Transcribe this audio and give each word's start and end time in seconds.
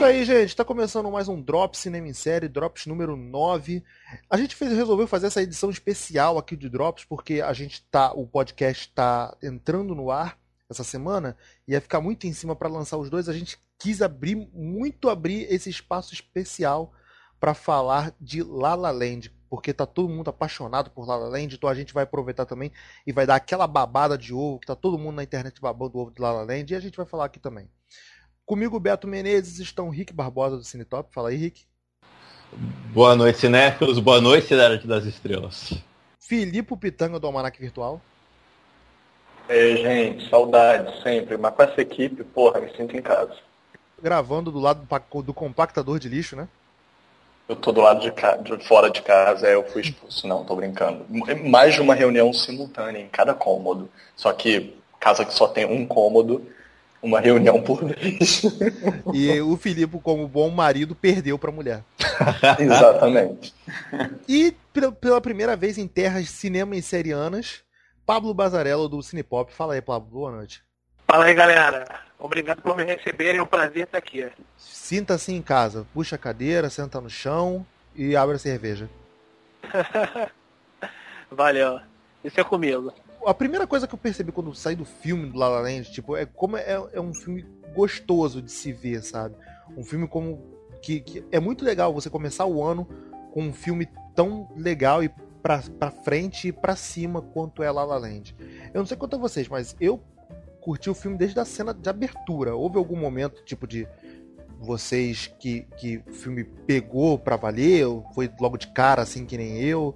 isso 0.00 0.04
aí, 0.06 0.24
gente. 0.24 0.56
Tá 0.56 0.64
começando 0.64 1.10
mais 1.10 1.28
um 1.28 1.38
Drops 1.38 1.78
Cinema 1.78 2.08
em 2.08 2.14
Série, 2.14 2.48
Drops 2.48 2.86
número 2.86 3.18
9. 3.18 3.84
A 4.30 4.38
gente 4.38 4.56
fez, 4.56 4.72
resolveu 4.72 5.06
fazer 5.06 5.26
essa 5.26 5.42
edição 5.42 5.68
especial 5.68 6.38
aqui 6.38 6.56
de 6.56 6.70
Drops, 6.70 7.04
porque 7.04 7.42
a 7.42 7.52
gente 7.52 7.86
tá. 7.90 8.10
O 8.14 8.26
podcast 8.26 8.90
tá 8.94 9.36
entrando 9.42 9.94
no 9.94 10.10
ar 10.10 10.38
essa 10.70 10.82
semana 10.82 11.36
e 11.68 11.72
ia 11.72 11.82
ficar 11.82 12.00
muito 12.00 12.26
em 12.26 12.32
cima 12.32 12.56
para 12.56 12.66
lançar 12.66 12.96
os 12.96 13.10
dois. 13.10 13.28
A 13.28 13.34
gente 13.34 13.58
quis 13.78 14.00
abrir, 14.00 14.36
muito 14.54 15.10
abrir 15.10 15.42
esse 15.52 15.68
espaço 15.68 16.14
especial 16.14 16.94
para 17.38 17.52
falar 17.52 18.14
de 18.18 18.42
La 18.42 18.74
La 18.74 18.90
Land, 18.90 19.30
porque 19.50 19.74
tá 19.74 19.84
todo 19.84 20.08
mundo 20.08 20.30
apaixonado 20.30 20.90
por 20.90 21.06
La 21.06 21.16
La 21.16 21.28
Land, 21.28 21.56
então 21.56 21.68
a 21.68 21.74
gente 21.74 21.92
vai 21.92 22.04
aproveitar 22.04 22.46
também 22.46 22.72
e 23.06 23.12
vai 23.12 23.26
dar 23.26 23.34
aquela 23.34 23.66
babada 23.66 24.16
de 24.16 24.32
ovo, 24.32 24.60
que 24.60 24.66
tá 24.66 24.74
todo 24.74 24.98
mundo 24.98 25.16
na 25.16 25.24
internet 25.24 25.60
babando 25.60 25.98
o 25.98 26.00
ovo 26.00 26.10
de 26.10 26.22
La 26.22 26.32
La 26.32 26.42
Land, 26.44 26.72
e 26.72 26.76
a 26.76 26.80
gente 26.80 26.96
vai 26.96 27.04
falar 27.04 27.26
aqui 27.26 27.38
também. 27.38 27.68
Comigo, 28.50 28.80
Beto 28.80 29.06
Menezes, 29.06 29.60
estão 29.60 29.90
Rick 29.90 30.12
Barbosa 30.12 30.56
do 30.56 30.64
Cinetop. 30.64 31.14
Fala 31.14 31.28
aí, 31.28 31.36
Rick. 31.36 31.62
Boa 32.92 33.14
noite, 33.14 33.38
cinéfilos. 33.38 34.00
Boa 34.00 34.20
noite, 34.20 34.48
Cidade 34.48 34.88
das 34.88 35.04
Estrelas. 35.04 35.74
Filipe 36.18 36.76
Pitanga 36.76 37.20
do 37.20 37.28
Almanac 37.28 37.56
Virtual. 37.60 38.00
Ei, 39.48 39.76
gente, 39.76 40.28
saudade 40.28 41.00
sempre. 41.00 41.36
Mas 41.36 41.54
com 41.54 41.62
essa 41.62 41.80
equipe, 41.80 42.24
porra, 42.24 42.60
me 42.60 42.76
sinto 42.76 42.96
em 42.96 43.00
casa. 43.00 43.36
Gravando 44.02 44.50
do 44.50 44.58
lado 44.58 44.84
do, 44.84 45.22
do 45.22 45.32
compactador 45.32 46.00
de 46.00 46.08
lixo, 46.08 46.34
né? 46.34 46.48
Eu 47.48 47.54
tô 47.54 47.70
do 47.70 47.80
lado 47.80 48.00
de, 48.00 48.10
ca... 48.10 48.34
de 48.34 48.58
fora 48.66 48.90
de 48.90 49.00
casa, 49.00 49.46
eu 49.46 49.62
fui 49.70 49.82
expulso. 49.82 50.26
Não, 50.26 50.44
tô 50.44 50.56
brincando. 50.56 51.06
Mais 51.48 51.76
de 51.76 51.80
uma 51.80 51.94
reunião 51.94 52.32
simultânea 52.32 53.00
em 53.00 53.08
cada 53.08 53.32
cômodo. 53.32 53.88
Só 54.16 54.32
que 54.32 54.76
casa 54.98 55.24
que 55.24 55.32
só 55.32 55.46
tem 55.46 55.64
um 55.64 55.86
cômodo, 55.86 56.44
uma 57.02 57.20
reunião 57.20 57.62
por 57.62 57.84
vez. 57.84 58.42
E 59.12 59.40
o 59.40 59.56
Filipe, 59.56 59.98
como 60.00 60.28
bom 60.28 60.50
marido, 60.50 60.94
perdeu 60.94 61.38
pra 61.38 61.50
mulher. 61.50 61.82
Exatamente. 62.58 63.54
E 64.28 64.54
pela 65.00 65.20
primeira 65.20 65.56
vez 65.56 65.78
em 65.78 65.88
terras 65.88 66.28
cinema 66.30 66.76
e 66.76 66.82
serianas, 66.82 67.62
Pablo 68.06 68.32
Bazarello 68.34 68.88
do 68.88 69.02
Cinepop. 69.02 69.52
Fala 69.52 69.74
aí, 69.74 69.80
Pablo. 69.80 70.10
Boa 70.10 70.30
noite. 70.32 70.62
Fala 71.06 71.24
aí, 71.24 71.34
galera. 71.34 71.84
Obrigado 72.18 72.62
por 72.62 72.76
me 72.76 72.84
receberem. 72.84 73.40
É 73.40 73.42
um 73.42 73.46
prazer 73.46 73.84
estar 73.84 73.98
aqui. 73.98 74.28
Sinta-se 74.56 75.32
em 75.32 75.42
casa. 75.42 75.86
Puxa 75.92 76.16
a 76.16 76.18
cadeira, 76.18 76.70
senta 76.70 77.00
no 77.00 77.10
chão 77.10 77.66
e 77.94 78.14
abre 78.14 78.36
a 78.36 78.38
cerveja. 78.38 78.88
Valeu. 81.30 81.80
Isso 82.22 82.38
é 82.40 82.44
comigo. 82.44 82.92
A 83.26 83.34
primeira 83.34 83.66
coisa 83.66 83.86
que 83.86 83.94
eu 83.94 83.98
percebi 83.98 84.32
quando 84.32 84.54
saí 84.54 84.74
do 84.74 84.84
filme 84.84 85.30
do 85.30 85.38
La 85.38 85.48
La 85.48 85.60
Land, 85.60 85.90
tipo, 85.92 86.16
é 86.16 86.24
como 86.24 86.56
é, 86.56 86.88
é 86.92 87.00
um 87.00 87.12
filme 87.12 87.44
gostoso 87.74 88.40
de 88.40 88.50
se 88.50 88.72
ver, 88.72 89.02
sabe? 89.02 89.36
Um 89.76 89.84
filme 89.84 90.08
como 90.08 90.42
que, 90.80 91.00
que 91.00 91.24
é 91.30 91.38
muito 91.38 91.64
legal 91.64 91.92
você 91.92 92.08
começar 92.08 92.46
o 92.46 92.62
ano 92.64 92.88
com 93.32 93.42
um 93.42 93.52
filme 93.52 93.88
tão 94.14 94.48
legal 94.56 95.04
e 95.04 95.10
pra, 95.42 95.62
pra 95.78 95.90
frente 95.90 96.48
e 96.48 96.52
pra 96.52 96.74
cima 96.76 97.20
quanto 97.20 97.62
é 97.62 97.70
La 97.70 97.84
La 97.84 97.98
Land. 97.98 98.34
Eu 98.72 98.80
não 98.80 98.86
sei 98.86 98.96
quanto 98.96 99.16
a 99.16 99.18
vocês, 99.18 99.48
mas 99.48 99.76
eu 99.80 100.02
curti 100.60 100.90
o 100.90 100.94
filme 100.94 101.16
desde 101.16 101.38
a 101.38 101.44
cena 101.44 101.72
de 101.74 101.88
abertura. 101.88 102.54
Houve 102.54 102.78
algum 102.78 102.96
momento, 102.96 103.44
tipo, 103.44 103.66
de 103.66 103.86
vocês 104.58 105.26
que, 105.38 105.66
que 105.78 106.02
o 106.08 106.12
filme 106.12 106.44
pegou 106.44 107.18
pra 107.18 107.36
valer? 107.36 107.86
Ou 107.86 108.04
foi 108.14 108.30
logo 108.40 108.56
de 108.56 108.68
cara, 108.68 109.02
assim, 109.02 109.24
que 109.24 109.36
nem 109.36 109.60
eu? 109.60 109.94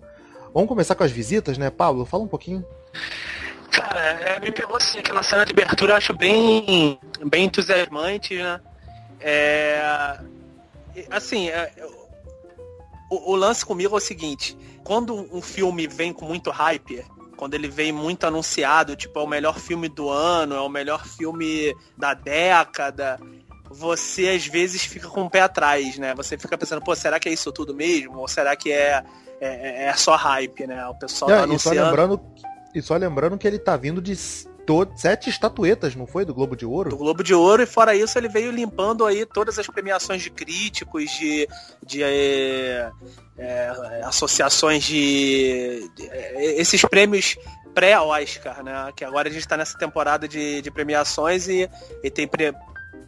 Vamos 0.52 0.68
começar 0.68 0.94
com 0.94 1.04
as 1.04 1.10
visitas, 1.10 1.58
né, 1.58 1.70
Pablo? 1.70 2.04
Fala 2.04 2.22
um 2.22 2.28
pouquinho. 2.28 2.64
Cara, 3.70 4.00
é, 4.00 4.40
me 4.40 4.52
pegou 4.52 4.76
assim, 4.76 4.98
aquela 4.98 5.22
cena 5.22 5.44
de 5.44 5.52
abertura 5.52 5.92
eu 5.92 5.96
acho 5.96 6.14
bem, 6.14 6.98
bem 7.26 7.46
entusiasmante, 7.46 8.36
né? 8.36 8.60
É, 9.20 10.18
assim, 11.10 11.48
é, 11.48 11.72
o, 13.10 13.32
o, 13.32 13.36
lance 13.36 13.64
comigo 13.66 13.94
é 13.94 13.98
o 13.98 14.00
seguinte, 14.00 14.56
quando 14.84 15.14
um 15.34 15.42
filme 15.42 15.86
vem 15.86 16.12
com 16.12 16.24
muito 16.24 16.50
hype, 16.50 17.04
quando 17.36 17.54
ele 17.54 17.68
vem 17.68 17.90
muito 17.90 18.24
anunciado, 18.26 18.94
tipo, 18.94 19.18
é 19.18 19.22
o 19.22 19.26
melhor 19.26 19.58
filme 19.58 19.88
do 19.88 20.08
ano, 20.08 20.54
é 20.54 20.60
o 20.60 20.68
melhor 20.68 21.04
filme 21.04 21.74
da 21.96 22.14
década, 22.14 23.18
você 23.68 24.28
às 24.28 24.46
vezes 24.46 24.84
fica 24.84 25.08
com 25.08 25.22
o 25.22 25.30
pé 25.30 25.40
atrás, 25.40 25.98
né? 25.98 26.14
Você 26.14 26.38
fica 26.38 26.56
pensando, 26.56 26.80
pô, 26.80 26.94
será 26.94 27.18
que 27.18 27.28
é 27.28 27.32
isso 27.32 27.50
tudo 27.50 27.74
mesmo? 27.74 28.18
Ou 28.18 28.28
será 28.28 28.54
que 28.54 28.70
é, 28.70 29.02
é, 29.40 29.86
é 29.86 29.92
só 29.94 30.14
hype, 30.14 30.66
né? 30.66 30.86
O 30.86 30.94
pessoal 30.94 31.30
tá 31.30 31.42
anunciando... 31.42 31.78
Só, 31.78 31.84
lembrando, 31.86 32.20
e 32.74 32.82
só 32.82 32.96
lembrando 32.96 33.38
que 33.38 33.46
ele 33.46 33.58
tá 33.58 33.76
vindo 33.76 34.02
de 34.02 34.16
sete 34.96 35.28
estatuetas, 35.28 35.94
não 35.94 36.06
foi? 36.06 36.24
Do 36.24 36.34
Globo 36.34 36.56
de 36.56 36.64
Ouro? 36.64 36.90
Do 36.90 36.96
Globo 36.96 37.22
de 37.22 37.34
Ouro, 37.34 37.62
e 37.62 37.66
fora 37.66 37.94
isso, 37.94 38.18
ele 38.18 38.28
veio 38.28 38.50
limpando 38.50 39.04
aí 39.04 39.26
todas 39.26 39.58
as 39.58 39.66
premiações 39.66 40.22
de 40.22 40.30
críticos, 40.30 41.10
de, 41.10 41.48
de 41.84 42.02
é, 42.02 42.90
é, 43.36 44.00
associações 44.04 44.82
de, 44.84 45.90
de. 45.94 46.08
Esses 46.58 46.82
prêmios 46.82 47.36
pré-Oscar, 47.74 48.62
né? 48.62 48.90
Que 48.96 49.04
agora 49.04 49.28
a 49.28 49.30
gente 49.30 49.42
está 49.42 49.56
nessa 49.56 49.76
temporada 49.76 50.26
de, 50.26 50.62
de 50.62 50.70
premiações 50.70 51.48
e, 51.48 51.68
e 52.02 52.10
tem 52.10 52.26
pre, 52.26 52.54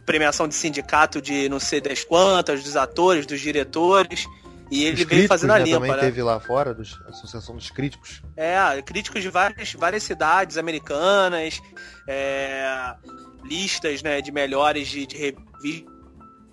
premiação 0.05 0.47
de 0.47 0.53
sindicato 0.53 1.21
de 1.21 1.49
não 1.49 1.59
sei 1.59 1.81
das 1.81 2.03
quantas, 2.03 2.63
dos 2.63 2.75
atores, 2.75 3.25
dos 3.25 3.39
diretores. 3.39 4.25
E 4.69 4.83
ele 4.83 5.05
veio 5.05 5.27
fazendo 5.27 5.51
a 5.51 5.59
né, 5.59 5.65
limpa, 5.65 5.77
também 5.77 5.91
né? 5.91 5.99
teve 5.99 6.21
lá 6.21 6.39
fora, 6.39 6.73
dos, 6.73 6.99
Associação 7.07 7.55
dos 7.55 7.69
Críticos. 7.69 8.21
É, 8.35 8.81
críticos 8.81 9.21
de 9.21 9.29
várias, 9.29 9.73
várias 9.73 10.03
cidades 10.03 10.57
americanas, 10.57 11.61
é, 12.05 12.95
listas 13.43 14.03
né, 14.03 14.21
de 14.21 14.31
melhores 14.31 14.87
de, 14.87 15.05
de 15.05 15.17
revistas 15.17 15.97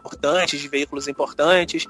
importantes, 0.04 0.60
de 0.60 0.68
veículos 0.68 1.08
importantes. 1.08 1.86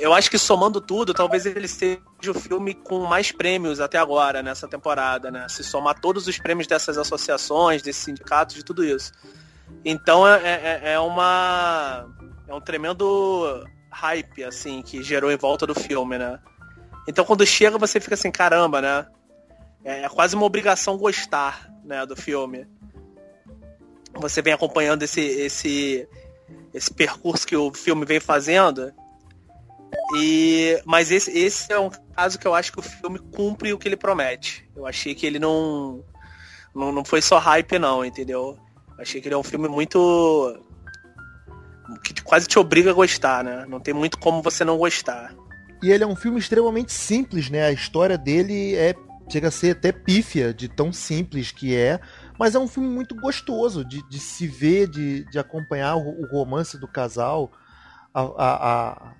Eu 0.00 0.12
acho 0.12 0.30
que 0.30 0.38
somando 0.38 0.80
tudo, 0.80 1.14
talvez 1.14 1.46
ele 1.46 1.68
seja 1.68 2.00
o 2.28 2.34
filme 2.34 2.74
com 2.74 3.04
mais 3.04 3.32
prêmios 3.32 3.80
até 3.80 3.98
agora, 3.98 4.42
nessa 4.42 4.66
temporada, 4.68 5.30
né? 5.30 5.46
Se 5.48 5.62
somar 5.62 5.98
todos 6.00 6.26
os 6.26 6.38
prêmios 6.38 6.66
dessas 6.66 6.98
associações, 6.98 7.82
desses 7.82 8.02
sindicatos, 8.02 8.56
de 8.56 8.64
tudo 8.64 8.84
isso. 8.84 9.12
Então 9.84 10.26
é, 10.26 10.42
é, 10.42 10.92
é 10.94 11.00
uma. 11.00 12.04
É 12.48 12.54
um 12.54 12.60
tremendo 12.60 13.64
hype, 13.96 14.44
assim, 14.44 14.82
que 14.82 15.02
gerou 15.02 15.32
em 15.32 15.36
volta 15.36 15.66
do 15.66 15.74
filme, 15.74 16.18
né? 16.18 16.38
Então 17.08 17.24
quando 17.24 17.46
chega 17.46 17.78
você 17.78 17.98
fica 17.98 18.14
assim, 18.14 18.30
caramba, 18.30 18.82
né? 18.82 19.06
É, 19.82 20.02
é 20.02 20.08
quase 20.08 20.36
uma 20.36 20.44
obrigação 20.44 20.98
gostar, 20.98 21.70
né, 21.82 22.04
do 22.04 22.14
filme. 22.14 22.66
Você 24.14 24.42
vem 24.42 24.52
acompanhando 24.52 25.02
esse, 25.02 25.20
esse, 25.20 26.08
esse 26.74 26.92
percurso 26.92 27.46
que 27.46 27.56
o 27.56 27.72
filme 27.72 28.04
vem 28.04 28.20
fazendo. 28.20 28.92
E, 30.16 30.80
mas 30.84 31.10
esse, 31.10 31.30
esse 31.30 31.72
é 31.72 31.78
um 31.78 31.90
caso 32.14 32.38
que 32.38 32.46
eu 32.46 32.54
acho 32.54 32.72
que 32.72 32.80
o 32.80 32.82
filme 32.82 33.18
cumpre 33.18 33.72
o 33.72 33.78
que 33.78 33.88
ele 33.88 33.96
promete. 33.96 34.68
Eu 34.74 34.86
achei 34.86 35.14
que 35.14 35.26
ele 35.26 35.38
não, 35.38 36.04
não, 36.74 36.92
não 36.92 37.04
foi 37.04 37.22
só 37.22 37.38
hype 37.38 37.78
não, 37.78 38.04
entendeu? 38.04 38.58
Achei 38.98 39.20
que 39.20 39.28
ele 39.28 39.34
é 39.34 39.38
um 39.38 39.42
filme 39.42 39.68
muito 39.68 40.58
que 42.02 42.22
quase 42.22 42.46
te 42.46 42.58
obriga 42.58 42.90
a 42.90 42.94
gostar, 42.94 43.44
né? 43.44 43.64
Não 43.68 43.80
tem 43.80 43.94
muito 43.94 44.18
como 44.18 44.42
você 44.42 44.64
não 44.64 44.76
gostar. 44.76 45.34
E 45.82 45.90
ele 45.90 46.04
é 46.04 46.06
um 46.06 46.16
filme 46.16 46.38
extremamente 46.38 46.92
simples, 46.92 47.50
né? 47.50 47.66
A 47.66 47.72
história 47.72 48.16
dele 48.16 48.74
é 48.74 48.94
chega 49.28 49.48
a 49.48 49.50
ser 49.50 49.72
até 49.72 49.90
pífia 49.92 50.54
de 50.54 50.68
tão 50.68 50.92
simples 50.92 51.50
que 51.50 51.74
é, 51.74 52.00
mas 52.38 52.54
é 52.54 52.58
um 52.58 52.68
filme 52.68 52.88
muito 52.88 53.14
gostoso 53.14 53.84
de, 53.84 54.06
de 54.08 54.18
se 54.20 54.46
ver, 54.46 54.88
de, 54.88 55.24
de 55.24 55.38
acompanhar 55.38 55.96
o, 55.96 56.22
o 56.22 56.26
romance 56.26 56.78
do 56.78 56.86
casal, 56.86 57.50
a, 58.14 58.22
a, 58.22 59.12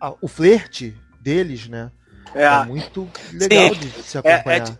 a, 0.00 0.14
o 0.20 0.28
flerte 0.28 0.96
deles, 1.20 1.68
né? 1.68 1.90
É, 2.34 2.44
é 2.44 2.64
muito 2.64 3.08
legal 3.32 3.74
Sim, 3.74 3.80
de 3.80 3.90
se 4.02 4.18
acompanhar. 4.18 4.68
É, 4.68 4.72
é, 4.72 4.78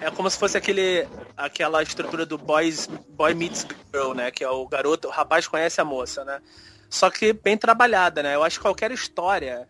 é 0.00 0.10
como 0.10 0.30
se 0.30 0.38
fosse 0.38 0.56
aquele, 0.56 1.06
aquela 1.36 1.82
estrutura 1.82 2.24
do 2.24 2.38
boys, 2.38 2.88
boy 3.10 3.34
meets 3.34 3.66
girl, 3.92 4.12
né? 4.12 4.30
Que 4.30 4.44
é 4.44 4.48
o 4.48 4.66
garoto, 4.66 5.08
o 5.08 5.10
rapaz 5.10 5.46
conhece 5.46 5.80
a 5.80 5.84
moça, 5.84 6.24
né? 6.24 6.40
Só 6.88 7.10
que 7.10 7.32
bem 7.32 7.56
trabalhada, 7.56 8.22
né? 8.22 8.34
Eu 8.34 8.42
acho 8.42 8.58
que 8.58 8.62
qualquer 8.62 8.90
história, 8.90 9.68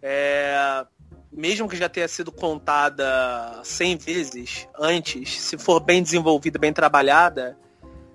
é, 0.00 0.84
mesmo 1.32 1.68
que 1.68 1.76
já 1.76 1.88
tenha 1.88 2.06
sido 2.06 2.30
contada 2.30 3.60
100 3.64 3.96
vezes 3.96 4.68
antes, 4.78 5.40
se 5.40 5.58
for 5.58 5.80
bem 5.80 6.02
desenvolvida, 6.02 6.58
bem 6.58 6.72
trabalhada, 6.72 7.56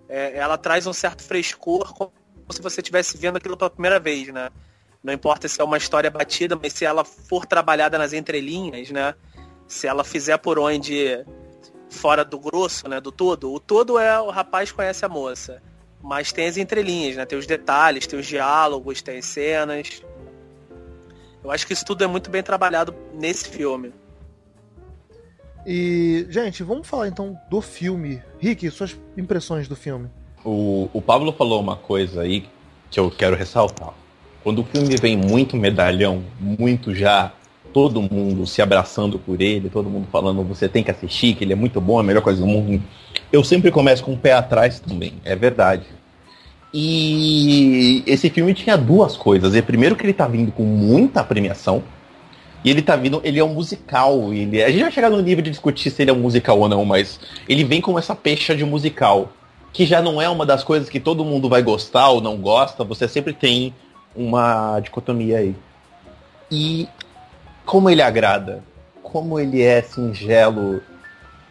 é, 0.08 0.38
ela 0.38 0.58
traz 0.58 0.88
um 0.88 0.94
certo 0.94 1.24
frescor, 1.24 1.94
como 1.94 2.12
se 2.52 2.62
você 2.62 2.80
estivesse 2.80 3.18
vendo 3.18 3.38
aquilo 3.38 3.58
pela 3.58 3.70
primeira 3.70 4.00
vez, 4.00 4.28
né? 4.30 4.50
Não 5.04 5.14
importa 5.14 5.48
se 5.48 5.60
é 5.60 5.64
uma 5.64 5.78
história 5.78 6.10
batida, 6.10 6.58
mas 6.62 6.74
se 6.74 6.86
ela 6.86 7.04
for 7.04 7.46
trabalhada 7.46 7.98
nas 7.98 8.14
entrelinhas, 8.14 8.90
né? 8.92 9.16
Se 9.68 9.88
ela 9.88 10.04
fizer 10.04 10.38
por 10.38 10.58
onde 10.58 11.26
fora 11.90 12.24
do 12.24 12.40
grosso, 12.40 12.88
né, 12.88 13.00
do 13.00 13.12
todo, 13.12 13.54
o 13.54 13.60
todo 13.60 14.00
é 14.00 14.20
o 14.20 14.30
rapaz 14.30 14.72
conhece 14.72 15.06
a 15.06 15.10
moça, 15.10 15.62
mas 16.02 16.32
tem 16.32 16.48
as 16.48 16.58
entrelinhas, 16.58 17.16
né, 17.16 17.26
tem 17.26 17.38
os 17.38 17.48
detalhes, 17.48 18.08
tem 18.08 18.20
os 18.20 18.26
diálogos, 18.26 19.02
tem 19.02 19.18
as 19.20 19.26
cenas. 19.26 20.02
Eu 21.44 21.52
acho 21.52 21.66
que 21.66 21.74
isso 21.74 21.86
tudo 21.86 22.04
é 22.04 22.08
muito 22.08 22.30
bem 22.30 22.44
trabalhado 22.44 22.94
nesse 23.14 23.50
filme. 23.50 23.94
E, 25.66 26.26
gente, 26.30 26.64
vamos 26.64 26.88
falar 26.88 27.10
então 27.10 27.38
do 27.50 27.62
filme. 27.62 28.22
Rick, 28.40 28.70
suas 28.72 28.98
impressões 29.18 29.68
do 29.68 29.76
filme. 29.76 30.10
O, 30.44 30.90
o 30.94 31.02
Pablo 31.02 31.34
falou 31.34 31.60
uma 31.60 31.76
coisa 31.76 32.22
aí 32.22 32.48
que 32.90 33.00
eu 33.00 33.12
quero 33.12 33.36
ressaltar. 33.36 33.94
Quando 34.44 34.62
o 34.62 34.64
filme 34.64 34.96
vem 34.96 35.18
muito 35.18 35.58
medalhão, 35.58 36.24
muito 36.40 36.96
já 36.96 37.34
todo 37.78 38.02
mundo 38.02 38.48
se 38.48 38.60
abraçando 38.60 39.20
por 39.20 39.40
ele, 39.40 39.70
todo 39.70 39.88
mundo 39.88 40.08
falando 40.12 40.42
você 40.42 40.68
tem 40.68 40.84
que 40.84 40.90
assistir, 40.90 41.36
que 41.36 41.44
ele 41.44 41.54
é 41.54 41.56
muito 41.56 41.80
bom, 41.80 42.00
é 42.00 42.02
a 42.02 42.04
melhor 42.04 42.24
coisa 42.24 42.42
do 42.42 42.48
mundo. 42.48 42.82
Eu 43.32 43.44
sempre 43.44 43.70
começo 43.70 44.04
com 44.04 44.14
o 44.14 44.18
pé 44.18 44.34
atrás 44.34 44.80
também, 44.80 45.14
é 45.24 45.36
verdade. 45.36 45.84
E 46.74 48.02
esse 48.08 48.32
filme 48.32 48.56
tinha 48.56 48.76
duas 48.76 49.16
coisas. 49.16 49.54
E 49.54 49.62
primeiro 49.62 49.96
que 49.96 50.04
ele 50.04 50.14
tá 50.14 50.28
vindo 50.28 50.52
com 50.52 50.64
muita 50.64 51.24
premiação. 51.24 51.84
E 52.66 52.72
ele 52.72 52.82
tá 52.82 52.96
vindo, 52.96 53.22
ele 53.24 53.38
é 53.38 53.44
um 53.44 53.54
musical. 53.54 54.34
Ele, 54.34 54.64
a 54.64 54.72
gente 54.72 54.82
vai 54.82 54.92
chegar 54.92 55.12
no 55.12 55.22
nível 55.22 55.44
de 55.44 55.52
discutir 55.52 55.92
se 55.92 56.02
ele 56.02 56.10
é 56.10 56.14
um 56.16 56.20
musical 56.20 56.58
ou 56.58 56.68
não, 56.68 56.84
mas 56.84 57.20
ele 57.48 57.64
vem 57.64 57.80
com 57.80 58.00
essa 58.00 58.16
pecha 58.16 58.56
de 58.56 58.66
musical. 58.66 59.32
Que 59.72 59.86
já 59.86 60.02
não 60.02 60.20
é 60.20 60.28
uma 60.28 60.48
das 60.48 60.64
coisas 60.64 60.90
que 60.90 61.00
todo 61.00 61.24
mundo 61.24 61.48
vai 61.48 61.62
gostar 61.62 62.10
ou 62.10 62.22
não 62.22 62.38
gosta. 62.38 62.84
Você 62.84 63.08
sempre 63.08 63.34
tem 63.34 63.72
uma 64.16 64.80
dicotomia 64.80 65.38
aí. 65.38 65.56
E 66.52 66.88
como 67.68 67.90
ele 67.90 68.02
agrada, 68.02 68.64
como 69.04 69.38
ele 69.38 69.62
é 69.62 69.82
singelo 69.82 70.82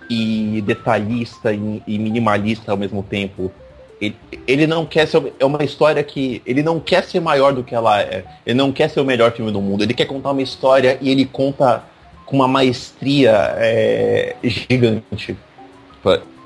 e 0.08 0.62
detalhista 0.66 1.52
e, 1.52 1.82
e 1.86 1.98
minimalista 1.98 2.72
ao 2.72 2.78
mesmo 2.78 3.02
tempo. 3.02 3.52
Ele, 4.00 4.16
ele, 4.46 4.66
não 4.66 4.84
quer 4.84 5.06
ser. 5.06 5.34
É 5.38 5.44
uma 5.44 5.62
história 5.62 6.02
que. 6.02 6.42
Ele 6.44 6.62
não 6.62 6.80
quer 6.80 7.04
ser 7.04 7.20
maior 7.20 7.52
do 7.52 7.62
que 7.62 7.74
ela 7.74 8.00
é. 8.00 8.24
Ele 8.44 8.56
não 8.56 8.72
quer 8.72 8.88
ser 8.88 9.00
o 9.00 9.04
melhor 9.04 9.32
filme 9.32 9.52
do 9.52 9.60
mundo. 9.60 9.82
Ele 9.84 9.94
quer 9.94 10.06
contar 10.06 10.32
uma 10.32 10.42
história 10.42 10.98
e 11.00 11.10
ele 11.10 11.24
conta 11.26 11.84
com 12.24 12.36
uma 12.36 12.48
maestria 12.48 13.54
é, 13.56 14.36
gigante. 14.42 15.36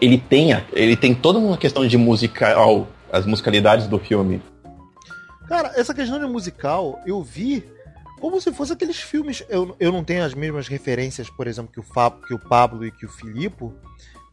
Ele 0.01 0.19
tem, 0.19 0.51
ele 0.73 0.97
tem 0.97 1.15
toda 1.15 1.39
uma 1.39 1.57
questão 1.57 1.87
de 1.87 1.97
musical, 1.97 2.89
as 3.13 3.27
musicalidades 3.27 3.87
do 3.87 3.99
filme. 3.99 4.41
Cara, 5.49 5.73
essa 5.77 5.93
questão 5.93 6.19
de 6.19 6.27
musical, 6.27 7.01
eu 7.05 7.23
vi 7.23 7.65
como 8.21 8.41
se 8.41 8.53
fosse 8.53 8.73
aqueles 8.73 8.99
filmes. 8.99 9.43
Eu, 9.49 9.75
eu 9.81 9.91
não 9.91 10.05
tenho 10.05 10.25
as 10.25 10.35
mesmas 10.35 10.69
referências, 10.69 11.29
por 11.31 11.47
exemplo, 11.47 11.73
que 11.73 11.81
o, 11.81 11.83
Fab, 11.83 12.21
que 12.27 12.35
o 12.35 12.39
Pablo 12.39 12.85
e 12.85 12.91
que 12.91 13.07
o 13.07 13.09
Filipe 13.09 13.71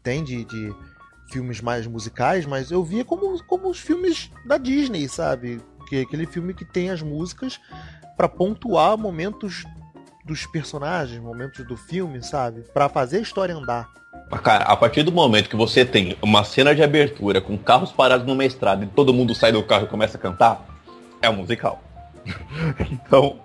têm 0.03 0.23
de, 0.23 0.43
de 0.45 0.75
filmes 1.31 1.61
mais 1.61 1.87
musicais, 1.87 2.45
mas 2.45 2.71
eu 2.71 2.83
via 2.83 3.03
como, 3.03 3.41
como 3.45 3.69
os 3.69 3.79
filmes 3.79 4.31
da 4.45 4.57
Disney, 4.57 5.07
sabe? 5.07 5.61
Que 5.87 5.97
é 5.97 6.01
aquele 6.01 6.25
filme 6.25 6.53
que 6.53 6.65
tem 6.65 6.89
as 6.89 7.01
músicas 7.01 7.59
para 8.15 8.27
pontuar 8.27 8.97
momentos 8.97 9.65
dos 10.25 10.45
personagens, 10.45 11.21
momentos 11.21 11.65
do 11.65 11.77
filme, 11.77 12.21
sabe? 12.21 12.61
Para 12.73 12.89
fazer 12.89 13.17
a 13.17 13.21
história 13.21 13.55
andar. 13.55 13.89
Cara, 14.43 14.65
a 14.65 14.75
partir 14.75 15.03
do 15.03 15.11
momento 15.11 15.49
que 15.49 15.55
você 15.55 15.85
tem 15.85 16.17
uma 16.21 16.43
cena 16.43 16.75
de 16.75 16.83
abertura 16.83 17.39
com 17.39 17.57
carros 17.57 17.93
parados 17.93 18.27
numa 18.27 18.43
estrada 18.43 18.83
e 18.83 18.87
todo 18.87 19.13
mundo 19.13 19.33
sai 19.33 19.53
do 19.53 19.63
carro 19.63 19.85
e 19.85 19.87
começa 19.87 20.17
a 20.17 20.19
cantar, 20.19 20.65
é 21.21 21.29
um 21.29 21.37
musical. 21.37 21.81
então, 22.91 23.39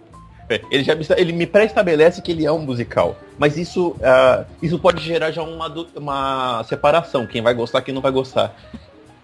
ele 0.71 0.85
já 0.85 0.95
ele 1.17 1.33
me 1.33 1.47
pré-estabelece 1.47 2.23
que 2.23 2.33
ele 2.33 2.45
é 2.45 2.53
um 2.53 2.59
musical. 2.61 3.17
Mas 3.39 3.57
isso, 3.57 3.91
uh, 3.91 4.45
isso 4.63 4.79
pode 4.79 5.03
gerar 5.03 5.31
já 5.31 5.43
uma, 5.43 5.73
uma 5.97 6.65
separação, 6.65 7.27
quem 7.27 7.43
vai 7.43 7.55
gostar, 7.55 7.83
quem 7.83 7.95
não 7.95 8.03
vai 8.03 8.13
gostar. 8.13 8.55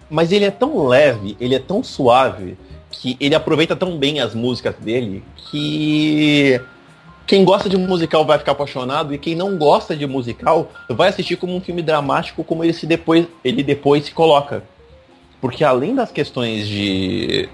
Mas 0.09 0.31
ele 0.31 0.45
é 0.45 0.51
tão 0.51 0.87
leve, 0.87 1.37
ele 1.39 1.55
é 1.55 1.59
tão 1.59 1.83
suave, 1.83 2.57
que 2.91 3.15
ele 3.19 3.35
aproveita 3.35 3.75
tão 3.75 3.97
bem 3.97 4.19
as 4.19 4.33
músicas 4.33 4.75
dele, 4.75 5.23
que 5.49 6.59
quem 7.27 7.45
gosta 7.45 7.69
de 7.69 7.77
musical 7.77 8.25
vai 8.25 8.39
ficar 8.39 8.53
apaixonado 8.53 9.13
e 9.13 9.17
quem 9.19 9.35
não 9.35 9.55
gosta 9.55 9.95
de 9.95 10.07
musical 10.07 10.71
vai 10.89 11.09
assistir 11.09 11.35
como 11.35 11.55
um 11.55 11.61
filme 11.61 11.81
dramático, 11.81 12.43
como 12.43 12.63
ele 12.63 12.73
se 12.73 12.87
depois 12.87 13.27
ele 13.43 13.61
depois 13.61 14.05
se 14.05 14.11
coloca. 14.11 14.63
Porque 15.39 15.63
além 15.63 15.93
das 15.93 16.11
questões 16.11 16.67
de 16.67 17.47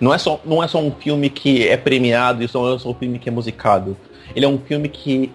não 0.00 0.12
é 0.12 0.18
só, 0.18 0.40
não 0.44 0.62
é 0.62 0.68
só 0.68 0.78
um 0.78 0.90
filme 0.90 1.30
que 1.30 1.66
é 1.66 1.76
premiado 1.76 2.42
e 2.42 2.50
não 2.52 2.74
é 2.74 2.78
só 2.78 2.90
um 2.90 2.94
filme 2.94 3.18
que 3.18 3.28
é 3.28 3.32
musicado. 3.32 3.96
Ele 4.34 4.44
é 4.44 4.48
um 4.48 4.58
filme 4.58 4.88
que 4.88 5.32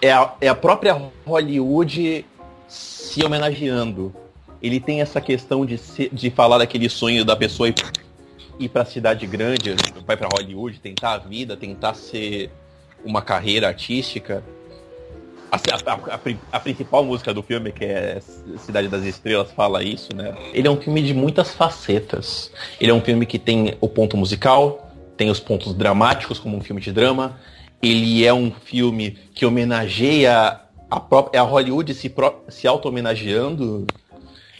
é 0.00 0.12
a, 0.12 0.34
é 0.40 0.48
a 0.48 0.54
própria 0.54 1.00
Hollywood 1.24 2.24
se 2.68 3.24
homenageando. 3.24 4.14
Ele 4.62 4.80
tem 4.80 5.00
essa 5.00 5.20
questão 5.20 5.64
de, 5.64 5.78
se, 5.78 6.08
de 6.12 6.30
falar 6.30 6.58
daquele 6.58 6.88
sonho 6.88 7.24
da 7.24 7.36
pessoa 7.36 7.68
ir, 7.68 7.74
ir 8.58 8.68
para 8.68 8.82
a 8.82 8.86
cidade 8.86 9.26
grande, 9.26 9.74
vai 10.06 10.16
para 10.16 10.28
Hollywood, 10.34 10.78
tentar 10.80 11.12
a 11.12 11.18
vida, 11.18 11.56
tentar 11.56 11.94
ser 11.94 12.50
uma 13.04 13.22
carreira 13.22 13.68
artística. 13.68 14.42
A, 15.86 15.92
a, 15.92 16.20
a, 16.52 16.60
principal 16.60 17.04
música 17.04 17.32
do 17.32 17.42
filme, 17.42 17.72
que 17.72 17.84
é 17.84 18.20
Cidade 18.58 18.88
das 18.88 19.04
Estrelas, 19.04 19.50
fala 19.52 19.82
isso, 19.82 20.14
né? 20.14 20.34
Ele 20.52 20.68
é 20.68 20.70
um 20.70 20.76
filme 20.76 21.02
de 21.02 21.14
muitas 21.14 21.54
facetas. 21.54 22.50
Ele 22.80 22.90
é 22.90 22.94
um 22.94 23.00
filme 23.00 23.26
que 23.26 23.38
tem 23.38 23.74
o 23.80 23.88
ponto 23.88 24.16
musical, 24.16 24.90
tem 25.16 25.30
os 25.30 25.40
pontos 25.40 25.74
dramáticos, 25.74 26.38
como 26.38 26.56
um 26.56 26.60
filme 26.60 26.80
de 26.80 26.92
drama. 26.92 27.38
Ele 27.82 28.24
é 28.24 28.32
um 28.32 28.50
filme 28.50 29.18
que 29.34 29.44
homenageia 29.44 30.60
a 30.90 31.00
própria 31.00 31.40
a 31.40 31.44
Hollywood 31.44 31.92
se, 31.94 32.12
se 32.48 32.66
auto-homenageando. 32.66 33.86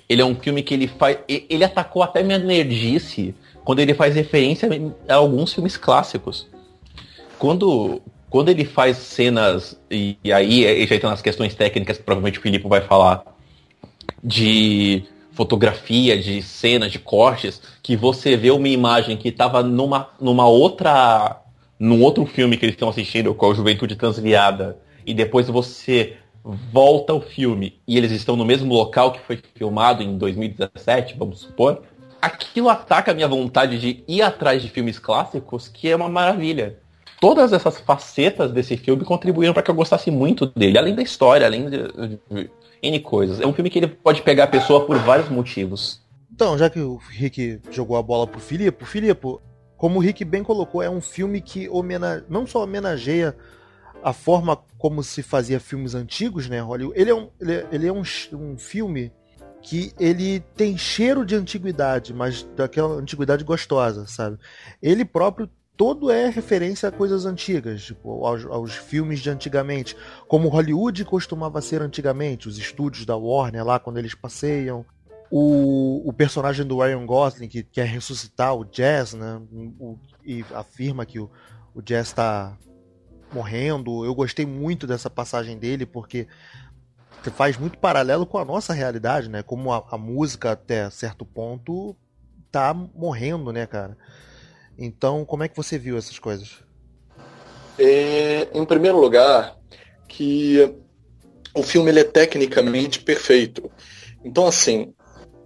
Ele 0.09 0.23
é 0.23 0.25
um 0.25 0.35
filme 0.35 0.63
que 0.63 0.75
ele 0.75 0.87
faz. 0.87 1.19
Ele 1.29 1.65
atacou 1.65 2.03
até 2.03 2.23
minha 2.23 2.39
nerdice 2.39 3.35
quando 3.65 3.81
ele 3.81 3.95
faz 3.95 4.15
referência 4.15 4.69
a 5.09 5.15
alguns 5.15 5.53
filmes 5.53 5.77
clássicos. 5.77 6.47
Quando, 7.39 8.01
quando 8.29 8.49
ele 8.49 8.65
faz 8.65 8.97
cenas, 8.97 9.81
e, 9.91 10.19
e 10.23 10.33
aí 10.33 10.87
já 10.87 10.95
entra 10.95 11.11
nas 11.11 11.23
questões 11.23 11.55
técnicas 11.55 11.97
que 11.97 12.03
provavelmente 12.03 12.39
o 12.39 12.43
Filipe 12.43 12.69
vai 12.69 12.81
falar, 12.81 13.25
de 14.23 15.05
fotografia, 15.33 16.19
de 16.19 16.43
cenas, 16.43 16.91
de 16.91 16.99
cortes, 16.99 17.61
que 17.83 17.97
você 17.97 18.37
vê 18.37 18.51
uma 18.51 18.69
imagem 18.69 19.17
que 19.17 19.29
estava 19.29 19.63
numa, 19.63 20.09
numa 20.21 20.47
outra. 20.47 21.43
num 21.79 22.03
outro 22.03 22.25
filme 22.25 22.57
que 22.57 22.65
eles 22.65 22.75
estão 22.75 22.89
assistindo, 22.89 23.35
com 23.35 23.51
a 23.51 23.55
Juventude 23.55 23.97
Transviada, 23.97 24.79
e 25.05 25.15
depois 25.15 25.47
você 25.49 26.17
volta 26.45 27.13
ao 27.13 27.21
filme 27.21 27.81
e 27.87 27.99
eles 27.99 28.13
estão 28.13 28.37
no 28.37 28.45
mesmo 28.45 28.73
local 28.73 29.13
que 29.13 29.21
foi 29.21 29.39
filmado 29.55 30.03
em 30.03 30.17
2017, 30.17 31.17
vamos 31.19 31.41
supor, 31.41 31.83
aquilo 32.23 32.69
ataca 32.69 33.11
a 33.11 33.15
minha 33.15 33.29
vontade 33.29 33.79
de 33.79 34.05
ir 34.07 34.23
atrás 34.23 34.63
de 34.63 34.69
filmes 34.69 34.99
clássicos, 34.99 35.69
que 35.69 35.89
é 35.89 35.97
uma 35.97 36.09
maravilha 36.09 36.79
todas 37.21 37.53
essas 37.53 37.79
facetas 37.81 38.53
desse 38.53 38.77
filme 38.77 39.05
contribuíram 39.05 39.53
para 39.53 39.63
que 39.63 39.71
eu 39.71 39.75
gostasse 39.75 40.11
muito 40.11 40.47
dele, 40.47 40.79
além 40.79 40.95
da 40.95 41.03
história, 41.03 41.47
além 41.47 41.69
de, 41.69 41.79
de, 41.79 42.51
N 42.83 43.01
coisas. 43.01 43.41
É 43.41 43.47
um 43.47 43.53
filme 43.53 43.71
que 43.71 43.79
ele 43.79 43.89
pode 43.89 44.23
pegar 44.23 44.45
a 44.45 44.49
pessoa 44.49 44.85
por 44.87 44.97
vários 44.99 45.29
motivos. 45.29 46.01
Então, 46.33 46.59
já 46.59 46.69
que 46.69 46.79
o 46.79 46.97
Rick 46.97 47.61
jogou 47.71 47.97
a 47.97 48.03
bola 48.03 48.27
pro 48.27 48.41
Filipe, 48.41 48.85
Filipe, 48.85 49.39
como 49.77 49.99
o 49.99 50.03
Rick 50.03 50.25
bem 50.25 50.43
colocou, 50.43 50.83
é 50.83 50.91
um 50.91 51.01
filme 51.01 51.41
que 51.41 51.69
homena... 51.69 52.25
não 52.29 52.47
só 52.47 52.63
homenageia 52.63 53.35
a 54.03 54.13
forma 54.13 54.59
como 54.79 55.03
se 55.03 55.23
fazia 55.23 55.59
filmes 55.59 55.95
antigos, 55.95 56.49
né, 56.49 56.61
Hollywood. 56.61 56.99
Ele 57.01 57.11
é 57.11 57.15
um, 57.15 57.29
ele 57.41 57.55
é, 57.55 57.67
ele 57.73 57.87
é 57.89 57.93
um, 57.93 58.03
um 58.35 58.59
filme 58.59 59.11
que 59.63 59.93
ele 59.99 60.41
tem 60.55 60.79
cheiro 60.79 61.25
de 61.25 61.35
antiguidade, 61.35 62.15
mas 62.15 62.45
daquela 62.55 62.95
antiguidade 62.95 63.43
gostosa, 63.43 64.07
sabe? 64.07 64.39
Ele 64.81 65.05
próprio 65.05 65.51
todo 65.77 66.11
é 66.11 66.29
referência 66.29 66.89
a 66.89 66.93
coisas 66.93 67.27
antigas, 67.27 67.83
tipo, 67.83 68.25
aos, 68.25 68.45
aos, 68.47 68.75
filmes 68.75 69.21
de 69.21 69.31
antigamente, 69.31 69.97
como 70.27 70.49
Hollywood 70.49 71.05
costumava 71.05 71.61
ser 71.61 71.83
antigamente, 71.83 72.49
os 72.49 72.59
estúdios 72.59 73.05
da 73.05 73.17
Warner 73.17 73.65
lá 73.65 73.79
quando 73.79 73.99
eles 73.99 74.15
passeiam. 74.15 74.85
O, 75.31 76.09
o 76.09 76.13
personagem 76.13 76.65
do 76.65 76.79
Ryan 76.79 77.05
Gosling 77.05 77.49
que 77.49 77.65
quer 77.65 77.87
ressuscitar 77.87 78.55
o 78.55 78.65
Jazz, 78.65 79.15
né? 79.15 79.43
O, 79.79 79.99
e 80.25 80.45
afirma 80.55 81.05
que 81.05 81.19
o, 81.19 81.29
o 81.75 81.83
Jazz 81.83 82.07
está 82.09 82.57
morrendo. 83.33 84.05
Eu 84.05 84.15
gostei 84.15 84.47
muito 84.47 84.87
dessa 84.87 85.11
passagem 85.11 85.59
dele 85.59 85.85
porque 85.85 86.29
faz 87.33 87.57
muito 87.59 87.77
paralelo 87.79 88.25
com 88.25 88.39
a 88.39 88.45
nossa 88.45 88.73
realidade, 88.73 89.29
né? 89.29 89.43
Como 89.43 89.73
a, 89.73 89.85
a 89.91 89.99
música 89.99 90.53
até 90.53 90.89
certo 90.91 91.25
ponto 91.25 91.97
tá 92.53 92.73
morrendo, 92.73 93.53
né, 93.53 93.67
cara? 93.67 93.97
Então, 94.79 95.25
como 95.25 95.43
é 95.43 95.49
que 95.49 95.57
você 95.57 95.79
viu 95.79 95.97
essas 95.97 96.19
coisas? 96.19 96.65
É, 97.79 98.49
em 98.53 98.65
primeiro 98.65 98.99
lugar, 98.99 99.57
que 100.09 100.75
o 101.55 101.63
filme 101.63 101.91
ele 101.91 102.01
é 102.01 102.05
tecnicamente 102.05 103.01
perfeito. 103.01 103.71
Então, 104.25 104.47
assim, 104.47 104.95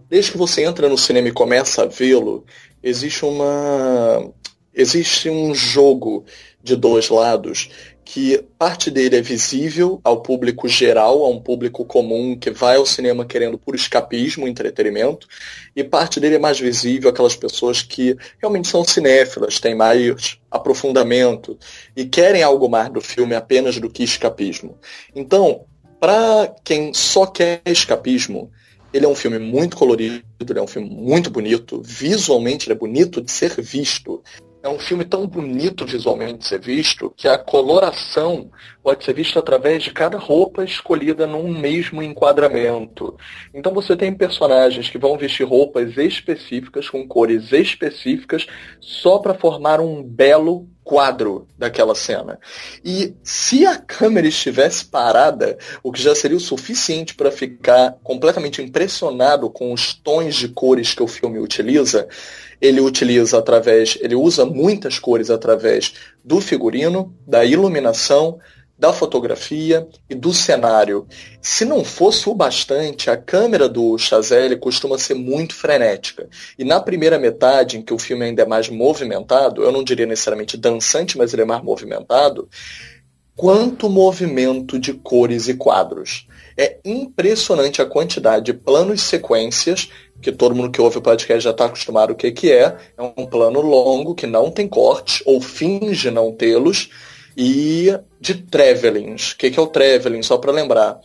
desde 0.09 0.33
que 0.33 0.39
você 0.39 0.65
entra 0.65 0.89
no 0.89 0.99
cinema 0.99 1.29
e 1.29 1.33
começa 1.33 1.83
a 1.83 1.87
vê-lo, 1.87 2.45
existe 2.83 3.25
uma 3.25 4.33
existe 4.73 5.29
um 5.29 5.55
jogo 5.55 6.25
de 6.63 6.77
dois 6.77 7.09
lados 7.09 7.71
que 8.13 8.45
parte 8.59 8.91
dele 8.91 9.19
é 9.19 9.23
visível 9.23 10.01
ao 10.03 10.21
público 10.21 10.67
geral, 10.67 11.25
a 11.25 11.29
um 11.29 11.41
público 11.41 11.85
comum 11.85 12.37
que 12.37 12.51
vai 12.51 12.75
ao 12.75 12.85
cinema 12.85 13.25
querendo 13.25 13.57
por 13.57 13.73
escapismo, 13.73 14.49
entretenimento, 14.49 15.29
e 15.77 15.85
parte 15.85 16.19
dele 16.19 16.35
é 16.35 16.39
mais 16.41 16.59
visível 16.59 17.09
àquelas 17.09 17.37
pessoas 17.37 17.83
que 17.83 18.17
realmente 18.41 18.67
são 18.67 18.83
cinéfilas, 18.83 19.61
têm 19.61 19.77
mais 19.77 20.41
aprofundamento 20.51 21.57
e 21.95 22.05
querem 22.05 22.43
algo 22.43 22.69
mais 22.69 22.93
do 22.93 23.01
filme 23.01 23.37
apenas 23.37 23.79
do 23.79 23.89
que 23.89 24.03
escapismo. 24.03 24.77
Então, 25.15 25.65
para 26.01 26.53
quem 26.65 26.93
só 26.93 27.27
quer 27.27 27.63
escapismo, 27.65 28.51
ele 28.93 29.07
é 29.07 29.09
um 29.09 29.15
filme 29.15 29.39
muito 29.39 29.77
colorido, 29.77 30.25
ele 30.41 30.59
é 30.59 30.63
um 30.63 30.67
filme 30.67 30.91
muito 30.91 31.31
bonito, 31.31 31.81
visualmente 31.81 32.67
ele 32.67 32.75
é 32.75 32.77
bonito 32.77 33.21
de 33.21 33.31
ser 33.31 33.61
visto. 33.61 34.21
É 34.63 34.69
um 34.69 34.79
filme 34.79 35.05
tão 35.05 35.27
bonito 35.27 35.87
visualmente 35.87 36.39
de 36.39 36.47
ser 36.47 36.61
visto 36.61 37.13
que 37.17 37.27
a 37.27 37.39
coloração 37.39 38.51
pode 38.83 39.05
ser 39.05 39.15
vista 39.15 39.39
através 39.39 39.83
de 39.83 39.93
cada 39.93 40.19
roupa 40.19 40.65
escolhida 40.65 41.27
num 41.27 41.49
mesmo 41.49 42.03
enquadramento. 42.03 43.17
Então 43.53 43.73
você 43.73 43.97
tem 43.97 44.13
personagens 44.13 44.89
que 44.89 44.99
vão 44.99 45.19
vestir 45.19 45.45
roupas 45.45 45.97
específicas, 45.97 46.89
com 46.89 47.07
cores 47.07 47.53
específicas, 47.53 48.47
só 48.81 49.19
para 49.19 49.35
formar 49.35 49.81
um 49.81 50.03
belo 50.03 50.69
quadro 50.83 51.47
daquela 51.57 51.95
cena. 51.95 52.39
E 52.85 53.15
se 53.23 53.65
a 53.65 53.77
câmera 53.77 54.27
estivesse 54.27 54.85
parada, 54.85 55.57
o 55.85 55.93
que 55.93 56.03
já 56.03 56.15
seria 56.17 56.37
o 56.37 56.41
suficiente 56.41 57.15
para 57.15 57.31
ficar 57.31 57.97
completamente 58.03 58.61
impressionado 58.61 59.49
com 59.51 59.73
os 59.73 59.95
tons 59.95 60.35
de 60.35 60.49
cores 60.49 60.93
que 60.93 61.03
o 61.03 61.07
filme 61.07 61.39
utiliza, 61.39 62.09
ele 62.61 62.81
utiliza 62.81 63.39
através, 63.39 63.97
ele 64.01 64.17
usa 64.17 64.45
muitas 64.45 64.99
cores 64.99 65.31
através 65.31 65.95
do 66.25 66.41
figurino, 66.41 67.15
da 67.25 67.45
iluminação, 67.45 68.41
da 68.81 68.95
fotografia 68.95 69.87
e 70.09 70.15
do 70.15 70.33
cenário. 70.33 71.07
Se 71.43 71.67
não 71.67 71.85
fosse 71.85 72.31
o 72.31 72.35
bastante, 72.35 73.11
a 73.11 73.17
câmera 73.17 73.69
do 73.69 73.99
Chazelle 73.99 74.57
costuma 74.57 74.97
ser 74.97 75.13
muito 75.15 75.55
frenética. 75.55 76.27
E 76.59 76.65
na 76.65 76.81
primeira 76.81 77.19
metade, 77.19 77.77
em 77.77 77.83
que 77.83 77.93
o 77.93 77.99
filme 77.99 78.25
ainda 78.25 78.43
é 78.43 78.47
mais 78.47 78.71
movimentado, 78.71 79.63
eu 79.63 79.71
não 79.71 79.85
diria 79.85 80.07
necessariamente 80.07 80.57
dançante, 80.57 81.19
mas 81.19 81.35
ele 81.35 81.43
é 81.43 81.45
mais 81.45 81.63
movimentado, 81.63 82.49
quanto 83.37 83.91
movimento 83.91 84.79
de 84.79 84.95
cores 84.95 85.47
e 85.47 85.55
quadros. 85.55 86.27
É 86.57 86.79
impressionante 86.83 87.83
a 87.83 87.87
quantidade 87.87 88.47
de 88.47 88.55
planos 88.55 89.03
e 89.03 89.05
sequências, 89.05 89.91
que 90.23 90.33
todo 90.33 90.55
mundo 90.55 90.71
que 90.71 90.81
ouve 90.81 90.99
o 90.99 91.03
podcast 91.03 91.45
já 91.45 91.51
está 91.51 91.67
acostumado 91.67 92.13
o 92.13 92.17
que, 92.17 92.33
que 92.33 92.51
é. 92.51 92.77
É 92.97 93.03
um 93.03 93.27
plano 93.27 93.61
longo 93.61 94.15
que 94.15 94.27
não 94.27 94.51
tem 94.51 94.67
cortes, 94.67 95.23
ou 95.27 95.39
finge 95.41 96.11
não 96.11 96.33
tê-los, 96.33 96.89
e 97.37 97.95
de 98.21 98.35
travelings. 98.35 99.33
O 99.33 99.37
que, 99.37 99.51
que 99.51 99.59
é 99.59 99.63
o 99.63 99.67
traveling? 99.67 100.23
Só 100.23 100.39
para 100.39 100.53
lembrar. 100.53 101.01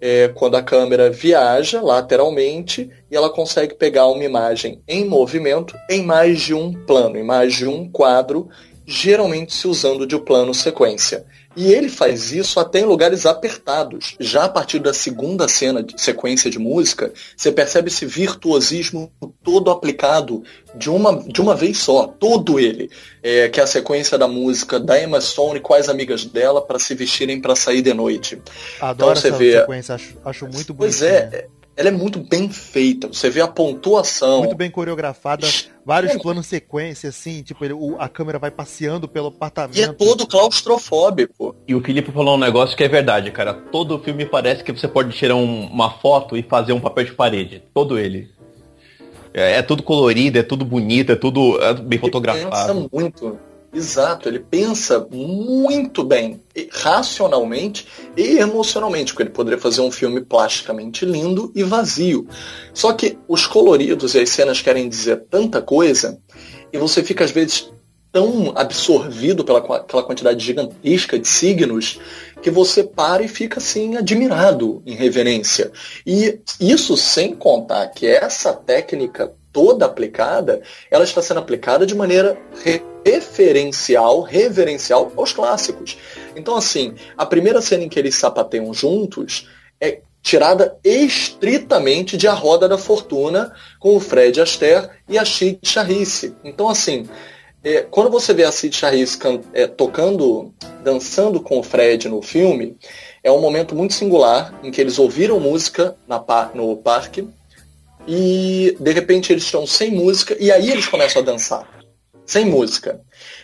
É 0.00 0.28
quando 0.28 0.56
a 0.56 0.62
câmera 0.62 1.10
viaja 1.10 1.82
lateralmente 1.82 2.88
e 3.10 3.16
ela 3.16 3.28
consegue 3.28 3.74
pegar 3.74 4.06
uma 4.06 4.22
imagem 4.22 4.80
em 4.86 5.04
movimento 5.04 5.74
em 5.90 6.04
mais 6.04 6.40
de 6.40 6.54
um 6.54 6.72
plano, 6.72 7.16
em 7.16 7.24
mais 7.24 7.54
de 7.54 7.66
um 7.66 7.90
quadro, 7.90 8.48
geralmente 8.86 9.52
se 9.52 9.66
usando 9.66 10.06
de 10.06 10.16
plano 10.18 10.54
sequência. 10.54 11.26
E 11.58 11.72
ele 11.72 11.88
faz 11.88 12.30
isso 12.30 12.60
até 12.60 12.78
em 12.78 12.84
lugares 12.84 13.26
apertados. 13.26 14.14
Já 14.20 14.44
a 14.44 14.48
partir 14.48 14.78
da 14.78 14.94
segunda 14.94 15.48
cena 15.48 15.82
de 15.82 16.00
sequência 16.00 16.48
de 16.48 16.56
música, 16.56 17.12
você 17.36 17.50
percebe 17.50 17.88
esse 17.88 18.06
virtuosismo 18.06 19.10
todo 19.42 19.68
aplicado 19.68 20.44
de 20.76 20.88
uma, 20.88 21.20
de 21.20 21.40
uma 21.40 21.56
vez 21.56 21.78
só, 21.78 22.06
todo 22.06 22.60
ele. 22.60 22.88
É, 23.20 23.48
que 23.48 23.58
é 23.58 23.64
a 23.64 23.66
sequência 23.66 24.16
da 24.16 24.28
música 24.28 24.78
da 24.78 25.02
Emma 25.02 25.20
Stone 25.20 25.58
com 25.58 25.74
as 25.74 25.88
amigas 25.88 26.24
dela 26.24 26.62
para 26.62 26.78
se 26.78 26.94
vestirem 26.94 27.40
para 27.40 27.56
sair 27.56 27.82
de 27.82 27.92
noite. 27.92 28.40
Adoro 28.80 29.10
então, 29.10 29.20
você 29.20 29.28
essa 29.28 29.36
vê... 29.36 29.58
sequência, 29.58 29.94
acho, 29.96 30.16
acho 30.24 30.44
muito 30.44 30.72
bonito. 30.72 30.76
Pois 30.76 31.02
é, 31.02 31.48
ela 31.78 31.90
é 31.90 31.92
muito 31.92 32.18
bem 32.18 32.50
feita. 32.50 33.06
Você 33.06 33.30
vê 33.30 33.40
a 33.40 33.46
pontuação. 33.46 34.40
Muito 34.40 34.56
bem 34.56 34.68
coreografada. 34.68 35.46
Vários 35.86 36.16
é. 36.16 36.18
planos 36.18 36.44
sequência, 36.46 37.08
assim, 37.08 37.40
tipo, 37.40 37.64
ele, 37.64 37.72
o, 37.72 37.94
a 38.00 38.08
câmera 38.08 38.36
vai 38.36 38.50
passeando 38.50 39.06
pelo 39.06 39.28
apartamento. 39.28 39.78
E 39.78 39.82
é 39.82 39.92
todo 39.92 40.26
claustrofóbico. 40.26 41.54
E 41.68 41.76
o 41.76 41.80
Felipe 41.80 42.10
falou 42.10 42.34
um 42.34 42.38
negócio 42.38 42.76
que 42.76 42.82
é 42.82 42.88
verdade, 42.88 43.30
cara. 43.30 43.54
Todo 43.54 44.00
filme 44.00 44.26
parece 44.26 44.64
que 44.64 44.72
você 44.72 44.88
pode 44.88 45.16
tirar 45.16 45.36
um, 45.36 45.66
uma 45.66 45.88
foto 45.88 46.36
e 46.36 46.42
fazer 46.42 46.72
um 46.72 46.80
papel 46.80 47.04
de 47.04 47.12
parede. 47.12 47.62
Todo 47.72 47.96
ele. 47.96 48.28
É, 49.32 49.58
é 49.58 49.62
tudo 49.62 49.84
colorido, 49.84 50.36
é 50.36 50.42
tudo 50.42 50.64
bonito, 50.64 51.12
é 51.12 51.16
tudo 51.16 51.62
é 51.62 51.74
bem 51.74 52.00
fotografado. 52.00 52.74
Pensa 52.74 52.88
muito. 52.92 53.38
Exato, 53.72 54.28
ele 54.28 54.40
pensa 54.40 55.06
muito 55.10 56.02
bem, 56.02 56.40
racionalmente 56.70 57.86
e 58.16 58.38
emocionalmente, 58.38 59.12
porque 59.12 59.24
ele 59.24 59.30
poderia 59.30 59.60
fazer 59.60 59.82
um 59.82 59.90
filme 59.90 60.22
plasticamente 60.22 61.04
lindo 61.04 61.52
e 61.54 61.62
vazio. 61.62 62.26
Só 62.72 62.94
que 62.94 63.18
os 63.28 63.46
coloridos 63.46 64.14
e 64.14 64.20
as 64.20 64.30
cenas 64.30 64.62
querem 64.62 64.88
dizer 64.88 65.24
tanta 65.30 65.60
coisa 65.60 66.18
e 66.72 66.78
você 66.78 67.02
fica 67.02 67.24
às 67.24 67.30
vezes 67.30 67.70
tão 68.10 68.52
absorvido 68.56 69.44
pela 69.44 69.58
aquela 69.58 70.02
quantidade 70.02 70.42
gigantesca 70.42 71.18
de 71.18 71.28
signos 71.28 72.00
que 72.40 72.50
você 72.50 72.82
para 72.82 73.22
e 73.22 73.28
fica 73.28 73.58
assim 73.58 73.96
admirado 73.96 74.82
em 74.86 74.94
reverência. 74.94 75.70
E 76.06 76.40
isso 76.58 76.96
sem 76.96 77.34
contar 77.34 77.86
que 77.88 78.06
essa 78.06 78.54
técnica 78.54 79.32
toda 79.58 79.86
aplicada, 79.86 80.62
ela 80.88 81.02
está 81.02 81.20
sendo 81.20 81.40
aplicada 81.40 81.84
de 81.84 81.92
maneira 81.92 82.38
referencial, 83.04 84.20
reverencial 84.20 85.12
aos 85.16 85.32
clássicos. 85.32 85.98
Então, 86.36 86.56
assim, 86.56 86.94
a 87.16 87.26
primeira 87.26 87.60
cena 87.60 87.82
em 87.82 87.88
que 87.88 87.98
eles 87.98 88.14
sapateiam 88.14 88.72
juntos 88.72 89.48
é 89.80 89.98
tirada 90.22 90.78
estritamente 90.84 92.16
de 92.16 92.28
A 92.28 92.34
Roda 92.34 92.68
da 92.68 92.78
Fortuna 92.78 93.52
com 93.80 93.96
o 93.96 94.00
Fred 94.00 94.40
Astaire 94.40 94.90
e 95.08 95.18
a 95.18 95.24
Cid 95.24 95.58
Charisse. 95.64 96.36
Então, 96.44 96.68
assim, 96.68 97.08
é, 97.64 97.80
quando 97.82 98.10
você 98.10 98.32
vê 98.32 98.44
a 98.44 98.52
Cid 98.52 98.76
Charisse 98.76 99.18
é, 99.52 99.66
tocando, 99.66 100.54
dançando 100.84 101.40
com 101.40 101.58
o 101.58 101.64
Fred 101.64 102.08
no 102.08 102.22
filme, 102.22 102.76
é 103.24 103.32
um 103.32 103.40
momento 103.40 103.74
muito 103.74 103.92
singular 103.92 104.54
em 104.62 104.70
que 104.70 104.80
eles 104.80 105.00
ouviram 105.00 105.40
música 105.40 105.96
na, 106.06 106.24
no 106.54 106.76
parque 106.76 107.28
e 108.08 108.74
de 108.80 108.90
repente 108.90 109.30
eles 109.30 109.44
estão 109.44 109.66
sem 109.66 109.90
música 109.90 110.34
e 110.40 110.50
aí 110.50 110.70
eles 110.70 110.88
começam 110.88 111.20
a 111.20 111.24
dançar. 111.24 111.68
Sem 112.24 112.46
música. 112.46 113.00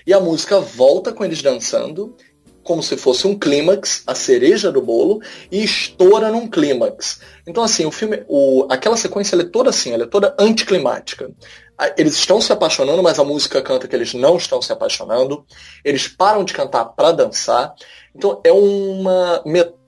E 0.07 0.13
a 0.13 0.21
música 0.21 0.59
volta 0.59 1.13
com 1.13 1.25
eles 1.25 1.43
dançando, 1.43 2.17
como 2.63 2.83
se 2.83 2.97
fosse 2.97 3.27
um 3.27 3.39
clímax, 3.39 4.03
a 4.07 4.15
cereja 4.15 4.73
do 4.73 4.81
bolo, 4.81 5.21
e 5.51 5.63
estoura 5.63 6.31
num 6.31 6.49
clímax. 6.49 7.21
Então, 7.47 7.63
assim, 7.63 7.85
o 7.85 7.91
filme, 7.91 8.25
o, 8.27 8.67
aquela 8.71 8.97
sequência 8.97 9.37
é 9.37 9.45
toda 9.45 9.69
assim, 9.69 9.93
ela 9.93 10.05
é 10.05 10.07
toda 10.07 10.35
anticlimática. 10.39 11.31
Eles 11.97 12.15
estão 12.15 12.41
se 12.41 12.53
apaixonando, 12.53 13.03
mas 13.03 13.19
a 13.19 13.25
música 13.25 13.61
canta 13.61 13.87
que 13.87 13.95
eles 13.95 14.15
não 14.15 14.37
estão 14.37 14.63
se 14.63 14.73
apaixonando. 14.73 15.45
Eles 15.85 16.09
param 16.09 16.45
de 16.45 16.55
cantar 16.55 16.85
para 16.87 17.13
dançar. 17.13 17.75
Então 18.15 18.41
é 18.45 18.53
uma 18.53 19.43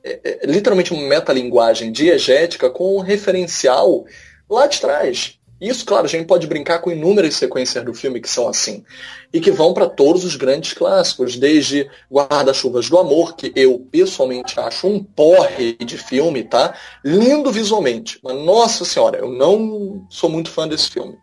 é, 0.07 0.21
é, 0.23 0.47
literalmente 0.47 0.93
uma 0.93 1.03
metalinguagem 1.03 1.91
diegética 1.91 2.71
com 2.71 2.97
um 2.97 3.01
referencial 3.01 4.05
lá 4.49 4.67
de 4.67 4.81
trás. 4.81 5.39
Isso, 5.59 5.87
claro, 5.87 6.05
a 6.05 6.09
gente 6.09 6.27
pode 6.27 6.47
brincar 6.47 6.81
com 6.81 6.91
inúmeras 6.91 7.35
sequências 7.35 7.83
do 7.83 7.95
filme 7.95 8.21
que 8.21 8.29
são 8.29 8.47
assim. 8.47 8.85
E 9.33 9.41
que 9.41 9.51
vão 9.51 9.73
para 9.73 9.89
todos 9.89 10.23
os 10.23 10.37
grandes 10.37 10.75
clássicos, 10.75 11.37
desde 11.37 11.91
Guarda-Chuvas 12.13 12.91
do 12.91 12.99
Amor, 12.99 13.35
que 13.35 13.53
eu 13.57 13.79
pessoalmente 13.91 14.61
acho 14.61 14.87
um 14.87 15.03
porre 15.03 15.73
de 15.77 15.97
filme, 15.97 16.43
tá? 16.43 16.75
Lindo 17.03 17.51
visualmente. 17.51 18.19
Mas, 18.23 18.37
nossa 18.37 18.85
senhora, 18.85 19.19
eu 19.19 19.31
não 19.31 20.07
sou 20.11 20.29
muito 20.29 20.51
fã 20.51 20.69
desse 20.69 20.91
filme. 20.91 21.17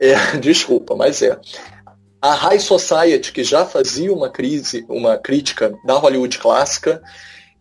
É, 0.00 0.14
desculpa, 0.40 0.96
mas 0.96 1.20
é. 1.20 1.38
A 2.22 2.32
High 2.32 2.60
Society, 2.60 3.32
que 3.32 3.44
já 3.44 3.66
fazia 3.66 4.12
uma 4.12 4.30
crise, 4.30 4.86
uma 4.88 5.18
crítica 5.18 5.74
da 5.84 5.94
Hollywood 5.94 6.38
clássica, 6.38 7.02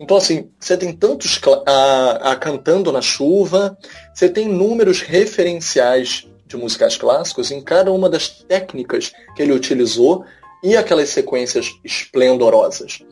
então, 0.01 0.17
assim, 0.17 0.49
você 0.59 0.75
tem 0.75 0.91
tantos 0.91 1.39
a, 1.63 2.31
a 2.31 2.35
cantando 2.35 2.91
na 2.91 3.03
chuva, 3.03 3.77
você 4.11 4.27
tem 4.27 4.47
números 4.47 5.01
referenciais 5.01 6.27
de 6.47 6.57
musicais 6.57 6.97
clássicos 6.97 7.51
em 7.51 7.61
cada 7.61 7.91
uma 7.91 8.09
das 8.09 8.27
técnicas 8.27 9.11
que 9.35 9.43
ele 9.43 9.53
utilizou 9.53 10.25
e 10.63 10.75
aquelas 10.75 11.09
sequências 11.09 11.67
esplendorosas. 11.83 13.03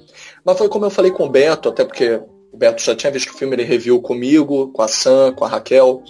Mas 0.43 0.57
foi 0.57 0.67
como 0.67 0.85
eu 0.85 0.89
falei 0.89 1.11
com 1.11 1.25
o 1.25 1.29
Beto, 1.29 1.69
até 1.69 1.85
porque 1.85 2.19
o 2.51 2.57
Beto 2.57 2.81
já 2.81 2.95
tinha 2.95 3.11
visto 3.11 3.29
o 3.29 3.37
filme, 3.37 3.55
ele 3.55 3.65
reviu 3.65 4.01
comigo, 4.01 4.71
com 4.71 4.81
a 4.81 4.87
Sam, 4.87 5.31
com 5.33 5.45
a 5.45 5.47
Raquel. 5.47 6.01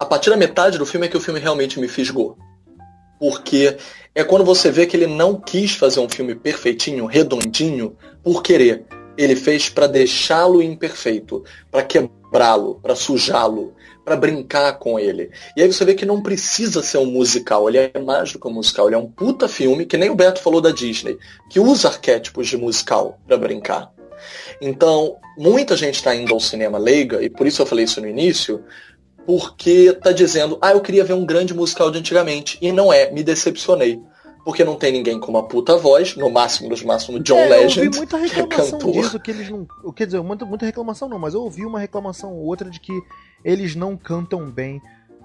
A 0.00 0.06
partir 0.06 0.30
da 0.30 0.36
metade 0.38 0.78
do 0.78 0.86
filme 0.86 1.06
é 1.06 1.10
que 1.10 1.16
o 1.16 1.20
filme 1.20 1.38
realmente 1.38 1.78
me 1.78 1.88
fisgou. 1.88 2.38
Porque 3.20 3.76
é 4.14 4.24
quando 4.24 4.46
você 4.46 4.70
vê 4.70 4.86
que 4.86 4.96
ele 4.96 5.06
não 5.06 5.38
quis 5.38 5.72
fazer 5.72 6.00
um 6.00 6.08
filme 6.08 6.34
perfeitinho, 6.34 7.04
redondinho, 7.04 7.96
por 8.22 8.42
querer. 8.42 8.86
Ele 9.16 9.36
fez 9.36 9.68
para 9.68 9.86
deixá-lo 9.86 10.62
imperfeito, 10.62 11.44
para 11.70 11.82
quebrá-lo, 11.82 12.80
para 12.82 12.94
sujá-lo, 12.94 13.74
para 14.04 14.16
brincar 14.16 14.78
com 14.78 14.98
ele. 14.98 15.30
E 15.56 15.62
aí 15.62 15.72
você 15.72 15.84
vê 15.84 15.94
que 15.94 16.04
não 16.04 16.22
precisa 16.22 16.82
ser 16.82 16.98
um 16.98 17.06
musical, 17.06 17.68
ele 17.68 17.78
é 17.78 17.98
mais 17.98 18.32
do 18.32 18.38
que 18.38 18.48
um 18.48 18.52
musical, 18.52 18.86
ele 18.88 18.96
é 18.96 18.98
um 18.98 19.08
puta 19.08 19.48
filme, 19.48 19.86
que 19.86 19.96
nem 19.96 20.10
o 20.10 20.14
Beto 20.14 20.40
falou 20.40 20.60
da 20.60 20.70
Disney, 20.70 21.16
que 21.48 21.58
usa 21.60 21.88
arquétipos 21.88 22.48
de 22.48 22.56
musical 22.56 23.18
para 23.26 23.38
brincar. 23.38 23.92
Então, 24.60 25.16
muita 25.36 25.76
gente 25.76 25.94
está 25.94 26.14
indo 26.14 26.32
ao 26.32 26.40
cinema 26.40 26.78
leiga, 26.78 27.22
e 27.22 27.30
por 27.30 27.46
isso 27.46 27.62
eu 27.62 27.66
falei 27.66 27.84
isso 27.84 28.00
no 28.00 28.08
início, 28.08 28.62
porque 29.26 29.92
tá 30.02 30.12
dizendo, 30.12 30.58
ah, 30.60 30.72
eu 30.72 30.80
queria 30.80 31.04
ver 31.04 31.14
um 31.14 31.24
grande 31.24 31.54
musical 31.54 31.90
de 31.90 31.98
antigamente. 31.98 32.58
E 32.60 32.70
não 32.70 32.92
é, 32.92 33.10
me 33.10 33.22
decepcionei. 33.22 34.00
Porque 34.44 34.62
não 34.62 34.76
tem 34.76 34.92
ninguém 34.92 35.18
com 35.18 35.30
uma 35.30 35.42
puta 35.42 35.76
voz, 35.76 36.14
no 36.16 36.30
máximo 36.30 36.68
dos 36.68 36.82
máximos 36.82 37.22
John 37.22 37.38
é, 37.38 37.48
Legend. 37.48 37.78
Eu 37.78 37.86
ouvi 37.86 37.98
muita 37.98 38.18
que 38.18 38.24
é 38.24 38.42
reclamação 38.42 38.78
disso, 38.90 39.20
que 39.20 39.30
eles 39.30 39.48
não. 39.48 39.66
Quer 39.94 40.06
dizer, 40.06 40.22
muita, 40.22 40.44
muita 40.44 40.66
reclamação 40.66 41.08
não, 41.08 41.18
mas 41.18 41.32
eu 41.32 41.40
ouvi 41.40 41.64
uma 41.64 41.80
reclamação 41.80 42.34
ou 42.34 42.44
outra 42.44 42.68
de 42.68 42.78
que 42.78 42.92
eles 43.42 43.74
não 43.74 43.96
cantam 43.96 44.50
bem. 44.50 44.82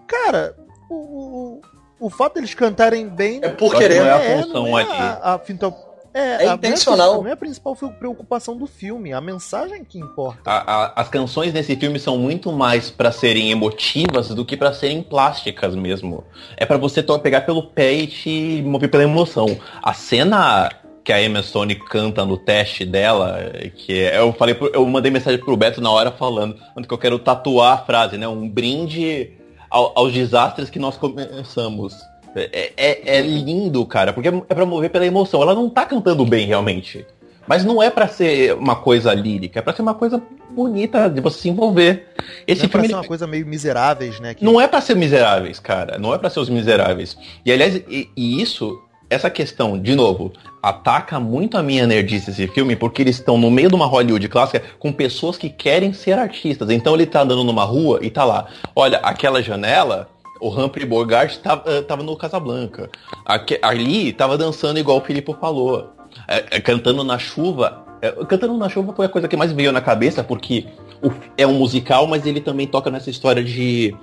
Cara, 0.07 0.55
o, 0.89 0.95
o, 0.95 1.61
o 1.99 2.09
fato 2.09 2.35
deles 2.35 2.53
cantarem 2.53 3.09
bem. 3.09 3.41
É 3.43 3.49
por 3.49 3.75
querer. 3.75 3.99
não 3.99 4.07
é 4.07 4.11
a 4.11 4.23
é, 4.23 4.41
função 4.41 4.79
é 4.79 4.83
ali. 4.83 4.91
a, 4.91 5.33
a, 5.33 5.39
finta- 5.39 5.75
é, 6.13 6.45
É 6.45 6.53
intencional. 6.53 7.21
Não 7.21 7.27
é 7.29 7.33
a 7.33 7.37
principal 7.37 7.75
preocupação 7.75 8.57
do 8.57 8.65
filme, 8.65 9.13
a 9.13 9.21
mensagem 9.21 9.83
que 9.83 9.99
importa. 9.99 10.39
A- 10.49 10.83
a- 10.85 10.93
as 11.01 11.09
canções 11.09 11.53
nesse 11.53 11.75
filme 11.75 11.99
são 11.99 12.17
muito 12.17 12.51
mais 12.51 12.89
pra 12.89 13.11
serem 13.11 13.51
emotivas 13.51 14.29
do 14.29 14.43
que 14.45 14.57
pra 14.57 14.73
serem 14.73 15.01
plásticas 15.03 15.75
mesmo. 15.75 16.23
É 16.57 16.65
pra 16.65 16.77
você 16.77 17.03
pegar 17.03 17.41
pelo 17.41 17.63
pé 17.63 17.93
e 17.93 18.07
te 18.07 18.61
mover 18.65 18.89
pela 18.89 19.03
emoção. 19.03 19.57
A 19.81 19.93
cena 19.93 20.69
que 21.03 21.13
a 21.13 21.23
Emma 21.23 21.41
Stone 21.41 21.73
canta 21.75 22.23
no 22.25 22.37
teste 22.37 22.85
dela, 22.85 23.39
que 23.75 23.99
é- 23.99 24.19
eu 24.19 24.31
falei, 24.33 24.53
pro- 24.53 24.69
eu 24.73 24.85
mandei 24.85 25.09
mensagem 25.11 25.39
pro 25.39 25.57
Beto 25.57 25.81
na 25.81 25.89
hora 25.89 26.11
falando, 26.11 26.57
falando 26.57 26.87
que 26.87 26.93
eu 26.93 26.97
quero 26.97 27.17
tatuar 27.17 27.73
a 27.73 27.77
frase, 27.77 28.17
né? 28.17 28.27
Um 28.27 28.47
brinde 28.47 29.31
ao- 29.71 29.91
aos 29.97 30.13
desastres 30.13 30.69
que 30.69 30.77
nós 30.77 30.97
começamos. 30.97 31.95
É, 32.35 32.71
é- 32.77 33.17
é 33.17 33.21
lindo, 33.21 33.85
cara, 33.85 34.13
porque 34.13 34.29
é 34.29 34.53
pra 34.53 34.65
mover 34.65 34.89
pela 34.89 35.05
emoção. 35.05 35.41
Ela 35.41 35.55
não 35.55 35.69
tá 35.69 35.85
cantando 35.85 36.25
bem 36.25 36.45
realmente. 36.45 37.05
Mas 37.47 37.65
não 37.65 37.81
é 37.81 37.89
pra 37.89 38.07
ser 38.07 38.53
uma 38.53 38.75
coisa 38.75 39.11
lírica, 39.13 39.57
é 39.57 39.61
pra 39.61 39.73
ser 39.73 39.81
uma 39.81 39.95
coisa 39.95 40.21
bonita 40.51 41.09
de 41.09 41.19
você 41.19 41.39
se 41.41 41.49
envolver. 41.49 42.07
Esse 42.45 42.61
não 42.61 42.65
é 42.65 42.69
pra 42.69 42.79
filme 42.81 42.87
ser 42.87 42.93
ele- 42.93 43.01
uma 43.01 43.07
coisa 43.07 43.25
meio 43.25 43.47
miseráveis, 43.47 44.19
né? 44.19 44.33
que- 44.35 44.45
não 44.45 44.61
é 44.61 44.67
pra 44.67 44.79
ser 44.81 44.95
miseráveis, 44.95 45.59
cara. 45.59 45.97
Não 45.97 46.13
é 46.13 46.17
pra 46.19 46.29
ser 46.29 46.39
os 46.41 46.49
miseráveis. 46.49 47.17
E 47.43 47.51
aliás, 47.51 47.75
e, 47.89 48.07
e 48.15 48.39
isso, 48.39 48.79
essa 49.09 49.31
questão, 49.31 49.79
de 49.79 49.95
novo, 49.95 50.31
ataca 50.61 51.19
muito 51.19 51.57
a 51.57 51.63
minha 51.63 51.87
nerdice 51.87 52.29
esse 52.29 52.47
filme, 52.49 52.75
porque 52.75 53.01
eles 53.01 53.15
estão 53.15 53.35
no 53.35 53.49
meio 53.49 53.69
de 53.69 53.73
uma 53.75 53.87
Hollywood 53.87 54.27
clássica 54.29 54.61
com 54.77 54.91
pessoas 54.93 55.35
que 55.35 55.49
querem 55.49 55.91
ser 55.91 56.19
artistas. 56.19 56.69
Então 56.69 56.93
ele 56.93 57.07
tá 57.07 57.21
andando 57.21 57.43
numa 57.43 57.63
rua 57.63 57.97
e 58.03 58.11
tá 58.11 58.23
lá. 58.25 58.45
Olha, 58.75 58.99
aquela 58.99 59.41
janela. 59.41 60.07
O 60.39 60.49
Humphrey 60.49 60.85
Bogart 60.85 61.37
tava, 61.37 61.63
eh, 61.65 61.81
tava 61.81 62.01
no 62.03 62.15
Casablanca. 62.15 62.89
Aque- 63.25 63.59
ali 63.61 64.13
tava 64.13 64.37
dançando 64.37 64.79
igual 64.79 64.97
o 64.97 65.01
Filipe 65.01 65.33
falou. 65.39 65.93
É, 66.27 66.57
é, 66.57 66.61
cantando 66.61 67.03
na 67.03 67.17
chuva. 67.19 67.85
É, 68.01 68.11
cantando 68.25 68.57
na 68.57 68.69
chuva 68.69 68.93
foi 68.93 69.05
a 69.05 69.09
coisa 69.09 69.27
que 69.27 69.35
mais 69.35 69.51
veio 69.51 69.71
na 69.71 69.81
cabeça, 69.81 70.23
porque 70.23 70.65
o- 71.03 71.11
é 71.37 71.45
um 71.45 71.53
musical, 71.53 72.07
mas 72.07 72.25
ele 72.25 72.39
também 72.39 72.65
toca 72.65 72.89
nessa 72.89 73.09
história 73.09 73.43
de 73.43 73.95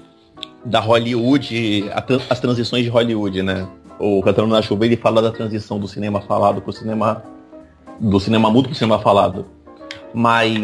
da 0.65 0.81
Hollywood, 0.81 1.89
a 1.93 2.05
as 2.31 2.41
transições 2.41 2.83
de 2.85 2.91
Hollywood, 2.91 3.43
né? 3.43 3.67
O 3.99 4.21
Cantando 4.23 4.49
na 4.49 4.61
Chuva, 4.61 4.85
ele 4.85 4.97
fala 4.97 5.23
da 5.23 5.31
transição 5.33 5.79
do 5.79 5.89
cinema 5.89 6.21
falado 6.21 6.61
pro 6.61 6.73
cinema 6.73 7.23
do 7.99 8.21
cinema 8.21 8.51
mudo 8.51 8.69
pro 8.69 8.75
cinema 8.77 8.99
falado. 8.99 9.47
Mas 10.13 10.59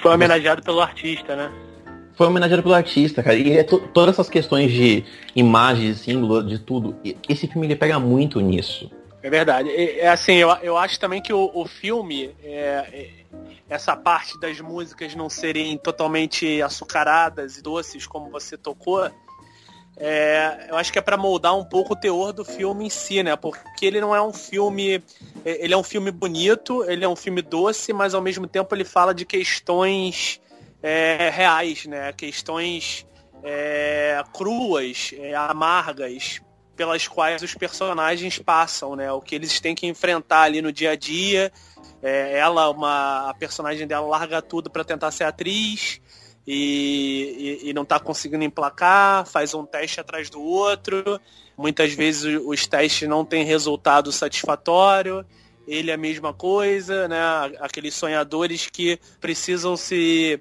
Foi 0.00 0.14
homenageado 0.14 0.62
pelo 0.62 0.80
artista, 0.80 1.36
né? 1.36 1.50
Foi 2.18 2.26
homenageado 2.26 2.64
pelo 2.64 2.74
artista, 2.74 3.22
cara. 3.22 3.36
E 3.36 3.56
é 3.56 3.62
to- 3.62 3.78
todas 3.94 4.16
essas 4.16 4.28
questões 4.28 4.72
de 4.72 5.04
imagem, 5.36 5.94
símbolo, 5.94 6.42
de 6.42 6.58
tudo. 6.58 6.96
Esse 7.28 7.46
filme 7.46 7.66
ele 7.68 7.76
pega 7.76 7.98
muito 8.00 8.40
nisso. 8.40 8.90
É 9.22 9.30
verdade. 9.30 9.70
É, 9.70 10.00
é 10.00 10.08
assim, 10.08 10.34
eu, 10.34 10.48
eu 10.62 10.76
acho 10.76 10.98
também 10.98 11.22
que 11.22 11.32
o, 11.32 11.48
o 11.54 11.64
filme, 11.64 12.34
é, 12.42 12.88
é, 12.92 13.10
essa 13.70 13.96
parte 13.96 14.38
das 14.40 14.60
músicas 14.60 15.14
não 15.14 15.30
serem 15.30 15.78
totalmente 15.78 16.60
açucaradas 16.60 17.56
e 17.56 17.62
doces, 17.62 18.04
como 18.04 18.28
você 18.30 18.56
tocou, 18.56 19.08
é, 19.96 20.66
eu 20.70 20.76
acho 20.76 20.92
que 20.92 20.98
é 20.98 21.02
para 21.02 21.16
moldar 21.16 21.56
um 21.56 21.64
pouco 21.64 21.92
o 21.92 21.96
teor 21.96 22.32
do 22.32 22.44
filme 22.44 22.86
em 22.86 22.90
si, 22.90 23.22
né? 23.22 23.36
Porque 23.36 23.86
ele 23.86 24.00
não 24.00 24.14
é 24.14 24.20
um 24.20 24.32
filme. 24.32 25.02
é, 25.44 25.64
Ele 25.64 25.72
é 25.74 25.76
um 25.76 25.82
filme 25.84 26.10
bonito, 26.10 26.84
ele 26.90 27.04
é 27.04 27.08
um 27.08 27.16
filme 27.16 27.42
doce, 27.42 27.92
mas 27.92 28.12
ao 28.14 28.20
mesmo 28.22 28.46
tempo 28.48 28.74
ele 28.74 28.84
fala 28.84 29.14
de 29.14 29.24
questões 29.24 30.40
é, 30.82 31.30
reais, 31.30 31.86
né? 31.86 32.12
Questões 32.12 33.06
é, 33.42 34.22
cruas, 34.32 35.12
é, 35.16 35.34
amargas, 35.34 36.40
pelas 36.76 37.08
quais 37.08 37.42
os 37.42 37.54
personagens 37.54 38.38
passam, 38.38 38.94
né? 38.94 39.10
O 39.12 39.20
que 39.20 39.34
eles 39.34 39.60
têm 39.60 39.74
que 39.74 39.86
enfrentar 39.86 40.42
ali 40.42 40.62
no 40.62 40.72
dia 40.72 40.92
a 40.92 40.96
dia. 40.96 41.52
É, 42.00 42.38
ela, 42.38 42.70
uma, 42.70 43.30
a 43.30 43.34
personagem 43.34 43.86
dela 43.86 44.06
larga 44.06 44.40
tudo 44.40 44.70
para 44.70 44.84
tentar 44.84 45.10
ser 45.10 45.24
atriz 45.24 46.00
e, 46.46 47.60
e, 47.64 47.70
e 47.70 47.72
não 47.74 47.84
tá 47.84 47.98
conseguindo 47.98 48.44
emplacar, 48.44 49.26
faz 49.26 49.54
um 49.54 49.66
teste 49.66 50.00
atrás 50.00 50.30
do 50.30 50.40
outro. 50.40 51.20
Muitas 51.56 51.92
vezes 51.92 52.40
os 52.46 52.66
testes 52.68 53.08
não 53.08 53.24
têm 53.24 53.44
resultado 53.44 54.12
satisfatório. 54.12 55.26
Ele 55.68 55.90
é 55.90 55.94
a 55.94 55.98
mesma 55.98 56.32
coisa, 56.32 57.06
né? 57.06 57.18
Aqueles 57.60 57.94
sonhadores 57.94 58.66
que 58.66 58.98
precisam 59.20 59.76
se 59.76 60.40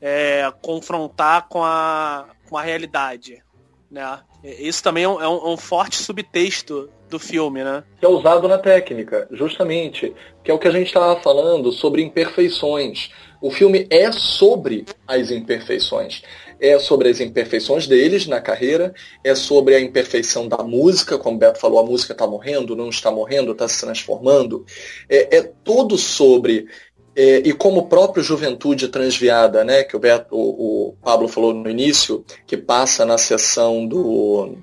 é, 0.00 0.52
confrontar 0.62 1.46
com 1.48 1.62
a, 1.62 2.26
com 2.48 2.56
a 2.56 2.62
realidade, 2.62 3.42
né? 3.90 4.18
Isso 4.42 4.82
também 4.82 5.04
é 5.04 5.08
um, 5.08 5.20
é 5.22 5.28
um- 5.28 5.52
é 5.52 5.56
forte 5.56 5.96
subtexto 5.96 6.90
do 7.08 7.18
filme, 7.18 7.62
né? 7.62 7.84
que 8.00 8.06
é 8.06 8.08
usado 8.08 8.48
na 8.48 8.58
técnica, 8.58 9.28
justamente, 9.30 10.12
que 10.42 10.50
é 10.50 10.54
o 10.54 10.58
que 10.58 10.66
a 10.66 10.70
gente 10.72 10.86
estava 10.86 11.20
falando 11.20 11.70
sobre 11.70 12.02
imperfeições. 12.02 13.10
O 13.40 13.50
filme 13.50 13.86
é 13.90 14.10
sobre 14.10 14.86
as 15.06 15.30
imperfeições. 15.30 16.22
É 16.62 16.78
sobre 16.78 17.08
as 17.08 17.20
imperfeições 17.20 17.88
deles 17.88 18.26
na 18.26 18.40
carreira, 18.40 18.94
é 19.24 19.34
sobre 19.34 19.74
a 19.74 19.80
imperfeição 19.80 20.46
da 20.46 20.58
música, 20.58 21.18
como 21.18 21.36
o 21.36 21.38
Beto 21.38 21.58
falou, 21.58 21.80
a 21.80 21.84
música 21.84 22.12
está 22.12 22.26
morrendo, 22.26 22.76
não 22.76 22.88
está 22.88 23.10
morrendo, 23.10 23.50
está 23.50 23.66
se 23.66 23.80
transformando. 23.80 24.64
É, 25.08 25.38
é 25.38 25.42
todo 25.42 25.98
sobre 25.98 26.68
é, 27.14 27.38
e 27.38 27.52
como 27.52 27.80
o 27.80 27.88
próprio 27.88 28.22
Juventude 28.22 28.88
Transviada, 28.88 29.64
né, 29.64 29.84
que 29.84 29.96
o, 29.96 29.98
Beto, 29.98 30.34
o, 30.34 30.88
o 30.88 30.92
Pablo 31.02 31.28
falou 31.28 31.52
no 31.52 31.68
início, 31.68 32.24
que 32.46 32.56
passa 32.56 33.04
na 33.04 33.18
sessão 33.18 33.86
do, 33.86 34.56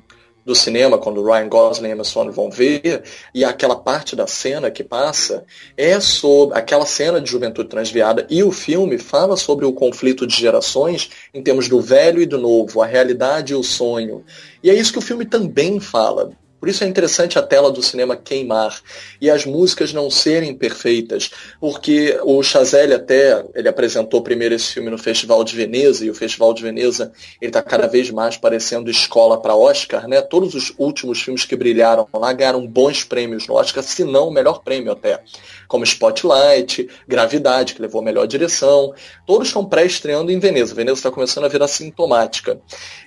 do 0.50 0.56
cinema, 0.56 0.98
quando 0.98 1.24
Ryan 1.24 1.48
Gosling 1.48 1.90
e 1.90 1.92
Emma 1.92 2.04
Stone 2.04 2.32
vão 2.32 2.50
ver, 2.50 3.04
e 3.34 3.46
aquela 3.46 3.76
parte 3.76 4.16
da 4.16 4.26
cena 4.26 4.72
que 4.72 4.84
passa 4.84 5.46
é 5.78 6.00
sobre 6.00 6.58
aquela 6.58 6.88
cena 6.88 7.22
de 7.22 7.30
Juventude 7.30 7.70
Transviada 7.70 8.26
e 8.30 8.44
o 8.44 8.52
filme 8.52 8.98
fala 8.98 9.38
sobre 9.38 9.64
o 9.64 9.72
conflito 9.72 10.26
de 10.26 10.36
gerações 10.36 11.12
em 11.34 11.44
termos 11.44 11.70
do 11.70 11.80
velho 11.80 12.20
e 12.20 12.26
do 12.26 12.40
novo, 12.40 12.82
a 12.82 12.88
realidade 12.88 13.54
e 13.54 13.56
o 13.56 13.64
sonho. 13.64 14.26
E 14.64 14.72
é 14.72 14.74
isso 14.74 14.92
que 14.92 14.98
o 14.98 15.04
filme 15.04 15.24
também 15.24 15.80
fala. 15.80 16.32
Por 16.60 16.68
isso 16.68 16.84
é 16.84 16.88
interessante 16.88 17.40
a 17.40 17.42
tela 17.42 17.72
do 17.72 17.82
cinema 17.82 18.18
queimar 18.18 18.82
e 19.22 19.30
as 19.30 19.46
músicas 19.46 19.94
não 19.94 20.10
serem 20.10 20.54
perfeitas, 20.54 21.32
porque 21.60 22.20
o 22.24 22.44
Chazelle 22.44 22.94
até 22.94 23.44
ele 23.56 23.70
apresentou 23.70 24.22
primeiro 24.22 24.56
esse 24.56 24.74
filme 24.74 24.90
no 24.90 24.98
Festival 24.98 25.44
de 25.44 25.56
Veneza 25.56 26.06
e 26.06 26.10
o 26.10 26.16
Festival 26.16 26.54
de 26.54 26.62
Veneza 26.62 27.12
ele 27.42 27.50
está 27.50 27.62
cada 27.62 27.88
vez 27.88 28.12
mais 28.12 28.36
parecendo 28.36 28.92
escola 28.92 29.40
para 29.42 29.56
Oscar, 29.56 30.08
né? 30.08 30.22
Todos 30.22 30.54
os 30.54 30.74
últimos 30.78 31.22
filmes 31.22 31.46
que 31.46 31.56
brilharam 31.56 32.08
lá 32.14 32.34
ganharam 32.34 32.68
bons 32.68 33.04
prêmios 33.04 33.48
no 33.48 33.56
Oscar, 33.56 33.84
se 33.84 34.04
não 34.04 34.28
o 34.28 34.32
melhor 34.32 34.62
prêmio 34.62 34.92
até, 34.92 35.22
como 35.68 35.84
Spotlight, 35.84 36.90
Gravidade 37.08 37.74
que 37.74 37.82
levou 37.82 38.02
a 38.02 38.04
melhor 38.04 38.28
direção, 38.28 38.94
todos 39.26 39.48
estão 39.48 39.64
pré-estreando 39.64 40.32
em 40.32 40.40
Veneza. 40.40 40.76
Veneza 40.76 41.00
está 41.00 41.12
começando 41.12 41.46
a 41.46 41.48
virar 41.48 41.68
sintomática. 41.68 42.60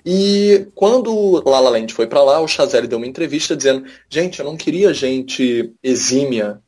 E 0.04 0.66
quando 0.74 1.42
La 1.44 1.60
La 1.60 1.70
Land 1.70 1.92
foi 1.92 2.06
para 2.06 2.22
lá, 2.22 2.40
o 2.40 2.48
Chazelle 2.48 2.86
deu 2.88 2.98
uma 2.98 3.06
entrevista 3.06 3.41
dizendo: 3.48 3.84
gente, 4.08 4.40
eu 4.40 4.44
não 4.44 4.56
queria 4.56 4.92
gente 4.94 5.72
exímia 5.82 6.60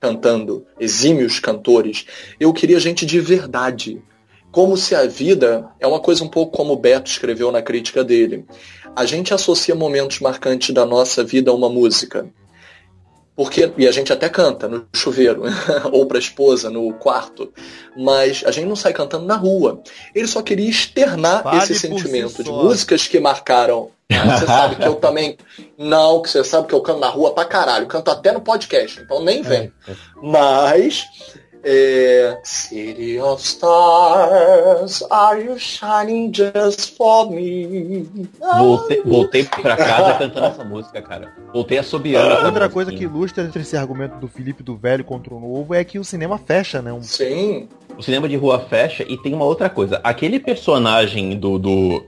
cantando, 0.00 0.66
exímios 0.78 1.40
cantores. 1.40 2.06
Eu 2.38 2.52
queria 2.52 2.80
gente 2.80 3.04
de 3.04 3.20
verdade. 3.20 4.02
Como 4.50 4.76
se 4.76 4.94
a 4.94 5.06
vida 5.06 5.68
é 5.78 5.86
uma 5.86 6.00
coisa 6.00 6.24
um 6.24 6.28
pouco 6.28 6.56
como 6.56 6.72
o 6.72 6.76
Beto 6.76 7.10
escreveu 7.10 7.52
na 7.52 7.60
crítica 7.60 8.02
dele. 8.02 8.46
A 8.96 9.04
gente 9.04 9.34
associa 9.34 9.74
momentos 9.74 10.20
marcantes 10.20 10.74
da 10.74 10.86
nossa 10.86 11.22
vida 11.22 11.50
a 11.50 11.54
uma 11.54 11.68
música. 11.68 12.28
Porque, 13.38 13.72
e 13.78 13.86
a 13.86 13.92
gente 13.92 14.12
até 14.12 14.28
canta 14.28 14.66
no 14.66 14.88
chuveiro, 14.92 15.44
ou 15.92 16.06
para 16.06 16.18
a 16.18 16.20
esposa 16.20 16.68
no 16.70 16.92
quarto, 16.94 17.52
mas 17.96 18.42
a 18.44 18.50
gente 18.50 18.66
não 18.66 18.74
sai 18.74 18.92
cantando 18.92 19.26
na 19.26 19.36
rua. 19.36 19.80
Ele 20.12 20.26
só 20.26 20.42
queria 20.42 20.68
externar 20.68 21.44
Fale 21.44 21.58
esse 21.58 21.68
por 21.68 21.78
si 21.78 21.86
sentimento 21.86 22.42
de 22.42 22.50
músicas 22.50 23.06
que 23.06 23.20
marcaram. 23.20 23.92
Você 24.10 24.46
sabe 24.46 24.76
que 24.76 24.86
eu 24.86 24.94
também. 24.96 25.36
Não, 25.76 26.22
que 26.22 26.30
você 26.30 26.42
sabe 26.42 26.66
que 26.68 26.74
eu 26.74 26.80
canto 26.80 27.00
na 27.00 27.08
rua 27.08 27.32
pra 27.34 27.44
caralho. 27.44 27.86
Canto 27.86 28.10
até 28.10 28.32
no 28.32 28.40
podcast, 28.40 29.00
então 29.00 29.22
nem 29.22 29.42
vem. 29.42 29.72
Mas. 30.22 31.04
É, 31.64 32.38
City 32.44 33.18
of 33.18 33.42
Stars, 33.42 35.02
are 35.10 35.44
you 35.44 35.58
shining 35.58 36.32
just 36.32 36.96
for 36.96 37.28
me? 37.28 38.06
Voltei, 38.40 39.02
voltei 39.02 39.44
pra 39.44 39.76
casa 39.76 40.14
cantando 40.18 40.46
essa 40.46 40.64
música, 40.64 41.02
cara. 41.02 41.32
Voltei 41.52 41.78
assobiando. 41.78 42.26
essa 42.28 42.34
Outra 42.46 42.50
música. 42.50 42.68
coisa 42.70 42.92
que 42.92 43.02
ilustra 43.02 43.42
entre 43.44 43.62
esse 43.62 43.76
argumento 43.76 44.16
do 44.18 44.28
Felipe 44.28 44.62
do 44.62 44.76
velho 44.76 45.02
contra 45.04 45.34
o 45.34 45.40
novo 45.40 45.74
é 45.74 45.82
que 45.82 45.98
o 45.98 46.04
cinema 46.04 46.38
fecha, 46.38 46.80
né? 46.80 46.92
Um- 46.92 47.02
Sim, 47.02 47.68
O 47.98 48.02
cinema 48.02 48.28
de 48.28 48.36
rua 48.36 48.60
fecha 48.60 49.04
e 49.08 49.18
tem 49.18 49.34
uma 49.34 49.44
outra 49.44 49.68
coisa. 49.68 50.00
Aquele 50.04 50.38
personagem 50.38 51.36
do. 51.36 51.58
do 51.58 52.04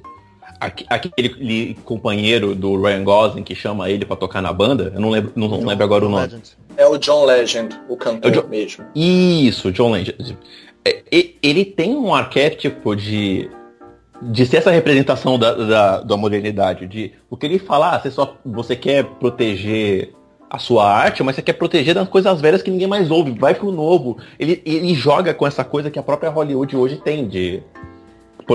aquele 0.60 1.74
companheiro 1.84 2.54
do 2.54 2.80
Ryan 2.80 3.02
Gosling 3.02 3.42
que 3.42 3.54
chama 3.54 3.88
ele 3.88 4.04
para 4.04 4.16
tocar 4.16 4.42
na 4.42 4.52
banda, 4.52 4.92
eu 4.94 5.00
não 5.00 5.10
lembro, 5.10 5.32
não, 5.34 5.64
lembro 5.64 5.84
agora 5.84 6.04
o 6.04 6.08
nome. 6.08 6.24
Legend. 6.24 6.56
É 6.76 6.86
o 6.86 6.98
John 6.98 7.24
Legend, 7.24 7.80
o 7.88 7.96
cantor 7.96 8.30
é 8.30 8.38
o 8.38 8.42
John... 8.42 8.48
mesmo. 8.48 8.84
Isso, 8.94 9.72
John 9.72 9.92
Legend. 9.92 10.38
É, 10.84 11.02
ele 11.42 11.64
tem 11.64 11.96
um 11.96 12.14
arquétipo 12.14 12.94
de 12.94 13.50
de 14.22 14.44
ser 14.44 14.58
essa 14.58 14.70
representação 14.70 15.38
da, 15.38 15.54
da, 15.54 16.00
da 16.02 16.16
modernidade, 16.16 16.86
de 16.86 17.12
o 17.30 17.38
que 17.38 17.46
ele 17.46 17.58
fala, 17.58 17.94
ah, 17.96 17.98
você 17.98 18.10
só 18.10 18.36
você 18.44 18.76
quer 18.76 19.04
proteger 19.04 20.12
a 20.50 20.58
sua 20.58 20.92
arte, 20.92 21.22
mas 21.22 21.36
você 21.36 21.42
quer 21.42 21.52
proteger 21.52 21.94
das 21.94 22.08
coisas 22.08 22.40
velhas 22.40 22.60
que 22.60 22.70
ninguém 22.70 22.88
mais 22.88 23.10
ouve, 23.10 23.30
vai 23.30 23.54
pro 23.54 23.70
novo. 23.70 24.18
Ele, 24.38 24.60
ele 24.66 24.94
joga 24.94 25.32
com 25.32 25.46
essa 25.46 25.64
coisa 25.64 25.90
que 25.90 25.98
a 25.98 26.02
própria 26.02 26.28
Hollywood 26.28 26.76
hoje 26.76 26.96
tem 26.96 27.28
de 27.28 27.62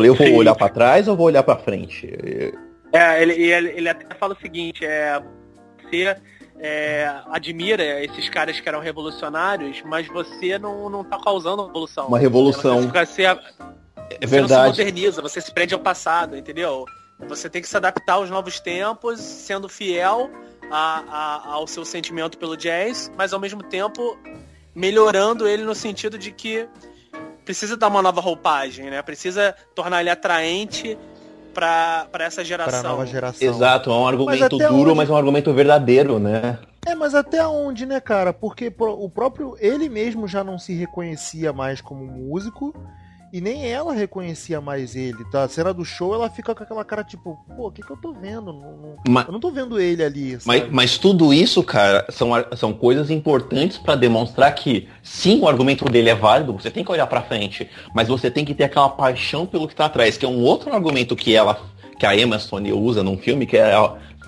eu 0.03 0.15
vou 0.15 0.33
olhar 0.33 0.55
para 0.55 0.69
trás 0.69 1.07
ou 1.07 1.15
vou 1.15 1.27
olhar 1.27 1.43
para 1.43 1.57
frente? 1.57 2.09
É, 2.91 3.21
ele, 3.21 3.33
ele, 3.33 3.69
ele 3.69 3.89
até 3.89 4.15
fala 4.15 4.33
o 4.33 4.41
seguinte, 4.41 4.83
é, 4.83 5.21
você 5.81 6.17
é, 6.59 7.21
admira 7.27 8.03
esses 8.03 8.29
caras 8.29 8.59
que 8.59 8.67
eram 8.67 8.79
revolucionários, 8.79 9.81
mas 9.85 10.07
você 10.07 10.57
não, 10.57 10.89
não 10.89 11.03
tá 11.03 11.19
causando 11.19 11.63
uma 11.63 11.67
revolução. 11.67 12.07
Uma 12.07 12.19
revolução. 12.19 12.81
Você, 12.89 13.23
é 13.23 13.35
você 13.35 14.27
verdade. 14.27 14.67
não 14.67 14.73
se 14.73 14.81
moderniza, 14.81 15.21
você 15.21 15.41
se 15.41 15.51
prende 15.51 15.73
ao 15.73 15.79
passado, 15.79 16.35
entendeu? 16.37 16.85
Você 17.27 17.49
tem 17.49 17.61
que 17.61 17.67
se 17.67 17.77
adaptar 17.77 18.13
aos 18.13 18.29
novos 18.29 18.59
tempos, 18.59 19.19
sendo 19.19 19.69
fiel 19.69 20.29
a, 20.71 21.03
a, 21.07 21.53
ao 21.53 21.67
seu 21.67 21.85
sentimento 21.85 22.37
pelo 22.37 22.57
jazz, 22.57 23.11
mas 23.15 23.33
ao 23.33 23.39
mesmo 23.39 23.63
tempo 23.63 24.17
melhorando 24.73 25.47
ele 25.47 25.63
no 25.63 25.73
sentido 25.73 26.17
de 26.17 26.31
que 26.31 26.67
precisa 27.45 27.77
dar 27.77 27.87
uma 27.87 28.01
nova 28.01 28.19
roupagem, 28.19 28.89
né? 28.89 29.01
Precisa 29.01 29.55
tornar 29.73 30.01
ele 30.01 30.09
atraente 30.09 30.97
para 31.53 32.09
essa 32.19 32.43
geração. 32.43 32.81
Pra 32.81 32.89
nova 32.89 33.05
geração. 33.05 33.47
Exato, 33.47 33.89
é 33.89 33.93
um 33.93 34.07
argumento 34.07 34.57
duro, 34.57 34.89
onde... 34.89 34.95
mas 34.95 35.09
é 35.09 35.13
um 35.13 35.17
argumento 35.17 35.53
verdadeiro, 35.53 36.19
né? 36.19 36.59
É, 36.85 36.93
mas 36.93 37.15
até 37.15 37.47
onde, 37.47 37.85
né, 37.85 37.99
cara? 37.99 38.33
Porque 38.33 38.73
o 38.77 39.09
próprio 39.09 39.55
ele 39.59 39.87
mesmo 39.87 40.27
já 40.27 40.43
não 40.43 40.59
se 40.59 40.73
reconhecia 40.73 41.53
mais 41.53 41.79
como 41.79 42.05
músico 42.05 42.75
e 43.33 43.41
nem 43.41 43.69
ela 43.69 43.93
reconhecia 43.93 44.61
mais 44.61 44.95
ele, 44.95 45.23
tá? 45.31 45.43
A 45.43 45.47
cena 45.47 45.73
do 45.73 45.83
show, 45.83 46.13
ela 46.13 46.29
fica 46.29 46.53
com 46.55 46.63
aquela 46.63 46.85
cara 46.85 47.03
tipo, 47.03 47.37
pô, 47.55 47.67
o 47.67 47.71
que, 47.71 47.81
que 47.81 47.91
eu 47.91 47.97
tô 47.97 48.13
vendo? 48.13 48.53
Não, 48.53 48.77
não, 48.77 48.95
mas, 49.07 49.25
eu 49.25 49.33
não 49.33 49.39
tô 49.39 49.51
vendo 49.51 49.79
ele 49.79 50.03
ali. 50.03 50.37
Mas, 50.45 50.69
mas, 50.71 50.97
tudo 50.97 51.33
isso, 51.33 51.63
cara, 51.63 52.05
são, 52.09 52.29
são 52.55 52.73
coisas 52.73 53.09
importantes 53.09 53.77
para 53.77 53.95
demonstrar 53.95 54.53
que, 54.53 54.87
sim, 55.03 55.39
o 55.41 55.47
argumento 55.47 55.85
dele 55.85 56.09
é 56.09 56.15
válido, 56.15 56.53
você 56.53 56.71
tem 56.71 56.83
que 56.83 56.91
olhar 56.91 57.07
pra 57.07 57.21
frente, 57.21 57.69
mas 57.93 58.07
você 58.07 58.31
tem 58.31 58.45
que 58.45 58.53
ter 58.53 58.65
aquela 58.65 58.89
paixão 58.89 59.45
pelo 59.45 59.67
que 59.67 59.75
tá 59.75 59.85
atrás, 59.85 60.17
que 60.17 60.25
é 60.25 60.29
um 60.29 60.41
outro 60.41 60.73
argumento 60.73 61.15
que 61.15 61.35
ela, 61.35 61.59
que 61.99 62.05
a 62.05 62.15
Emma 62.15 62.39
Stone 62.39 62.71
usa 62.73 63.03
num 63.03 63.17
filme, 63.17 63.45
que 63.45 63.57
é 63.57 63.75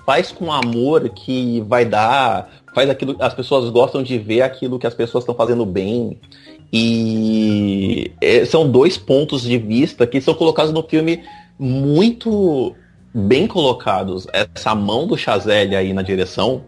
faz 0.08 0.32
com 0.32 0.50
amor 0.50 1.10
que 1.10 1.60
vai 1.68 1.84
dar, 1.84 2.48
faz 2.74 2.88
aquilo, 2.88 3.14
as 3.20 3.34
pessoas 3.34 3.68
gostam 3.68 4.02
de 4.02 4.16
ver 4.16 4.40
aquilo 4.40 4.78
que 4.78 4.86
as 4.86 4.94
pessoas 4.94 5.20
estão 5.20 5.34
fazendo 5.34 5.66
bem. 5.66 6.18
E 6.72 8.12
é, 8.20 8.44
são 8.44 8.70
dois 8.70 8.96
pontos 8.96 9.42
de 9.42 9.56
vista 9.56 10.06
que 10.06 10.20
são 10.20 10.34
colocados 10.34 10.72
no 10.72 10.82
filme 10.82 11.22
muito 11.58 12.74
bem 13.14 13.46
colocados. 13.46 14.26
Essa 14.32 14.74
mão 14.74 15.06
do 15.06 15.16
Chazelle 15.16 15.74
aí 15.74 15.92
na 15.92 16.02
direção 16.02 16.64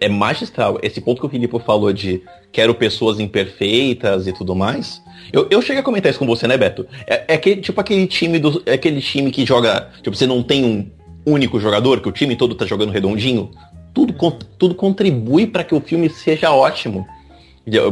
é 0.00 0.08
magistral. 0.08 0.78
Esse 0.82 1.00
ponto 1.00 1.20
que 1.20 1.26
o 1.26 1.30
Filipe 1.30 1.58
falou 1.60 1.92
de 1.92 2.22
quero 2.50 2.74
pessoas 2.74 3.20
imperfeitas 3.20 4.26
e 4.26 4.32
tudo 4.32 4.54
mais. 4.54 5.02
Eu, 5.32 5.46
eu 5.50 5.62
cheguei 5.62 5.80
a 5.80 5.84
comentar 5.84 6.10
isso 6.10 6.18
com 6.18 6.26
você, 6.26 6.46
né, 6.46 6.56
Beto? 6.56 6.86
É, 7.06 7.34
é 7.34 7.38
tipo 7.38 7.80
aquele 7.80 8.06
time 8.06 8.38
do. 8.38 8.62
É 8.66 8.74
aquele 8.74 9.00
time 9.00 9.30
que 9.30 9.46
joga. 9.46 9.90
Tipo, 10.02 10.14
você 10.16 10.26
não 10.26 10.42
tem 10.42 10.64
um 10.64 10.90
único 11.24 11.60
jogador, 11.60 12.00
que 12.00 12.08
o 12.08 12.12
time 12.12 12.36
todo 12.36 12.54
tá 12.54 12.66
jogando 12.66 12.90
redondinho. 12.90 13.50
Tudo, 13.94 14.14
tudo 14.58 14.74
contribui 14.74 15.46
para 15.46 15.62
que 15.62 15.74
o 15.74 15.80
filme 15.80 16.08
seja 16.08 16.50
ótimo. 16.50 17.06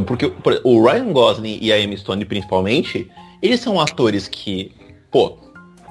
Porque 0.05 0.31
o 0.63 0.83
Ryan 0.83 1.13
Gosling 1.13 1.57
e 1.61 1.71
a 1.71 1.79
Emma 1.79 1.95
Stone, 1.95 2.25
principalmente, 2.25 3.09
eles 3.41 3.59
são 3.59 3.79
atores 3.79 4.27
que, 4.27 4.71
pô, 5.09 5.37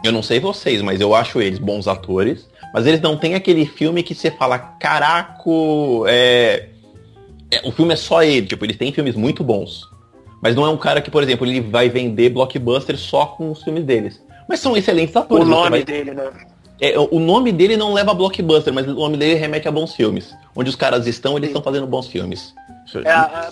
eu 0.05 0.13
não 0.13 0.23
sei 0.23 0.39
vocês, 0.39 0.83
mas 0.83 1.01
eu 1.01 1.15
acho 1.15 1.41
eles 1.41 1.59
bons 1.59 1.89
atores, 1.89 2.49
mas 2.75 2.87
eles 2.87 3.01
não 3.01 3.17
têm 3.17 3.35
aquele 3.35 3.67
filme 3.67 4.03
que 4.03 4.15
você 4.15 4.31
fala, 4.31 4.59
caraco, 4.59 6.05
é... 6.07 6.69
é... 7.51 7.67
o 7.67 7.73
filme 7.73 7.95
é 7.95 7.97
só 7.97 8.23
ele, 8.23 8.47
tipo, 8.47 8.65
eles 8.65 8.77
têm 8.77 8.93
filmes 8.93 9.17
muito 9.17 9.43
bons. 9.43 9.89
Mas 10.43 10.55
não 10.55 10.65
é 10.65 10.71
um 10.71 10.77
cara 10.77 11.01
que, 11.01 11.11
por 11.11 11.23
exemplo, 11.23 11.47
ele 11.47 11.61
vai 11.61 11.89
vender 11.89 12.31
blockbuster 12.31 12.97
só 12.97 13.27
com 13.27 13.51
os 13.51 13.63
filmes 13.63 13.85
deles. 13.85 14.23
Mas 14.49 14.61
são 14.61 14.77
excelentes 14.77 15.15
atores. 15.15 15.47
O 15.47 15.49
nome 15.49 15.71
vai... 15.71 15.85
dele, 15.85 16.13
né? 16.13 16.31
É, 16.81 16.99
o 16.99 17.19
nome 17.19 17.53
dele 17.53 17.77
não 17.77 17.93
leva 17.93 18.13
a 18.13 18.15
blockbuster, 18.15 18.73
mas 18.73 18.89
o 18.89 18.95
nome 18.95 19.19
dele 19.19 19.35
remete 19.35 19.69
a 19.69 19.71
bons 19.71 19.95
filmes. 19.95 20.35
Onde 20.55 20.69
os 20.69 20.77
caras 20.77 21.07
estão, 21.07 21.37
eles 21.37 21.51
estão 21.51 21.63
fazendo 21.63 21.87
bons 21.87 22.09
filmes. 22.09 22.55
É, 23.05 23.13
a, 23.13 23.51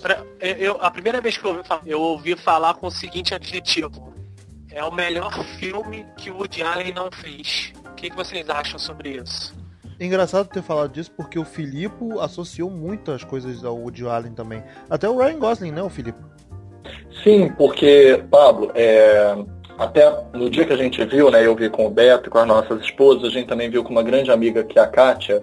eu, 0.58 0.78
a 0.80 0.90
primeira 0.90 1.20
vez 1.20 1.36
que 1.36 1.44
eu 1.44 1.50
ouvi, 1.50 1.64
falar, 1.64 1.82
eu 1.86 2.00
ouvi 2.00 2.36
falar 2.36 2.74
com 2.74 2.88
o 2.88 2.90
seguinte 2.90 3.34
adjetivo. 3.34 4.12
É 4.70 4.82
o 4.84 4.92
melhor 4.92 5.32
filme 5.58 6.04
que 6.16 6.30
o 6.30 6.36
Woody 6.36 6.62
Allen 6.62 6.92
não 6.92 7.10
fez. 7.10 7.72
O 7.86 7.94
que, 7.94 8.10
que 8.10 8.16
vocês 8.16 8.48
acham 8.50 8.78
sobre 8.78 9.10
isso? 9.10 9.54
É 9.98 10.04
engraçado 10.04 10.48
ter 10.48 10.62
falado 10.62 10.92
disso 10.92 11.10
porque 11.16 11.38
o 11.38 11.44
Filipe 11.44 12.04
associou 12.20 12.70
muitas 12.70 13.24
coisas 13.24 13.64
ao 13.64 13.76
Woody 13.76 14.06
Allen 14.06 14.32
também. 14.32 14.62
Até 14.88 15.08
o 15.08 15.18
Ryan 15.18 15.38
Gosling, 15.38 15.72
né, 15.72 15.82
o 15.82 15.88
Filipe? 15.88 16.20
Sim, 17.24 17.52
porque, 17.56 18.22
Pablo, 18.30 18.70
é, 18.74 19.36
até 19.76 20.08
no 20.32 20.48
dia 20.48 20.64
que 20.64 20.72
a 20.72 20.76
gente 20.76 21.04
viu, 21.04 21.30
né, 21.30 21.44
eu 21.44 21.56
vi 21.56 21.68
com 21.68 21.86
o 21.86 21.90
Beto 21.90 22.28
e 22.28 22.30
com 22.30 22.38
as 22.38 22.46
nossas 22.46 22.80
esposas, 22.82 23.24
a 23.24 23.30
gente 23.30 23.48
também 23.48 23.68
viu 23.68 23.82
com 23.82 23.90
uma 23.90 24.02
grande 24.02 24.30
amiga 24.30 24.62
que 24.62 24.78
é 24.78 24.82
a 24.82 24.86
Kátia, 24.86 25.42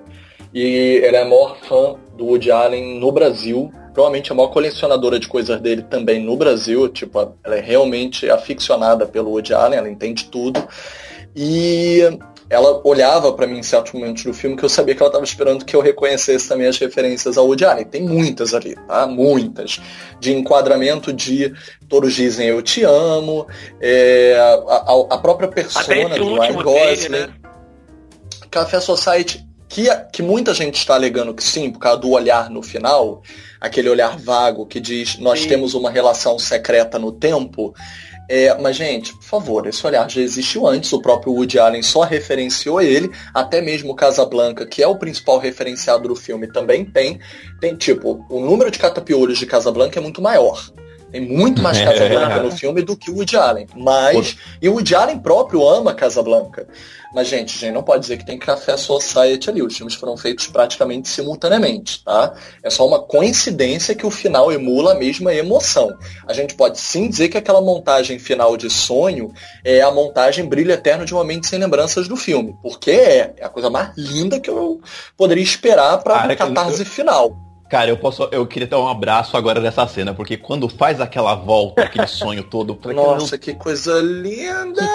e 0.55 1.01
ela 1.03 1.17
é 1.17 1.21
a 1.21 1.25
maior 1.25 1.57
fã 1.57 1.95
do 2.17 2.27
Woody 2.27 2.49
Allen 2.49 2.97
no 2.97 3.11
Brasil, 3.11 3.73
provavelmente 3.93 4.31
a 4.31 4.35
maior 4.35 4.47
colecionadora 4.47 5.19
de 5.19 5.27
coisas 5.27 5.59
dele 5.59 5.83
também 5.83 6.23
no 6.23 6.37
Brasil, 6.37 6.87
tipo, 6.87 7.19
ela 7.43 7.57
é 7.57 7.59
realmente 7.59 8.29
aficionada 8.29 9.05
pelo 9.05 9.31
Woody 9.31 9.53
Allen, 9.53 9.77
ela 9.77 9.89
entende 9.89 10.29
tudo. 10.31 10.65
E 11.35 11.99
ela 12.49 12.79
olhava 12.85 13.33
para 13.33 13.45
mim 13.45 13.57
em 13.57 13.63
certos 13.63 13.91
momentos 13.91 14.23
do 14.23 14.33
filme 14.33 14.55
que 14.55 14.63
eu 14.63 14.69
sabia 14.69 14.95
que 14.95 15.01
ela 15.01 15.09
estava 15.09 15.25
esperando 15.25 15.65
que 15.65 15.75
eu 15.75 15.81
reconhecesse 15.81 16.47
também 16.47 16.67
as 16.67 16.77
referências 16.77 17.37
ao 17.37 17.47
Woody 17.47 17.65
Allen. 17.65 17.83
Tem 17.83 18.03
muitas 18.03 18.53
ali, 18.53 18.75
tá? 18.87 19.05
Muitas. 19.05 19.81
De 20.21 20.33
enquadramento 20.33 21.11
de 21.11 21.53
Todos 21.89 22.13
Dizem 22.13 22.47
Eu 22.47 22.61
Te 22.61 22.83
Amo, 22.83 23.45
é, 23.81 24.37
a, 24.37 25.15
a, 25.15 25.17
própria 25.17 25.49
persona 25.49 26.15
do 26.15 26.39
Ryan 26.39 26.63
Gosling. 26.63 27.09
Né? 27.09 27.29
Café 28.49 28.79
Society, 28.79 29.44
que, 29.67 29.87
que 30.11 30.21
muita 30.21 30.53
gente 30.53 30.75
está 30.75 30.95
alegando 30.95 31.33
que 31.33 31.43
sim, 31.43 31.71
por 31.71 31.79
causa 31.79 31.99
do 31.99 32.11
olhar 32.11 32.49
no 32.49 32.61
final, 32.61 33.21
aquele 33.59 33.89
olhar 33.89 34.17
vago 34.17 34.65
que 34.65 34.79
diz 34.79 35.17
nós 35.17 35.41
Sim. 35.41 35.49
temos 35.49 35.73
uma 35.73 35.89
relação 35.89 36.37
secreta 36.37 36.99
no 36.99 37.11
tempo. 37.11 37.73
É, 38.27 38.55
mas, 38.59 38.75
gente, 38.75 39.13
por 39.13 39.23
favor, 39.23 39.67
esse 39.67 39.85
olhar 39.85 40.09
já 40.09 40.19
existiu 40.19 40.65
antes, 40.65 40.91
o 40.91 41.01
próprio 41.01 41.33
Woody 41.33 41.59
Allen 41.59 41.83
só 41.83 42.01
referenciou 42.01 42.81
ele, 42.81 43.11
até 43.31 43.61
mesmo 43.61 43.95
Casablanca, 43.95 44.65
que 44.65 44.81
é 44.81 44.87
o 44.87 44.97
principal 44.97 45.37
referenciado 45.37 46.07
do 46.07 46.15
filme, 46.15 46.47
também 46.47 46.83
tem. 46.83 47.19
Tem, 47.61 47.75
tipo, 47.75 48.25
o 48.29 48.39
número 48.39 48.71
de 48.71 48.79
catapiolhos 48.79 49.37
de 49.37 49.45
Casablanca 49.45 49.99
é 49.99 50.01
muito 50.01 50.23
maior. 50.23 50.59
Tem 51.15 51.25
muito 51.25 51.61
mais 51.61 51.79
Casablanca 51.79 52.43
no 52.43 52.51
filme 52.57 52.81
do 52.81 52.97
que 52.97 53.09
o 53.09 53.15
Woody 53.15 53.37
Allen. 53.37 53.67
Mas. 53.73 54.35
E 54.61 54.67
o 54.67 54.73
Woody 54.73 54.93
Allen 54.93 55.17
próprio 55.17 55.65
ama 55.65 55.93
Casablanca. 55.93 56.67
Mas, 57.13 57.29
gente, 57.29 57.55
a 57.55 57.59
gente 57.59 57.73
não 57.73 57.83
pode 57.83 58.01
dizer 58.01 58.17
que 58.17 58.25
tem 58.25 58.37
Café 58.37 58.75
Society 58.75 59.49
ali. 59.49 59.61
Os 59.61 59.77
filmes 59.77 59.95
foram 59.95 60.17
feitos 60.17 60.47
praticamente 60.47 61.07
simultaneamente, 61.07 62.03
tá? 62.03 62.33
É 62.61 62.69
só 62.69 62.85
uma 62.85 63.01
coincidência 63.01 63.95
que 63.95 64.05
o 64.05 64.11
final 64.11 64.51
emula 64.51 64.91
a 64.91 64.95
mesma 64.95 65.33
emoção. 65.33 65.97
A 66.27 66.33
gente 66.33 66.53
pode 66.53 66.77
sim 66.77 67.07
dizer 67.07 67.29
que 67.29 67.37
aquela 67.37 67.61
montagem 67.61 68.19
final 68.19 68.57
de 68.57 68.69
sonho 68.69 69.31
é 69.63 69.79
a 69.79 69.91
montagem 69.91 70.45
Brilho 70.45 70.73
Eterno 70.73 71.05
de 71.05 71.13
uma 71.13 71.23
Mente 71.23 71.47
Sem 71.47 71.59
Lembranças 71.59 72.09
do 72.09 72.17
filme. 72.17 72.53
Porque 72.61 72.91
é, 72.91 73.35
é 73.37 73.45
a 73.45 73.49
coisa 73.49 73.69
mais 73.69 73.95
linda 73.95 74.37
que 74.37 74.49
eu 74.49 74.81
poderia 75.15 75.43
esperar 75.43 75.99
pra 75.99 76.15
Cara, 76.15 76.35
catarse 76.35 76.83
final. 76.83 77.44
Cara, 77.69 77.89
eu 77.89 77.97
posso. 77.97 78.27
Eu 78.31 78.45
queria 78.45 78.67
dar 78.67 78.79
um 78.79 78.87
abraço 78.87 79.35
agora 79.35 79.59
dessa 79.59 79.87
cena, 79.87 80.13
porque 80.13 80.37
quando 80.37 80.69
faz 80.69 81.01
aquela 81.01 81.33
volta, 81.35 81.83
aquele 81.83 82.07
sonho 82.07 82.43
todo. 82.43 82.79
Nossa, 82.93 83.37
que 83.37 83.53
coisa 83.55 83.99
linda! 84.01 84.85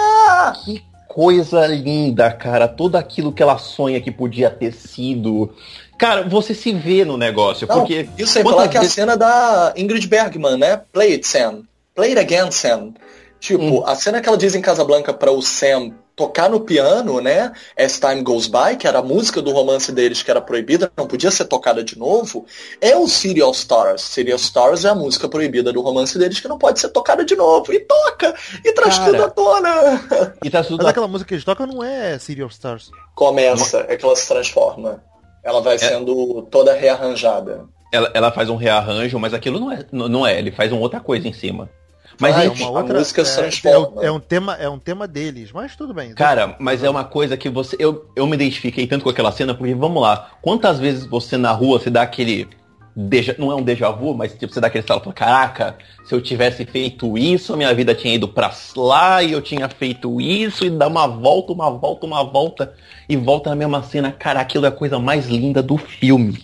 Que, 0.63 0.79
que, 0.79 0.83
coisa 1.07 1.67
linda, 1.67 2.31
cara. 2.31 2.69
Tudo 2.69 2.95
aquilo 2.95 3.33
que 3.33 3.43
ela 3.43 3.57
sonha 3.57 3.99
que 3.99 4.09
podia 4.09 4.49
ter 4.49 4.71
sido. 4.73 5.53
Cara, 5.97 6.23
você 6.23 6.53
se 6.53 6.71
vê 6.71 7.03
no 7.03 7.17
negócio, 7.17 7.67
Não, 7.67 7.79
porque. 7.79 8.07
E 8.17 8.25
sem 8.25 8.43
falar 8.43 8.69
que 8.69 8.77
vezes... 8.77 8.93
a 8.93 8.95
cena 8.95 9.17
da 9.17 9.73
Ingrid 9.75 10.07
Bergman, 10.07 10.57
né? 10.57 10.81
Play 10.93 11.13
it, 11.13 11.27
Sam. 11.27 11.63
Play 11.93 12.17
it 12.17 12.19
again, 12.19 12.49
Sam. 12.51 12.93
Tipo, 13.39 13.81
hum. 13.81 13.83
a 13.85 13.95
cena 13.95 14.21
que 14.21 14.29
ela 14.29 14.37
diz 14.37 14.55
em 14.55 14.61
Casablanca 14.61 15.13
para 15.13 15.31
o 15.31 15.41
Sam 15.41 15.91
tocar 16.15 16.49
no 16.49 16.59
piano, 16.59 17.19
né? 17.21 17.51
As 17.77 17.99
Time 17.99 18.21
Goes 18.21 18.47
By, 18.47 18.77
que 18.77 18.87
era 18.87 18.99
a 18.99 19.03
música 19.03 19.41
do 19.41 19.51
romance 19.51 19.91
deles 19.91 20.21
que 20.21 20.29
era 20.29 20.41
proibida, 20.41 20.91
não 20.97 21.07
podia 21.07 21.31
ser 21.31 21.45
tocada 21.45 21.83
de 21.83 21.97
novo, 21.97 22.45
é 22.79 22.95
o 22.95 23.07
City 23.07 23.41
of 23.41 23.57
Stars. 23.57 24.01
City 24.01 24.33
of 24.33 24.43
Stars 24.43 24.85
é 24.85 24.89
a 24.89 24.95
música 24.95 25.27
proibida 25.27 25.71
do 25.71 25.81
romance 25.81 26.17
deles 26.17 26.39
que 26.39 26.47
não 26.47 26.57
pode 26.57 26.79
ser 26.79 26.89
tocada 26.89 27.23
de 27.23 27.35
novo. 27.35 27.73
E 27.73 27.79
toca! 27.79 28.35
E 28.63 28.73
traz 28.73 28.97
Cara, 28.97 29.11
tudo 29.11 29.23
à 29.23 29.29
tona! 29.29 30.35
E 30.43 30.49
tá 30.49 30.63
tudo 30.63 30.77
Mas 30.77 30.87
aquela 30.87 31.07
música 31.07 31.27
que 31.27 31.33
eles 31.35 31.45
tocam 31.45 31.65
não 31.65 31.83
é 31.83 32.17
City 32.19 32.43
of 32.43 32.53
Stars. 32.53 32.91
Começa, 33.15 33.85
é 33.87 33.95
que 33.95 34.05
ela 34.05 34.15
se 34.15 34.27
transforma. 34.27 35.03
Ela 35.43 35.61
vai 35.61 35.77
sendo 35.77 36.43
toda 36.51 36.73
rearranjada. 36.73 37.65
ela, 37.91 38.11
ela 38.13 38.31
faz 38.31 38.49
um 38.49 38.55
rearranjo, 38.55 39.17
mas 39.19 39.33
aquilo 39.33 39.59
não 39.59 39.71
é, 39.71 39.85
não 39.91 40.27
é, 40.27 40.37
ele 40.37 40.51
faz 40.51 40.71
uma 40.71 40.81
outra 40.81 40.99
coisa 40.99 41.27
em 41.27 41.33
cima. 41.33 41.69
Mas 42.19 42.35
Ah, 42.35 42.45
é 42.45 42.49
uma 42.49 42.69
outra. 42.69 42.95
a 42.95 42.99
música 42.99 43.21
é, 43.21 43.25
se 43.25 43.39
é, 43.39 43.43
transforma. 43.43 44.01
um- 44.01 44.03
é 44.03 44.11
um 44.11 44.19
tema, 44.19 44.55
é 44.55 44.69
um 44.69 44.79
tema 44.79 45.07
deles, 45.07 45.51
mas 45.51 45.75
tudo 45.75 45.93
bem. 45.93 46.13
Cara, 46.13 46.55
mas 46.59 46.83
é 46.83 46.89
uma 46.89 47.03
coisa 47.03 47.35
que 47.37 47.49
você. 47.49 47.75
Eu, 47.79 48.05
eu 48.15 48.27
me 48.27 48.35
identifiquei 48.35 48.85
tanto 48.87 49.03
com 49.03 49.09
aquela 49.09 49.31
cena, 49.31 49.53
porque 49.53 49.73
vamos 49.73 50.01
lá, 50.01 50.31
quantas 50.41 50.79
vezes 50.79 51.05
você 51.05 51.37
na 51.37 51.51
rua 51.51 51.79
você 51.79 51.89
dá 51.89 52.01
aquele. 52.01 52.47
Deja, 52.93 53.33
não 53.39 53.49
é 53.49 53.55
um 53.55 53.63
déjà 53.63 53.89
vu, 53.89 54.13
mas 54.13 54.33
tipo, 54.33 54.53
você 54.53 54.59
dá 54.59 54.67
aquele 54.67 54.81
estalo, 54.81 54.99
fala, 54.99 55.13
caraca, 55.13 55.77
se 56.03 56.13
eu 56.13 56.19
tivesse 56.19 56.65
feito 56.65 57.17
isso, 57.17 57.53
a 57.53 57.57
minha 57.57 57.73
vida 57.73 57.95
tinha 57.95 58.13
ido 58.13 58.27
pra 58.27 58.51
lá 58.75 59.23
e 59.23 59.31
eu 59.31 59.41
tinha 59.41 59.69
feito 59.69 60.19
isso, 60.19 60.65
e 60.65 60.69
dá 60.69 60.89
uma 60.89 61.07
volta, 61.07 61.53
uma 61.53 61.69
volta, 61.71 62.05
uma 62.05 62.21
volta, 62.21 62.73
e 63.07 63.15
volta 63.15 63.49
na 63.49 63.55
mesma 63.55 63.81
cena, 63.81 64.11
cara, 64.11 64.41
aquilo 64.41 64.65
é 64.65 64.67
a 64.67 64.71
coisa 64.73 64.99
mais 64.99 65.27
linda 65.27 65.63
do 65.63 65.77
filme. 65.77 66.43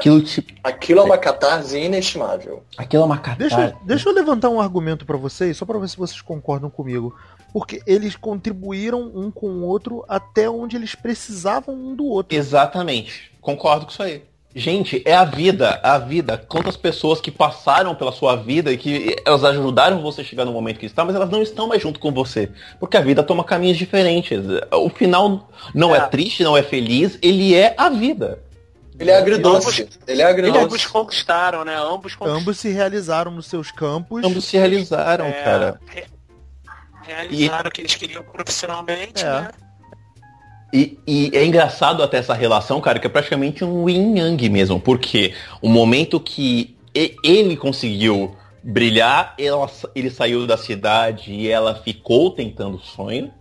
Aquilo, 0.00 0.20
tipo, 0.22 0.52
Aquilo 0.64 1.00
é 1.00 1.02
uma 1.04 1.18
catarse 1.18 1.78
inestimável. 1.78 2.62
aquilo 2.76 3.02
é 3.02 3.06
uma 3.06 3.18
catarse. 3.18 3.56
Deixa, 3.56 3.76
deixa 3.84 4.08
eu 4.08 4.14
levantar 4.14 4.48
um 4.48 4.60
argumento 4.60 5.04
pra 5.04 5.16
vocês, 5.16 5.56
só 5.56 5.64
pra 5.64 5.78
ver 5.78 5.88
se 5.88 5.96
vocês 5.96 6.20
concordam 6.20 6.68
comigo. 6.70 7.14
Porque 7.52 7.82
eles 7.86 8.16
contribuíram 8.16 9.10
um 9.14 9.30
com 9.30 9.46
o 9.48 9.62
outro 9.66 10.04
até 10.08 10.48
onde 10.48 10.76
eles 10.76 10.94
precisavam 10.94 11.74
um 11.74 11.94
do 11.94 12.04
outro. 12.06 12.36
Exatamente. 12.36 13.30
Concordo 13.40 13.86
com 13.86 13.92
isso 13.92 14.02
aí. 14.02 14.22
Gente, 14.54 15.00
é 15.06 15.14
a 15.14 15.24
vida, 15.24 15.78
a 15.80 15.96
vida. 15.98 16.36
Quantas 16.36 16.76
pessoas 16.76 17.20
que 17.20 17.30
passaram 17.30 17.94
pela 17.94 18.10
sua 18.10 18.34
vida 18.34 18.72
e 18.72 18.76
que 18.76 19.14
elas 19.24 19.44
ajudaram 19.44 20.02
você 20.02 20.22
a 20.22 20.24
chegar 20.24 20.44
no 20.44 20.52
momento 20.52 20.80
que 20.80 20.86
está, 20.86 21.04
mas 21.04 21.14
elas 21.14 21.30
não 21.30 21.40
estão 21.40 21.68
mais 21.68 21.80
junto 21.80 22.00
com 22.00 22.10
você. 22.10 22.50
Porque 22.80 22.96
a 22.96 23.00
vida 23.00 23.22
toma 23.22 23.44
caminhos 23.44 23.78
diferentes. 23.78 24.40
O 24.72 24.88
final 24.88 25.48
não 25.72 25.94
é, 25.94 25.98
É. 25.98 26.06
triste, 26.06 26.42
não 26.42 26.56
é 26.56 26.64
feliz, 26.64 27.16
ele 27.22 27.54
é 27.54 27.74
a 27.78 27.88
vida. 27.88 28.40
Ele 29.00 29.10
é 29.10 29.16
agridoce. 29.16 29.88
Ele 30.06 30.20
é 30.20 30.26
Ambos 30.30 30.38
agridoce. 30.50 30.88
conquistaram, 30.88 31.64
né? 31.64 31.74
Ambos 31.76 32.14
conquistaram. 32.14 32.38
Ambos 32.40 32.58
se 32.58 32.68
realizaram 32.68 33.30
nos 33.30 33.46
seus 33.46 33.70
campos. 33.70 34.22
Ambos 34.24 34.44
se 34.44 34.58
realizaram, 34.58 35.24
É, 35.24 35.32
cara. 35.42 35.80
re- 35.86 36.04
realizaram 37.02 37.68
o 37.68 37.72
que 37.72 37.80
eles 37.80 37.94
queriam 37.94 38.22
profissionalmente, 38.22 39.24
É. 39.24 39.30
né? 39.30 39.50
E, 40.72 40.98
e 41.06 41.30
é 41.34 41.44
engraçado 41.44 42.02
até 42.02 42.18
essa 42.18 42.34
relação, 42.34 42.80
cara, 42.80 42.98
que 43.00 43.06
é 43.06 43.10
praticamente 43.10 43.64
um 43.64 43.88
yin 43.88 44.18
yang 44.18 44.48
mesmo, 44.50 44.78
porque 44.78 45.34
o 45.60 45.68
momento 45.68 46.20
que 46.20 46.76
e- 46.94 47.16
ele 47.24 47.56
conseguiu 47.56 48.36
brilhar, 48.62 49.34
ela- 49.38 49.68
ele 49.94 50.10
saiu 50.10 50.46
da 50.46 50.56
cidade 50.56 51.32
e 51.32 51.48
ela 51.48 51.74
ficou 51.74 52.30
tentando 52.30 52.76
o 52.76 52.80
sonho. 52.80 53.32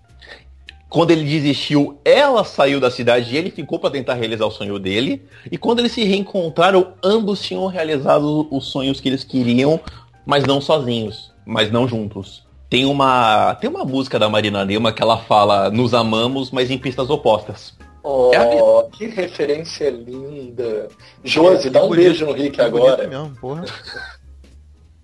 Quando 0.90 1.12
ele 1.12 1.24
desistiu, 1.24 2.00
ela 2.04 2.44
saiu 2.44 2.80
da 2.80 2.90
cidade 2.90 3.34
e 3.34 3.38
ele 3.38 3.52
ficou 3.52 3.78
para 3.78 3.92
tentar 3.92 4.16
realizar 4.16 4.48
o 4.48 4.52
sonho 4.52 4.80
dele. 4.80 5.24
E 5.52 5.58
quando 5.58 5.80
eles 5.80 5.92
se 5.92 6.04
reencontraram, 6.04 6.94
ambos 7.04 7.42
tinham 7.42 7.68
realizado 7.68 8.48
os 8.50 8.66
sonhos 8.66 9.00
que 9.00 9.08
eles 9.08 9.24
queriam, 9.24 9.80
mas 10.26 10.46
não 10.46 10.60
sozinhos, 10.60 11.32
mas 11.46 11.72
não 11.72 11.88
juntos. 11.88 12.44
Tem 12.70 12.86
uma, 12.86 13.56
tem 13.56 13.70
uma 13.70 13.86
música 13.86 14.18
da 14.18 14.28
Marina 14.28 14.64
Lima 14.64 14.92
que 14.92 15.02
ela 15.02 15.18
fala 15.18 15.70
nos 15.70 15.94
amamos, 15.94 16.50
mas 16.50 16.72
em 16.72 16.78
pistas 16.78 17.10
opostas. 17.10 17.78
Oh, 18.04 18.32
É 18.34 18.98
que 18.98 19.08
referência 19.08 19.92
linda. 19.92 20.88
Josi, 21.24 21.70
dá 21.70 21.84
um 21.84 21.90
Bonito, 21.90 22.06
beijo 22.06 22.26
no 22.26 22.32
Rick 22.32 22.60
agora. 22.62 23.08
mesmo, 23.08 23.36
porra. 23.40 23.66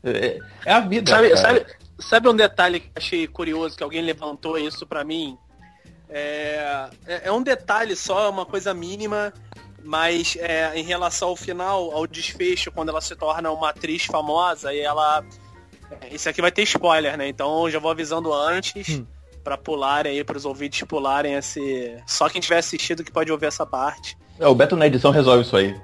É, 0.07 0.37
é 0.67 0.71
a 0.71 0.81
vida. 0.81 1.09
Sabe, 1.09 1.29
cara. 1.29 1.41
sabe, 1.41 1.65
sabe 1.97 2.29
um 2.29 2.35
detalhe 2.35 2.79
que 2.79 2.85
eu 2.89 2.91
achei 2.97 3.27
curioso, 3.27 3.75
que 3.75 3.83
alguém 3.83 4.03
levantou 4.03 4.55
isso 4.55 4.85
pra 4.85 5.03
mim? 5.03 5.35
É, 6.09 6.89
é- 7.07 7.21
é 7.27 7.31
um 7.31 7.41
detalhe 7.41 7.95
só, 7.95 8.29
uma 8.29 8.45
coisa 8.45 8.73
mínima, 8.73 9.33
mas 9.83 10.35
é, 10.39 10.71
em 10.77 10.83
relação 10.83 11.29
ao 11.29 11.35
final, 11.35 11.91
ao 11.91 12.07
desfecho, 12.07 12.71
quando 12.71 12.89
ela 12.89 13.01
se 13.01 13.15
torna 13.15 13.51
uma 13.51 13.69
atriz 13.69 14.05
famosa 14.05 14.73
e 14.73 14.79
ela. 14.79 15.23
é, 16.01 16.13
Isso 16.13 16.29
aqui 16.29 16.41
vai 16.41 16.51
ter 16.51 16.63
spoiler, 16.63 17.17
né? 17.17 17.27
Então 17.27 17.65
eu 17.65 17.71
já 17.71 17.79
vou 17.79 17.91
avisando 17.91 18.33
antes. 18.33 18.89
Hum. 18.89 19.05
Pra 19.43 19.55
pularem 19.59 20.11
aí, 20.17 20.23
pros 20.23 20.43
ouvintes 20.43 20.87
pularem 20.87 21.35
esse. 21.35 21.95
Só 22.07 22.27
quem 22.27 22.41
tiver 22.41 22.57
assistido 22.57 23.03
que 23.03 23.11
pode 23.11 23.31
ouvir 23.31 23.45
essa 23.45 23.63
parte. 23.63 24.17
É, 24.39 24.47
o 24.47 24.55
Beto 24.55 24.75
na 24.75 24.87
edição 24.87 25.11
resolve 25.11 25.43
isso 25.43 25.55
aí. 25.55 25.79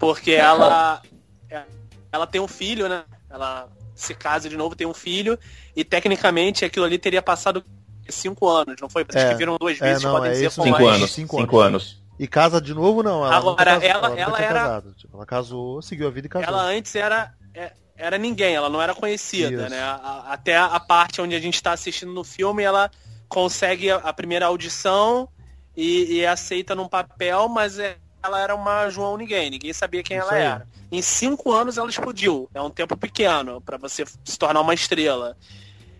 Porque 0.00 0.32
ela. 0.32 1.00
é, 1.48 1.62
ela 2.10 2.26
tem 2.26 2.40
um 2.40 2.48
filho, 2.48 2.88
né? 2.88 3.04
Ela 3.30 3.68
se 3.94 4.12
casa 4.12 4.48
de 4.48 4.56
novo, 4.56 4.74
tem 4.74 4.88
um 4.88 4.92
filho. 4.92 5.38
E 5.76 5.84
tecnicamente 5.84 6.64
aquilo 6.64 6.84
ali 6.84 6.98
teria 6.98 7.22
passado 7.22 7.64
cinco 8.12 8.48
anos, 8.48 8.76
não 8.80 8.88
foi? 8.88 9.04
Vocês 9.04 9.24
É, 9.24 9.28
que 9.30 9.34
viram 9.36 9.56
duas 9.58 9.80
é, 9.80 9.84
vezes 9.84 10.02
não, 10.02 10.12
podem 10.12 10.30
é 10.30 10.32
dizer 10.34 10.46
isso 10.46 10.62
Cinco 10.62 10.80
mais 10.82 10.96
anos. 10.96 11.10
cinco 11.12 11.36
Cinco, 11.38 11.58
anos. 11.60 12.02
E 12.18 12.26
casa 12.26 12.60
de 12.60 12.72
novo, 12.72 13.02
não. 13.02 13.24
Ela 13.26 13.36
Agora, 13.36 13.64
casou, 13.74 13.82
ela- 13.88 14.06
ela 14.18 14.36
tinha 14.36 14.46
era- 14.48 14.60
casado. 14.60 14.94
Tipo, 14.94 15.16
ela 15.16 15.26
casou, 15.26 15.82
seguiu 15.82 16.06
a 16.06 16.10
vida 16.10 16.26
e 16.26 16.30
casou. 16.30 16.48
Ela 16.48 16.62
antes 16.62 16.94
era, 16.94 17.32
é, 17.54 17.72
era 17.96 18.16
ninguém, 18.16 18.54
ela 18.54 18.70
não 18.70 18.80
era 18.80 18.94
conhecida, 18.94 19.62
Isso. 19.64 19.70
né? 19.70 19.80
A- 19.82 20.24
até 20.28 20.56
a 20.56 20.80
parte 20.80 21.20
onde 21.20 21.34
a 21.36 21.40
gente 21.40 21.54
está 21.56 21.72
assistindo 21.72 22.12
no 22.12 22.24
filme, 22.24 22.62
ela 22.62 22.90
consegue 23.28 23.90
a, 23.90 23.96
a 23.96 24.12
primeira 24.12 24.46
audição 24.46 25.28
e, 25.76 26.14
e 26.20 26.26
aceita 26.26 26.74
num 26.74 26.88
papel, 26.88 27.48
mas 27.48 27.78
é- 27.78 27.96
ela 28.22 28.40
era 28.40 28.54
uma 28.54 28.88
João 28.88 29.16
Ninguém, 29.16 29.50
ninguém 29.50 29.72
sabia 29.72 30.02
quem 30.02 30.16
Isso 30.16 30.26
ela 30.28 30.36
aí. 30.36 30.42
era. 30.42 30.66
Em 30.90 31.02
cinco 31.02 31.52
anos 31.52 31.76
ela 31.76 31.88
explodiu. 31.90 32.48
É 32.54 32.62
um 32.62 32.70
tempo 32.70 32.96
pequeno 32.96 33.60
para 33.60 33.76
você 33.76 34.04
se 34.24 34.38
tornar 34.38 34.60
uma 34.62 34.72
estrela. 34.74 35.36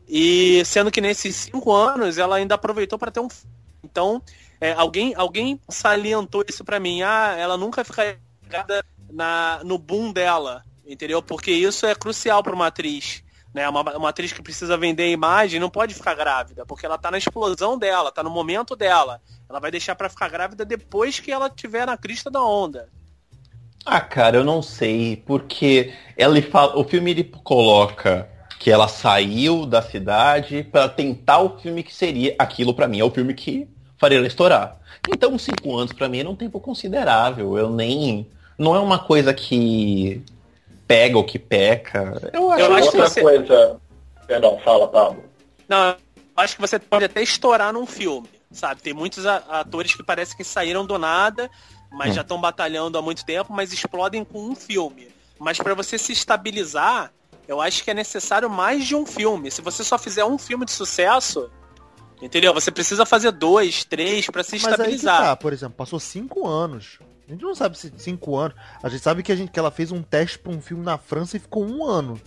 E 0.09 0.64
sendo 0.64 0.90
que 0.90 1.01
nesses 1.01 1.35
cinco 1.35 1.73
anos 1.73 2.19
ela 2.19 2.37
ainda 2.37 2.55
aproveitou 2.55 2.99
para 2.99 3.11
ter 3.11 3.21
um. 3.21 3.29
Então, 3.83 4.23
é, 4.61 4.73
alguém, 4.73 5.14
alguém 5.16 5.61
salientou 5.69 6.45
isso 6.49 6.64
para 6.64 6.79
mim. 6.79 7.03
Ah, 7.03 7.35
ela 7.37 7.57
nunca 7.57 7.85
fica 7.85 8.19
na, 9.11 9.61
no 9.64 9.79
boom 9.79 10.12
dela, 10.12 10.62
entendeu? 10.87 11.23
Porque 11.23 11.51
isso 11.51 11.87
é 11.87 11.95
crucial 11.95 12.42
para 12.42 12.55
uma 12.55 12.69
atriz. 12.69 13.25
Né? 13.53 13.69
Uma, 13.69 13.97
uma 13.97 14.09
atriz 14.11 14.33
que 14.33 14.42
precisa 14.42 14.77
vender 14.77 15.05
a 15.05 15.09
imagem 15.09 15.59
não 15.59 15.71
pode 15.71 15.95
ficar 15.95 16.14
grávida, 16.14 16.66
porque 16.66 16.85
ela 16.85 16.99
tá 16.99 17.11
na 17.11 17.19
explosão 17.19 17.79
dela, 17.79 18.12
tá 18.12 18.23
no 18.23 18.31
momento 18.31 18.77
dela. 18.77 19.21
Ela 19.49 19.59
vai 19.59 19.71
deixar 19.71 19.95
para 19.97 20.11
ficar 20.11 20.29
grávida 20.29 20.64
depois 20.64 21.19
que 21.19 21.33
ela 21.33 21.49
tiver 21.49 21.87
na 21.87 21.97
crista 21.97 22.31
da 22.31 22.42
onda. 22.42 22.88
Ah, 23.85 24.01
cara, 24.01 24.37
eu 24.37 24.45
não 24.45 24.61
sei, 24.61 25.16
porque 25.16 25.95
ela 26.16 26.40
fala, 26.42 26.77
o 26.77 26.85
filme 26.85 27.12
ele 27.12 27.25
coloca 27.25 28.29
que 28.59 28.71
ela 28.71 28.88
saiu 28.88 29.66
da 29.66 29.83
cidade 29.83 30.62
para 30.62 30.88
tentar 30.88 31.40
o 31.40 31.59
filme 31.59 31.83
que 31.83 31.95
seria 31.95 32.35
aquilo 32.38 32.73
pra 32.75 32.88
mim 32.88 33.01
é 33.01 33.05
o 33.05 33.11
filme 33.11 33.35
que 33.35 33.69
faria 33.99 34.19
ela 34.19 34.27
estourar. 34.27 34.77
Então, 35.09 35.38
cinco 35.38 35.77
anos 35.77 35.92
pra 35.92 36.09
mim 36.09 36.21
é 36.21 36.29
um 36.29 36.35
tempo 36.37 36.59
considerável. 36.59 37.57
Eu 37.57 37.71
nem 37.71 38.27
não 38.59 38.75
é 38.75 38.81
uma 38.81 38.99
coisa 38.99 39.33
que 39.35 40.23
pega 40.87 41.16
ou 41.16 41.25
que 41.25 41.38
peca. 41.38 42.31
Eu 42.33 42.51
acho, 42.51 42.62
Eu 42.64 42.75
acho 42.75 42.90
que 42.90 42.97
Outra 42.97 43.11
você- 43.11 43.21
coisa. 43.21 43.81
Perdão, 44.27 44.59
fala, 44.64 44.88
Pablo. 44.88 45.25
Não, 45.69 45.90
eu 45.90 45.97
acho 46.37 46.55
que 46.57 46.61
você 46.61 46.79
pode 46.79 47.05
até 47.05 47.23
estourar 47.23 47.73
num 47.73 47.87
filme, 47.87 48.29
sabe? 48.51 48.83
Tem 48.83 48.92
muitos 48.95 49.25
atores 49.27 49.95
que 49.95 50.03
parece 50.03 50.37
que 50.37 50.42
saíram 50.42 50.85
do 50.85 50.99
nada, 50.99 51.49
mas 51.92 52.11
Hum. 52.11 52.14
já 52.14 52.21
estão 52.23 52.40
batalhando 52.40 52.99
há 52.99 53.03
muito 53.03 53.25
tempo, 53.25 53.53
mas 53.53 53.73
explodem 53.73 54.25
com 54.25 54.40
um 54.40 54.55
filme. 54.57 55.09
Mas 55.38 55.59
para 55.59 55.75
você 55.75 55.97
se 55.99 56.12
estabilizar, 56.12 57.12
eu 57.49 57.61
acho 57.61 57.83
que 57.85 57.91
é 57.91 57.95
necessário 57.95 58.49
mais 58.51 58.85
de 58.85 58.95
um 58.95 59.05
filme. 59.07 59.51
Se 59.51 59.61
você 59.63 59.83
só 59.85 59.97
fizer 59.99 60.25
um 60.25 60.39
filme 60.39 60.65
de 60.65 60.73
sucesso, 60.73 61.51
entendeu? 62.21 62.53
Você 62.55 62.71
precisa 62.71 63.05
fazer 63.07 63.31
dois, 63.33 63.85
três 63.85 64.27
para 64.29 64.43
se 64.43 64.53
Mas 64.57 64.65
aí 64.65 64.71
que 64.71 64.75
estabilizar. 64.75 65.21
tá, 65.23 65.37
por 65.37 65.53
exemplo, 65.53 65.77
passou 65.77 65.99
cinco 66.01 66.47
anos. 66.47 66.99
A 67.29 67.33
gente 67.33 67.43
não 67.43 67.55
sabe 67.55 67.77
se 67.77 67.93
cinco 67.99 68.37
anos. 68.37 68.57
A 68.83 68.89
gente 68.89 69.03
sabe 69.03 69.23
que, 69.23 69.33
a 69.33 69.37
gente, 69.37 69.51
que 69.51 69.59
ela 69.59 69.71
fez 69.71 69.91
um 69.91 70.03
teste 70.03 70.39
pra 70.39 70.53
um 70.53 70.61
filme 70.61 70.85
na 70.85 70.97
França 70.97 71.37
e 71.37 71.41
ficou 71.41 71.65
um 71.67 71.85
ano. 71.85 72.21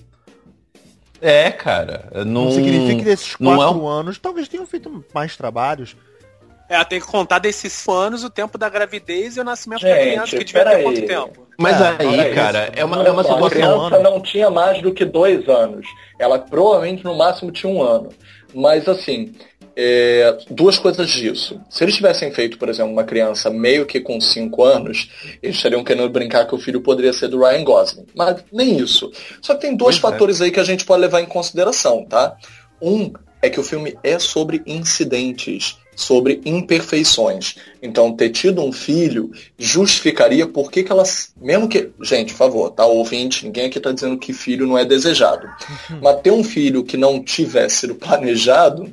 É, 1.21 1.51
cara. 1.51 2.09
Não, 2.25 2.45
Não, 2.45 2.51
significa 2.51 2.95
que 2.99 3.03
desses 3.05 3.35
não 3.39 3.53
é 3.53 3.57
quatro 3.57 3.81
um- 3.81 3.87
anos 3.87 4.17
talvez 4.17 4.47
tenham 4.47 4.65
feito 4.65 5.03
mais 5.13 5.35
trabalhos. 5.35 5.95
É, 6.69 6.83
tem 6.83 6.99
que 6.99 7.07
contar 7.07 7.39
desses 7.39 7.87
anos 7.89 8.23
o 8.23 8.29
tempo 8.29 8.57
da 8.57 8.69
gravidez 8.69 9.35
e 9.37 9.39
o 9.39 9.43
nascimento 9.43 9.81
da 9.81 9.89
Gente, 9.89 10.01
criança, 10.11 10.37
que 10.37 10.45
ter 10.45 10.53
peraí. 10.53 10.83
quanto 10.83 11.01
tempo? 11.05 11.47
Mas 11.57 11.81
É, 11.81 11.95
aí, 11.99 12.33
cara, 12.35 12.65
isso. 12.65 12.71
é 12.79 12.85
uma, 12.85 13.03
é 13.03 13.11
uma 13.11 13.21
A 13.21 13.23
situação. 13.23 13.49
criança 13.49 13.95
ano. 13.95 14.03
não 14.03 14.21
tinha 14.21 14.49
mais 14.51 14.81
do 14.81 14.93
que 14.93 15.03
dois 15.03 15.49
anos. 15.49 15.85
Ela 16.19 16.37
provavelmente 16.37 17.03
no 17.03 17.15
máximo 17.17 17.51
tinha 17.51 17.71
um 17.73 17.81
ano. 17.81 18.09
Mas 18.53 18.87
assim, 18.87 19.33
é, 19.75 20.37
duas 20.49 20.77
coisas 20.77 21.09
disso. 21.09 21.59
Se 21.69 21.83
eles 21.83 21.95
tivessem 21.95 22.31
feito, 22.31 22.57
por 22.59 22.69
exemplo, 22.69 22.91
uma 22.91 23.03
criança 23.03 23.49
meio 23.49 23.85
que 23.85 23.99
com 23.99 24.19
cinco 24.21 24.63
anos, 24.63 25.09
eles 25.41 25.55
estariam 25.55 25.83
querendo 25.83 26.09
brincar 26.09 26.45
que 26.45 26.53
o 26.55 26.59
filho 26.59 26.81
poderia 26.81 27.13
ser 27.13 27.29
do 27.29 27.39
Ryan 27.39 27.63
Gosling. 27.63 28.05
Mas 28.15 28.43
nem 28.53 28.77
isso. 28.77 29.11
Só 29.41 29.55
que 29.55 29.61
tem 29.61 29.75
dois 29.75 29.97
Pois 29.99 30.11
é. 30.11 30.13
fatores 30.13 30.41
aí 30.41 30.51
que 30.51 30.59
a 30.59 30.63
gente 30.63 30.85
pode 30.85 31.01
levar 31.01 31.19
em 31.21 31.25
consideração, 31.25 32.05
tá? 32.05 32.35
Um 32.81 33.11
é 33.41 33.49
que 33.49 33.59
o 33.59 33.63
filme 33.63 33.97
é 34.03 34.19
sobre 34.19 34.61
incidentes, 34.65 35.77
sobre 35.99 36.39
imperfeições. 36.45 37.55
Então, 37.83 38.15
ter 38.15 38.29
tido 38.29 38.63
um 38.63 38.71
filho 38.71 39.31
justificaria 39.57 40.47
por 40.47 40.71
que, 40.71 40.81
que 40.81 40.91
elas. 40.91 41.33
Mesmo 41.39 41.67
que. 41.67 41.89
Gente, 42.01 42.31
por 42.31 42.37
favor, 42.37 42.71
tá 42.71 42.85
ouvinte, 42.85 43.45
ninguém 43.45 43.65
aqui 43.65 43.81
tá 43.81 43.91
dizendo 43.91 44.17
que 44.17 44.31
filho 44.31 44.65
não 44.65 44.77
é 44.77 44.85
desejado. 44.85 45.45
Uhum. 45.89 45.99
Mas 46.01 46.21
ter 46.21 46.31
um 46.31 46.43
filho 46.43 46.85
que 46.85 46.95
não 46.95 47.21
tivesse 47.21 47.81
sido 47.81 47.95
planejado 47.95 48.89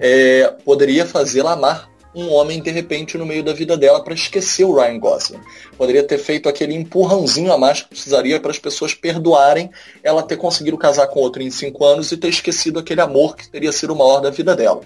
é, 0.00 0.52
poderia 0.64 1.06
fazê-la 1.06 1.52
amar 1.52 1.88
um 2.14 2.32
homem 2.32 2.60
de 2.60 2.70
repente 2.70 3.16
no 3.16 3.24
meio 3.24 3.44
da 3.44 3.52
vida 3.52 3.76
dela 3.76 4.02
para 4.02 4.14
esquecer 4.14 4.64
o 4.64 4.74
Ryan 4.74 4.98
Gosling. 4.98 5.40
Poderia 5.76 6.02
ter 6.02 6.18
feito 6.18 6.48
aquele 6.48 6.74
empurrãozinho 6.74 7.52
a 7.52 7.58
mais 7.58 7.82
que 7.82 7.90
precisaria 7.90 8.40
para 8.40 8.50
as 8.50 8.58
pessoas 8.58 8.94
perdoarem 8.94 9.70
ela 10.02 10.22
ter 10.22 10.36
conseguido 10.36 10.76
casar 10.76 11.06
com 11.08 11.20
outro 11.20 11.42
em 11.42 11.50
cinco 11.50 11.84
anos 11.84 12.10
e 12.10 12.16
ter 12.16 12.28
esquecido 12.28 12.78
aquele 12.78 13.00
amor 13.00 13.36
que 13.36 13.48
teria 13.48 13.70
sido 13.70 13.92
o 13.92 13.96
maior 13.96 14.20
da 14.20 14.30
vida 14.30 14.56
dela. 14.56 14.80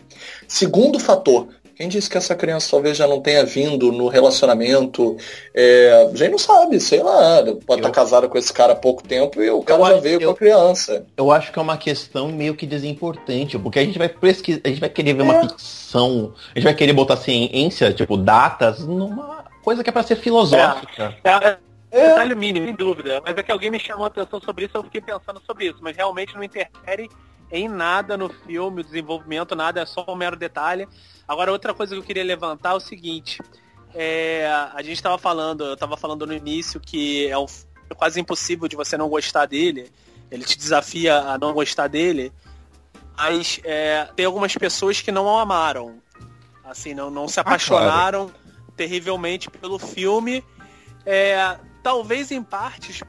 Segundo 0.46 0.98
fator 0.98 1.48
quem 1.76 1.88
disse 1.88 2.08
que 2.08 2.16
essa 2.16 2.34
criança 2.34 2.70
talvez 2.70 2.96
já 2.96 3.06
não 3.06 3.20
tenha 3.20 3.44
vindo 3.44 3.90
no 3.92 4.08
relacionamento? 4.08 5.16
É, 5.54 6.10
a 6.12 6.16
gente 6.16 6.30
não 6.30 6.38
sabe, 6.38 6.80
sei 6.80 7.02
lá. 7.02 7.42
Pode 7.66 7.80
estar 7.80 7.90
casada 7.90 8.28
com 8.28 8.38
esse 8.38 8.52
cara 8.52 8.72
há 8.72 8.76
pouco 8.76 9.02
tempo 9.02 9.42
e 9.42 9.50
o 9.50 9.62
cara 9.62 9.84
já 9.84 10.00
veio 10.00 10.20
eu, 10.20 10.28
com 10.28 10.34
a 10.34 10.36
criança. 10.36 11.06
Eu 11.16 11.30
acho 11.30 11.52
que 11.52 11.58
é 11.58 11.62
uma 11.62 11.76
questão 11.76 12.28
meio 12.28 12.54
que 12.54 12.66
desimportante, 12.66 13.58
porque 13.58 13.78
a 13.78 13.84
gente 13.84 13.98
vai 13.98 14.08
pesquisar, 14.08 14.60
a 14.64 14.68
gente 14.68 14.80
vai 14.80 14.88
querer 14.88 15.14
ver 15.14 15.22
é. 15.22 15.24
uma 15.24 15.48
ficção, 15.48 16.34
a 16.54 16.58
gente 16.58 16.64
vai 16.64 16.74
querer 16.74 16.92
botar 16.92 17.16
ciência, 17.16 17.92
tipo, 17.92 18.16
datas, 18.16 18.80
numa 18.80 19.44
coisa 19.62 19.82
que 19.82 19.90
é 19.90 19.92
para 19.92 20.02
ser 20.02 20.16
filosófica. 20.16 21.16
É. 21.24 21.30
é. 21.30 21.58
É. 21.92 22.08
Detalhe 22.08 22.34
mínimo, 22.34 22.66
sem 22.66 22.74
dúvida. 22.74 23.20
Mas 23.22 23.36
é 23.36 23.42
que 23.42 23.52
alguém 23.52 23.70
me 23.70 23.78
chamou 23.78 24.04
a 24.04 24.06
atenção 24.06 24.40
sobre 24.40 24.64
isso, 24.64 24.74
eu 24.74 24.82
fiquei 24.82 25.02
pensando 25.02 25.42
sobre 25.46 25.66
isso. 25.66 25.76
Mas 25.82 25.94
realmente 25.94 26.34
não 26.34 26.42
interfere 26.42 27.10
em 27.52 27.68
nada 27.68 28.16
no 28.16 28.30
filme, 28.30 28.80
o 28.80 28.84
desenvolvimento, 28.84 29.54
nada, 29.54 29.82
é 29.82 29.86
só 29.86 30.04
um 30.08 30.16
mero 30.16 30.34
detalhe. 30.34 30.88
Agora, 31.28 31.52
outra 31.52 31.74
coisa 31.74 31.94
que 31.94 32.00
eu 32.00 32.04
queria 32.04 32.24
levantar 32.24 32.70
é 32.70 32.74
o 32.74 32.80
seguinte. 32.80 33.40
É, 33.94 34.50
a 34.72 34.82
gente 34.82 34.94
estava 34.94 35.18
falando, 35.18 35.64
eu 35.64 35.74
estava 35.74 35.94
falando 35.98 36.26
no 36.26 36.32
início 36.32 36.80
que 36.80 37.28
é, 37.28 37.36
um, 37.36 37.44
é 37.90 37.94
quase 37.94 38.18
impossível 38.18 38.66
de 38.66 38.74
você 38.74 38.96
não 38.96 39.06
gostar 39.06 39.44
dele. 39.44 39.92
Ele 40.30 40.44
te 40.44 40.56
desafia 40.56 41.18
a 41.18 41.36
não 41.36 41.52
gostar 41.52 41.88
dele. 41.88 42.32
Mas 43.18 43.60
é, 43.64 44.08
tem 44.16 44.24
algumas 44.24 44.54
pessoas 44.56 45.02
que 45.02 45.12
não 45.12 45.26
o 45.26 45.36
amaram. 45.36 46.00
Assim, 46.64 46.94
não, 46.94 47.10
não 47.10 47.28
se 47.28 47.38
apaixonaram 47.38 48.22
ah, 48.22 48.30
claro. 48.30 48.64
terrivelmente 48.74 49.50
pelo 49.50 49.78
filme. 49.78 50.42
É, 51.04 51.58
talvez 51.82 52.30
em 52.30 52.42
partes 52.42 53.02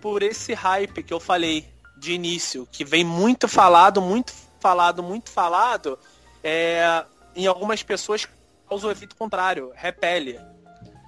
por 0.00 0.22
esse 0.22 0.54
hype 0.54 1.02
que 1.02 1.12
eu 1.12 1.18
falei 1.18 1.66
de 2.00 2.12
início, 2.14 2.66
que 2.72 2.84
vem 2.84 3.04
muito 3.04 3.46
falado, 3.46 4.00
muito 4.00 4.32
falado, 4.58 5.02
muito 5.02 5.30
falado, 5.30 5.98
é, 6.42 7.04
em 7.36 7.46
algumas 7.46 7.82
pessoas 7.82 8.26
causa 8.68 8.86
o 8.86 8.90
efeito 8.90 9.14
contrário, 9.14 9.70
repele. 9.74 10.40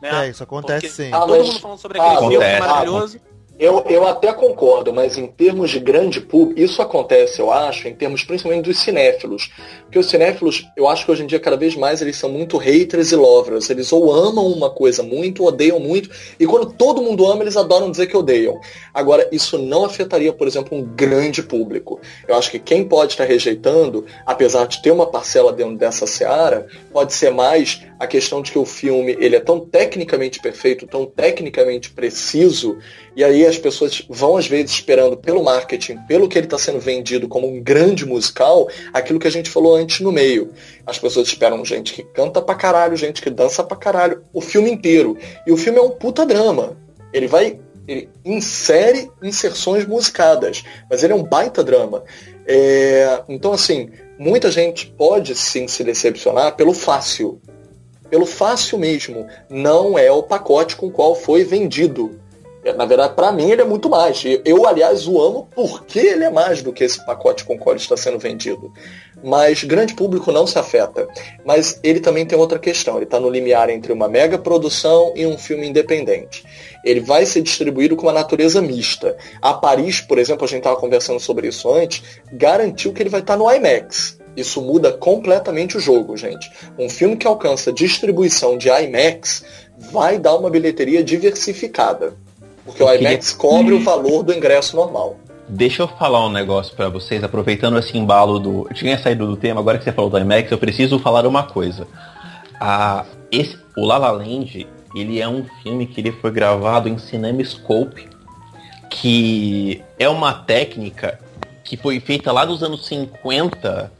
Né? 0.02 0.26
É, 0.26 0.28
isso 0.28 0.42
acontece 0.42 0.86
Porque 0.86 1.02
sim. 1.02 1.10
Todo 1.10 1.44
mundo 1.44 1.60
falando 1.60 1.78
sobre 1.78 1.98
aquele 1.98 2.14
ah, 2.14 2.18
filme 2.18 2.58
maravilhoso. 2.58 3.20
Eu, 3.58 3.84
eu 3.88 4.06
até 4.06 4.32
concordo, 4.32 4.92
mas 4.92 5.16
em 5.18 5.26
termos 5.26 5.70
de 5.70 5.78
grande 5.78 6.20
público, 6.20 6.60
isso 6.60 6.80
acontece, 6.82 7.38
eu 7.38 7.52
acho, 7.52 7.86
em 7.86 7.94
termos 7.94 8.24
principalmente 8.24 8.64
dos 8.64 8.80
cinéfilos. 8.80 9.50
Porque 9.82 9.98
os 9.98 10.08
cinéfilos, 10.08 10.66
eu 10.76 10.88
acho 10.88 11.04
que 11.04 11.12
hoje 11.12 11.22
em 11.22 11.26
dia, 11.26 11.38
cada 11.38 11.56
vez 11.56 11.76
mais, 11.76 12.00
eles 12.00 12.16
são 12.16 12.30
muito 12.30 12.56
haters 12.56 13.12
e 13.12 13.16
lovers. 13.16 13.68
Eles 13.70 13.92
ou 13.92 14.10
amam 14.10 14.46
uma 14.46 14.70
coisa 14.70 15.02
muito, 15.02 15.44
odeiam 15.44 15.78
muito, 15.78 16.10
e 16.40 16.46
quando 16.46 16.72
todo 16.72 17.02
mundo 17.02 17.30
ama, 17.30 17.44
eles 17.44 17.56
adoram 17.56 17.90
dizer 17.90 18.06
que 18.06 18.16
odeiam. 18.16 18.58
Agora, 18.92 19.28
isso 19.30 19.58
não 19.58 19.84
afetaria, 19.84 20.32
por 20.32 20.48
exemplo, 20.48 20.76
um 20.76 20.82
grande 20.82 21.42
público. 21.42 22.00
Eu 22.26 22.34
acho 22.34 22.50
que 22.50 22.58
quem 22.58 22.84
pode 22.84 23.12
estar 23.12 23.24
rejeitando, 23.24 24.06
apesar 24.26 24.66
de 24.66 24.82
ter 24.82 24.90
uma 24.90 25.06
parcela 25.06 25.52
dentro 25.52 25.76
dessa 25.76 26.06
seara, 26.06 26.66
pode 26.92 27.12
ser 27.12 27.30
mais 27.30 27.82
a 27.98 28.06
questão 28.06 28.42
de 28.42 28.50
que 28.50 28.58
o 28.58 28.64
filme 28.64 29.16
ele 29.20 29.36
é 29.36 29.40
tão 29.40 29.60
tecnicamente 29.60 30.40
perfeito, 30.40 30.86
tão 30.86 31.06
tecnicamente 31.06 31.90
preciso, 31.90 32.78
e 33.14 33.22
aí 33.22 33.41
as 33.46 33.58
pessoas 33.58 34.04
vão 34.08 34.36
às 34.36 34.46
vezes 34.46 34.72
esperando 34.72 35.16
pelo 35.16 35.42
marketing, 35.42 35.98
pelo 36.08 36.28
que 36.28 36.38
ele 36.38 36.46
está 36.46 36.58
sendo 36.58 36.80
vendido 36.80 37.28
como 37.28 37.46
um 37.46 37.60
grande 37.60 38.04
musical, 38.04 38.68
aquilo 38.92 39.18
que 39.18 39.26
a 39.26 39.30
gente 39.30 39.50
falou 39.50 39.76
antes 39.76 40.00
no 40.00 40.12
meio. 40.12 40.52
As 40.86 40.98
pessoas 40.98 41.28
esperam 41.28 41.64
gente 41.64 41.92
que 41.92 42.02
canta 42.02 42.42
pra 42.42 42.54
caralho, 42.54 42.96
gente 42.96 43.22
que 43.22 43.30
dança 43.30 43.62
pra 43.62 43.76
caralho, 43.76 44.22
o 44.32 44.40
filme 44.40 44.70
inteiro. 44.70 45.16
E 45.46 45.52
o 45.52 45.56
filme 45.56 45.78
é 45.78 45.82
um 45.82 45.90
puta 45.90 46.26
drama. 46.26 46.76
Ele 47.12 47.26
vai. 47.26 47.58
Ele 47.86 48.08
insere 48.24 49.10
inserções 49.20 49.84
musicadas, 49.84 50.62
mas 50.88 51.02
ele 51.02 51.12
é 51.12 51.16
um 51.16 51.24
baita 51.24 51.64
drama. 51.64 52.04
É, 52.46 53.22
então, 53.28 53.52
assim, 53.52 53.90
muita 54.18 54.50
gente 54.50 54.86
pode 54.86 55.34
sim 55.34 55.66
se 55.66 55.82
decepcionar 55.82 56.54
pelo 56.54 56.72
fácil. 56.72 57.40
Pelo 58.08 58.26
fácil 58.26 58.78
mesmo. 58.78 59.26
Não 59.50 59.98
é 59.98 60.12
o 60.12 60.22
pacote 60.22 60.76
com 60.76 60.86
o 60.86 60.92
qual 60.92 61.14
foi 61.14 61.44
vendido. 61.44 62.20
Na 62.76 62.84
verdade, 62.84 63.14
para 63.14 63.32
mim, 63.32 63.50
ele 63.50 63.62
é 63.62 63.64
muito 63.64 63.90
mais. 63.90 64.22
Eu, 64.44 64.66
aliás, 64.66 65.08
o 65.08 65.20
amo 65.20 65.48
porque 65.52 65.98
ele 65.98 66.24
é 66.24 66.30
mais 66.30 66.62
do 66.62 66.72
que 66.72 66.84
esse 66.84 67.04
pacote 67.04 67.44
com 67.44 67.54
o 67.54 67.58
qual 67.58 67.74
está 67.74 67.96
sendo 67.96 68.20
vendido. 68.20 68.72
Mas 69.22 69.64
grande 69.64 69.94
público 69.94 70.30
não 70.30 70.46
se 70.46 70.56
afeta. 70.56 71.08
Mas 71.44 71.80
ele 71.82 71.98
também 71.98 72.24
tem 72.24 72.38
outra 72.38 72.60
questão. 72.60 72.96
Ele 72.96 73.04
está 73.04 73.18
no 73.18 73.28
limiar 73.28 73.68
entre 73.68 73.92
uma 73.92 74.08
mega 74.08 74.38
produção 74.38 75.12
e 75.16 75.26
um 75.26 75.36
filme 75.36 75.66
independente. 75.66 76.44
Ele 76.84 77.00
vai 77.00 77.26
ser 77.26 77.42
distribuído 77.42 77.96
com 77.96 78.06
uma 78.06 78.12
natureza 78.12 78.62
mista. 78.62 79.16
A 79.40 79.54
Paris, 79.54 80.00
por 80.00 80.18
exemplo, 80.18 80.44
a 80.44 80.48
gente 80.48 80.58
estava 80.58 80.76
conversando 80.76 81.18
sobre 81.18 81.48
isso 81.48 81.72
antes, 81.72 82.20
garantiu 82.32 82.92
que 82.92 83.02
ele 83.02 83.10
vai 83.10 83.20
estar 83.20 83.34
tá 83.34 83.38
no 83.38 83.50
IMAX. 83.50 84.18
Isso 84.36 84.62
muda 84.62 84.92
completamente 84.92 85.76
o 85.76 85.80
jogo, 85.80 86.16
gente. 86.16 86.50
Um 86.78 86.88
filme 86.88 87.16
que 87.16 87.26
alcança 87.26 87.72
distribuição 87.72 88.56
de 88.56 88.68
IMAX 88.68 89.44
vai 89.90 90.18
dar 90.18 90.36
uma 90.36 90.48
bilheteria 90.48 91.02
diversificada. 91.02 92.14
Porque 92.64 92.82
eu 92.82 92.86
o 92.86 92.94
IMAX 92.94 93.32
queria... 93.32 93.50
cobre 93.50 93.74
o 93.74 93.80
valor 93.80 94.22
do 94.22 94.32
ingresso 94.32 94.76
normal. 94.76 95.16
Deixa 95.48 95.82
eu 95.82 95.88
falar 95.88 96.24
um 96.24 96.30
negócio 96.30 96.74
para 96.74 96.88
vocês, 96.88 97.22
aproveitando 97.22 97.78
esse 97.78 97.96
embalo 97.98 98.38
do. 98.38 98.66
Eu 98.70 98.74
tinha 98.74 98.98
saído 98.98 99.26
do 99.26 99.36
tema, 99.36 99.60
agora 99.60 99.78
que 99.78 99.84
você 99.84 99.92
falou 99.92 100.10
do 100.10 100.18
IMAX, 100.18 100.50
eu 100.50 100.58
preciso 100.58 100.98
falar 100.98 101.26
uma 101.26 101.42
coisa. 101.42 101.86
Ah, 102.60 103.04
esse, 103.30 103.58
o 103.76 103.84
La 103.84 103.98
La 103.98 104.10
Land, 104.12 104.66
ele 104.94 105.20
é 105.20 105.28
um 105.28 105.44
filme 105.62 105.86
que 105.86 106.00
ele 106.00 106.12
foi 106.12 106.30
gravado 106.30 106.88
em 106.88 106.96
CinemaScope, 106.96 108.08
que 108.88 109.82
é 109.98 110.08
uma 110.08 110.32
técnica 110.32 111.18
que 111.64 111.76
foi 111.76 111.98
feita 112.00 112.30
lá 112.30 112.46
nos 112.46 112.62
anos 112.62 112.86
50 112.86 113.90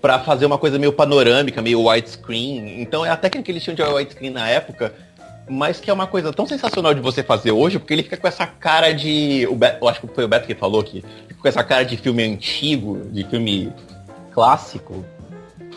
para 0.00 0.18
fazer 0.20 0.46
uma 0.46 0.58
coisa 0.58 0.78
meio 0.78 0.92
panorâmica, 0.92 1.62
meio 1.62 1.88
widescreen. 1.88 2.80
Então 2.80 3.04
é 3.04 3.10
a 3.10 3.16
técnica 3.16 3.46
que 3.46 3.52
eles 3.52 3.62
tinham 3.62 3.74
de 3.74 3.82
widescreen 3.82 4.30
na 4.30 4.48
época 4.48 4.92
mas 5.48 5.78
que 5.80 5.90
é 5.90 5.92
uma 5.92 6.06
coisa 6.06 6.32
tão 6.32 6.46
sensacional 6.46 6.92
de 6.92 7.00
você 7.00 7.22
fazer 7.22 7.52
hoje, 7.52 7.78
porque 7.78 7.94
ele 7.94 8.02
fica 8.02 8.16
com 8.16 8.26
essa 8.26 8.46
cara 8.46 8.92
de. 8.92 9.46
O 9.48 9.54
Beto, 9.54 9.84
eu 9.84 9.88
acho 9.88 10.00
que 10.00 10.08
foi 10.08 10.24
o 10.24 10.28
Beto 10.28 10.46
que 10.46 10.54
falou 10.54 10.82
que 10.82 11.04
fica 11.28 11.40
com 11.40 11.48
essa 11.48 11.62
cara 11.62 11.84
de 11.84 11.96
filme 11.96 12.22
antigo, 12.22 13.02
de 13.10 13.24
filme 13.24 13.72
clássico, 14.32 15.04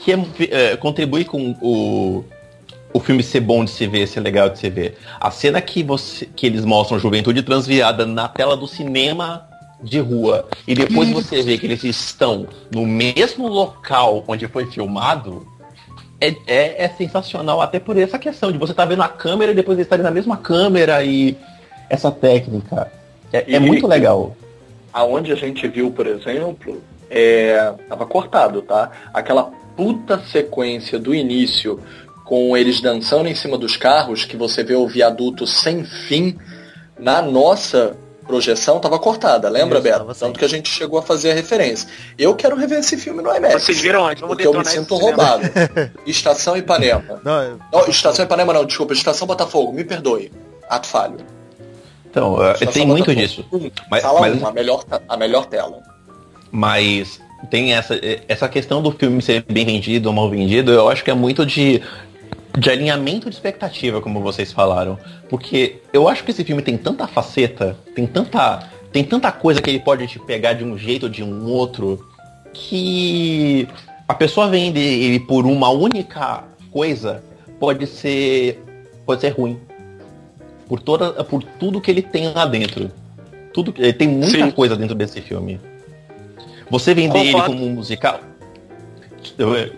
que 0.04 0.12
é, 0.12 0.18
é, 0.52 0.78
contribui 0.78 1.24
com 1.24 1.56
o, 1.62 2.26
o 2.94 3.00
filme 3.00 3.22
ser 3.22 3.42
bom 3.42 3.64
de 3.64 3.72
se 3.72 3.86
ver, 3.88 4.08
ser 4.08 4.22
legal 4.22 4.50
de 4.50 4.60
se 4.60 4.70
ver. 4.70 4.98
A 5.20 5.30
cena 5.32 5.62
que, 5.62 5.84
você, 5.84 6.26
que 6.26 6.46
eles 6.46 6.66
mostram 6.66 6.98
a 6.98 7.02
juventude 7.02 7.44
transviada 7.44 8.06
na 8.06 8.28
tela 8.28 8.58
do 8.58 8.68
cinema 8.68 9.48
de 9.82 10.00
rua 10.00 10.46
e 10.68 10.76
depois 10.76 11.10
você 11.10 11.42
vê 11.42 11.58
que 11.58 11.66
eles 11.66 11.84
estão 11.86 12.48
no 12.70 12.86
mesmo 12.86 13.48
local 13.48 14.26
onde 14.28 14.46
foi 14.48 14.66
filmado, 14.66 15.48
é, 16.22 16.36
é, 16.48 16.86
é, 16.86 16.90
sensacional, 16.90 17.62
até 17.62 17.80
por 17.80 17.98
essa 17.98 18.20
questão 18.20 18.52
de 18.52 18.58
você 18.58 18.72
estar 18.72 18.84
tá 18.84 18.90
vendo 18.90 19.02
a 19.02 19.08
câmera 19.08 19.52
e 19.52 19.56
depois 19.56 19.80
estar 19.80 19.98
na 19.98 20.12
mesma 20.12 20.38
câmera 20.38 21.04
e 21.04 21.38
essa 21.90 22.12
técnica. 22.12 22.92
É, 23.32 23.56
é 23.56 23.60
muito 23.60 23.88
legal. 23.88 24.36
Aonde 24.92 25.32
a 25.32 25.36
gente 25.36 25.68
viu, 25.68 25.92
por 25.92 26.08
exemplo, 26.08 26.82
é, 27.10 27.74
tava 27.88 28.06
cortado, 28.06 28.62
tá? 28.62 28.92
Aquela 29.14 29.52
puta 29.76 30.20
sequência 30.20 31.00
do 31.00 31.16
início 31.16 31.80
com 32.26 32.56
eles 32.56 32.82
dançando 32.82 33.28
em 33.28 33.36
cima 33.36 33.58
dos 33.58 33.78
carros, 33.78 34.26
que 34.26 34.38
você 34.38 34.64
vê 34.64 34.76
o 34.76 34.88
viaduto 34.88 35.48
sem 35.48 35.84
fim, 35.84 36.38
na 37.00 37.22
nossa 37.22 37.98
projeção 38.30 38.78
estava 38.78 39.00
cortada, 39.00 39.50
lembra, 39.50 39.80
Isso, 39.80 39.88
Beto? 39.88 40.14
Tanto 40.14 40.38
que 40.38 40.46
a 40.46 40.48
gente 40.48 40.70
chegou 40.70 41.00
a 41.00 41.02
fazer 41.02 41.32
a 41.32 41.34
referência. 41.34 41.90
Eu 42.16 42.36
quero 42.36 42.56
rever 42.56 42.78
esse 42.78 42.96
filme 42.96 43.24
no 43.24 43.36
IMAX. 43.36 43.64
Vocês 43.64 43.82
viram 43.82 44.04
onde? 44.04 44.22
Vamos 44.22 44.36
porque 44.36 44.48
eu 44.48 44.54
me 44.54 44.64
sinto 44.64 44.96
roubado. 44.96 45.42
Estação 46.06 46.56
Ipanema. 46.56 47.20
Não, 47.24 47.42
eu... 47.42 47.60
não, 47.74 47.88
Estação 47.88 48.24
Ipanema 48.24 48.54
não, 48.54 48.66
desculpa. 48.66 48.94
Estação 48.94 49.28
Botafogo, 49.28 49.74
me 49.74 49.84
perdoe. 49.84 50.32
Ato 50.70 50.86
falho. 50.86 51.18
Então, 52.08 52.36
uh, 52.36 52.54
tem 52.72 52.86
muito 52.86 53.08
Botafogo. 53.08 53.60
disso. 53.60 53.80
Mas, 53.90 54.04
Sala 54.04 54.20
mas... 54.20 54.40
1, 54.40 54.46
a 54.46 54.52
melhor, 54.52 54.86
a 55.10 55.18
melhor 55.18 55.46
tela. 55.48 55.82
Mas 56.52 57.20
tem 57.50 57.74
essa, 57.74 58.00
essa 58.28 58.48
questão 58.48 58.80
do 58.80 58.92
filme 58.92 59.24
ser 59.24 59.44
bem 59.50 59.66
vendido 59.66 60.08
ou 60.08 60.14
mal 60.14 60.30
vendido, 60.30 60.72
eu 60.72 60.88
acho 60.88 61.04
que 61.04 61.10
é 61.10 61.16
muito 61.16 61.44
de 61.48 61.82
de 62.58 62.70
alinhamento 62.70 63.30
de 63.30 63.36
expectativa, 63.36 64.02
como 64.02 64.22
vocês 64.22 64.52
falaram. 64.52 64.98
Porque 65.30 65.82
eu 65.94 66.08
acho 66.08 66.24
que 66.24 66.32
esse 66.32 66.44
filme 66.44 66.62
tem 66.62 66.78
tanta 66.78 67.08
faceta, 67.08 67.78
tem 67.96 68.08
tanta, 68.08 68.70
tem 68.92 69.04
tanta 69.04 69.32
coisa 69.32 69.62
que 69.62 69.70
ele 69.70 69.80
pode 69.80 70.08
te 70.08 70.20
pegar 70.20 70.54
de 70.54 70.64
um 70.64 70.78
jeito 70.78 71.04
ou 71.04 71.10
de 71.10 71.24
um 71.24 71.46
outro, 71.46 72.06
que 72.54 73.68
a 74.08 74.14
pessoa 74.14 74.50
vender 74.50 74.80
ele 74.80 75.20
por 75.20 75.46
uma 75.46 75.70
única 75.70 76.44
coisa 76.72 77.24
pode 77.60 77.86
ser 77.86 78.64
pode 79.06 79.22
ser 79.22 79.30
ruim 79.30 79.60
por 80.68 80.80
toda 80.80 81.24
por 81.24 81.44
tudo 81.44 81.82
que 81.82 81.92
ele 81.92 82.02
tem 82.02 82.32
lá 82.32 82.46
dentro 82.46 82.92
tudo 83.54 83.74
ele 83.78 83.94
tem 83.94 84.08
muita 84.08 84.46
Sim. 84.46 84.52
coisa 84.52 84.76
dentro 84.76 84.96
desse 84.96 85.22
filme 85.22 85.60
você 86.70 86.94
vender 86.94 87.20
ele 87.20 87.42
como 87.42 87.66
um 87.66 87.72
musical 87.72 88.20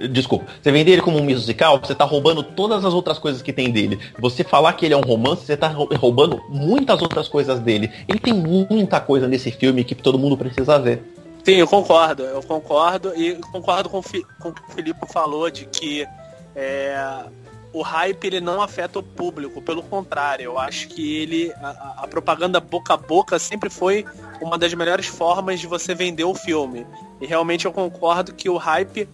Desculpa, 0.09 0.45
você 0.61 0.71
vender 0.71 0.93
ele 0.93 1.01
como 1.01 1.17
um 1.17 1.23
musical, 1.23 1.79
você 1.79 1.93
tá 1.93 2.03
roubando 2.03 2.41
todas 2.41 2.83
as 2.83 2.93
outras 2.93 3.19
coisas 3.19 3.41
que 3.41 3.53
tem 3.53 3.69
dele. 3.69 3.99
Você 4.19 4.43
falar 4.43 4.73
que 4.73 4.85
ele 4.85 4.93
é 4.93 4.97
um 4.97 5.01
romance, 5.01 5.45
você 5.45 5.55
tá 5.55 5.67
roubando 5.67 6.41
muitas 6.49 7.01
outras 7.01 7.27
coisas 7.27 7.59
dele. 7.59 7.91
Ele 8.07 8.19
tem 8.19 8.33
muita 8.33 8.99
coisa 8.99 9.27
nesse 9.27 9.51
filme 9.51 9.83
que 9.83 9.93
todo 9.93 10.17
mundo 10.17 10.35
precisa 10.35 10.79
ver. 10.79 11.03
Sim, 11.43 11.53
eu 11.53 11.67
concordo, 11.67 12.23
eu 12.23 12.41
concordo 12.43 13.13
e 13.15 13.35
concordo 13.51 13.89
com, 13.89 14.01
com 14.01 14.49
o 14.49 14.53
que 14.53 14.61
o 14.61 14.73
Felipe 14.73 15.07
falou 15.11 15.49
de 15.49 15.65
que 15.65 16.07
é, 16.55 17.25
o 17.73 17.81
hype 17.81 18.25
ele 18.25 18.41
não 18.41 18.61
afeta 18.61 18.99
o 18.99 19.03
público, 19.03 19.61
pelo 19.61 19.81
contrário, 19.81 20.43
eu 20.43 20.59
acho 20.59 20.87
que 20.89 21.17
ele 21.17 21.51
a, 21.61 22.03
a, 22.03 22.07
propaganda 22.07 22.59
boca 22.59 22.93
a 22.93 22.97
boca 22.97 23.39
sempre 23.39 23.69
foi 23.69 24.05
uma 24.41 24.57
das 24.57 24.73
melhores 24.73 25.07
formas 25.07 25.59
de 25.59 25.67
você 25.67 25.95
vender 25.95 26.23
o 26.23 26.35
filme. 26.35 26.85
E 27.19 27.25
realmente 27.25 27.65
eu 27.65 27.71
concordo 27.71 28.33
que 28.33 28.49
o 28.49 28.57
hype 28.57 29.07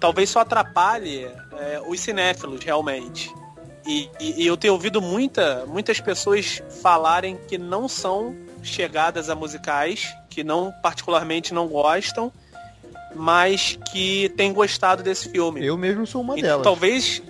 talvez 0.00 0.30
só 0.30 0.40
atrapalhe 0.40 1.24
é, 1.24 1.80
os 1.86 2.00
cinéfilos 2.00 2.64
realmente. 2.64 3.32
E, 3.86 4.10
e, 4.18 4.42
e, 4.42 4.46
eu 4.46 4.56
tenho 4.56 4.74
ouvido 4.74 5.00
muita, 5.00 5.64
muitas 5.66 6.00
pessoas 6.00 6.62
falarem 6.82 7.38
que 7.48 7.58
não 7.58 7.88
são 7.88 8.34
chegadas 8.62 9.30
a 9.30 9.34
musicais, 9.34 10.14
que 10.28 10.42
não 10.42 10.72
particularmente 10.82 11.54
não 11.54 11.66
gostam, 11.66 12.32
mas 13.14 13.78
que 13.90 14.28
têm 14.36 14.52
gostado 14.52 15.02
desse 15.02 15.28
filme. 15.30 15.64
Eu 15.64 15.76
mesmo 15.76 16.06
sou 16.06 16.20
uma 16.20 16.38
e 16.38 16.42
delas. 16.42 16.62
Talvez 16.62 17.22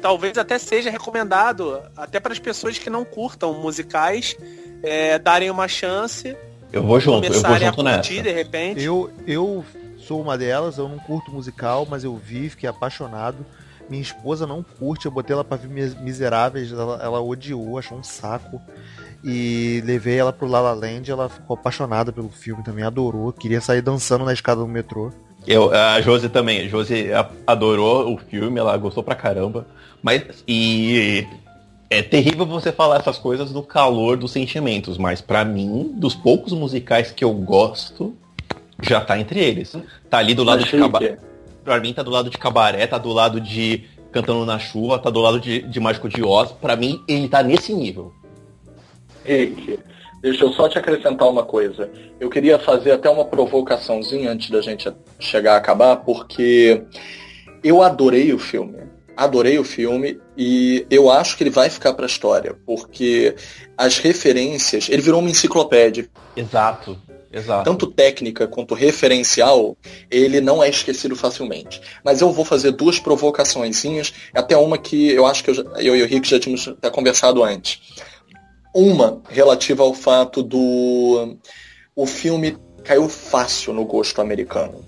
talvez 0.00 0.38
até 0.38 0.58
seja 0.58 0.90
recomendado 0.90 1.82
até 1.96 2.20
para 2.20 2.32
as 2.32 2.38
pessoas 2.38 2.78
que 2.78 2.88
não 2.88 3.04
curtam 3.04 3.52
musicais 3.54 4.36
é, 4.82 5.18
darem 5.18 5.50
uma 5.50 5.66
chance. 5.66 6.36
Eu 6.72 6.82
vou 6.84 7.00
junto, 7.00 7.26
eu 7.26 7.32
vou 7.42 7.58
junto 7.58 7.82
curtir, 7.82 8.14
nessa. 8.14 8.22
de 8.22 8.32
repente. 8.32 8.82
Eu, 8.82 9.10
eu 9.26 9.64
sou 10.08 10.22
uma 10.22 10.38
delas, 10.38 10.78
eu 10.78 10.88
não 10.88 10.98
curto 10.98 11.30
musical, 11.30 11.86
mas 11.88 12.02
eu 12.02 12.16
vi, 12.16 12.48
fiquei 12.48 12.68
apaixonado. 12.68 13.44
Minha 13.90 14.02
esposa 14.02 14.46
não 14.46 14.62
curte, 14.62 15.06
eu 15.06 15.12
botei 15.12 15.34
ela 15.34 15.44
pra 15.44 15.56
ver 15.56 15.68
Miseráveis, 16.00 16.72
ela, 16.72 16.98
ela 17.02 17.20
odiou, 17.20 17.78
achou 17.78 17.98
um 17.98 18.02
saco. 18.02 18.60
E 19.22 19.82
levei 19.84 20.16
ela 20.16 20.32
pro 20.32 20.48
La 20.48 20.60
La 20.60 20.72
Land, 20.72 21.10
ela 21.10 21.28
ficou 21.28 21.56
apaixonada 21.56 22.10
pelo 22.10 22.30
filme 22.30 22.62
também, 22.62 22.84
adorou, 22.84 23.32
queria 23.32 23.60
sair 23.60 23.82
dançando 23.82 24.24
na 24.24 24.32
escada 24.32 24.60
do 24.60 24.66
metrô. 24.66 25.10
Eu, 25.46 25.72
a 25.72 26.00
Josi 26.00 26.28
também, 26.28 26.62
a 26.62 26.68
Josi 26.68 27.06
adorou 27.46 28.14
o 28.14 28.18
filme, 28.18 28.58
ela 28.58 28.76
gostou 28.76 29.02
pra 29.02 29.14
caramba. 29.14 29.66
Mas, 30.02 30.42
e 30.46 31.26
é 31.90 32.02
terrível 32.02 32.46
você 32.46 32.72
falar 32.72 32.98
essas 32.98 33.18
coisas 33.18 33.50
no 33.52 33.62
calor 33.62 34.16
dos 34.16 34.32
sentimentos, 34.32 34.96
mas 34.96 35.20
para 35.20 35.44
mim, 35.44 35.92
dos 35.96 36.14
poucos 36.14 36.52
musicais 36.52 37.10
que 37.10 37.24
eu 37.24 37.32
gosto, 37.32 38.14
já 38.82 39.00
tá 39.00 39.18
entre 39.18 39.40
eles. 39.40 39.76
Tá 40.08 40.18
ali 40.18 40.34
do 40.34 40.44
lado 40.44 40.60
Mas 40.60 40.70
de 40.70 40.78
cabaré. 40.78 41.18
Pra 41.64 41.80
mim 41.80 41.92
tá 41.92 42.02
do 42.02 42.10
lado 42.10 42.30
de 42.30 42.38
cabaré, 42.38 42.86
tá 42.86 42.98
do 42.98 43.12
lado 43.12 43.40
de 43.40 43.84
Cantando 44.10 44.46
na 44.46 44.58
Chuva, 44.58 44.98
tá 44.98 45.10
do 45.10 45.20
lado 45.20 45.38
de, 45.38 45.62
de 45.62 45.80
Mágico 45.80 46.08
de 46.08 46.22
Oz. 46.22 46.52
Pra 46.52 46.76
mim, 46.76 47.02
ele 47.06 47.28
tá 47.28 47.42
nesse 47.42 47.74
nível. 47.74 48.12
Rick, 49.24 49.78
deixa 50.22 50.44
eu 50.44 50.52
só 50.52 50.68
te 50.68 50.78
acrescentar 50.78 51.28
uma 51.28 51.44
coisa. 51.44 51.90
Eu 52.18 52.30
queria 52.30 52.58
fazer 52.58 52.92
até 52.92 53.10
uma 53.10 53.24
provocaçãozinha 53.24 54.30
antes 54.30 54.50
da 54.50 54.62
gente 54.62 54.90
chegar 55.18 55.54
a 55.54 55.56
acabar, 55.58 55.96
porque 55.96 56.82
eu 57.62 57.82
adorei 57.82 58.32
o 58.32 58.38
filme. 58.38 58.78
Adorei 59.14 59.58
o 59.58 59.64
filme 59.64 60.18
e 60.36 60.86
eu 60.88 61.10
acho 61.10 61.36
que 61.36 61.42
ele 61.42 61.50
vai 61.50 61.68
ficar 61.68 61.92
para 61.92 62.06
a 62.06 62.08
história, 62.08 62.56
porque 62.64 63.34
as 63.76 63.98
referências, 63.98 64.88
ele 64.88 65.02
virou 65.02 65.20
uma 65.20 65.28
enciclopédia. 65.28 66.08
Exato. 66.36 66.96
Exato. 67.32 67.64
tanto 67.64 67.86
técnica 67.86 68.46
quanto 68.46 68.74
referencial, 68.74 69.76
ele 70.10 70.40
não 70.40 70.62
é 70.62 70.68
esquecido 70.68 71.14
facilmente. 71.14 71.80
Mas 72.02 72.20
eu 72.20 72.32
vou 72.32 72.44
fazer 72.44 72.72
duas 72.72 72.98
provocaçõezinhas, 72.98 74.12
até 74.34 74.56
uma 74.56 74.78
que 74.78 75.10
eu 75.10 75.26
acho 75.26 75.44
que 75.44 75.50
eu, 75.50 75.54
eu 75.76 75.96
e 75.96 76.02
o 76.02 76.06
Rick 76.06 76.28
já 76.28 76.40
tínhamos 76.40 76.66
até 76.68 76.90
conversado 76.90 77.44
antes. 77.44 77.80
Uma 78.74 79.20
relativa 79.28 79.82
ao 79.82 79.94
fato 79.94 80.42
do 80.42 81.36
o 81.94 82.06
filme 82.06 82.56
caiu 82.84 83.08
fácil 83.08 83.74
no 83.74 83.84
gosto 83.84 84.20
americano. 84.20 84.84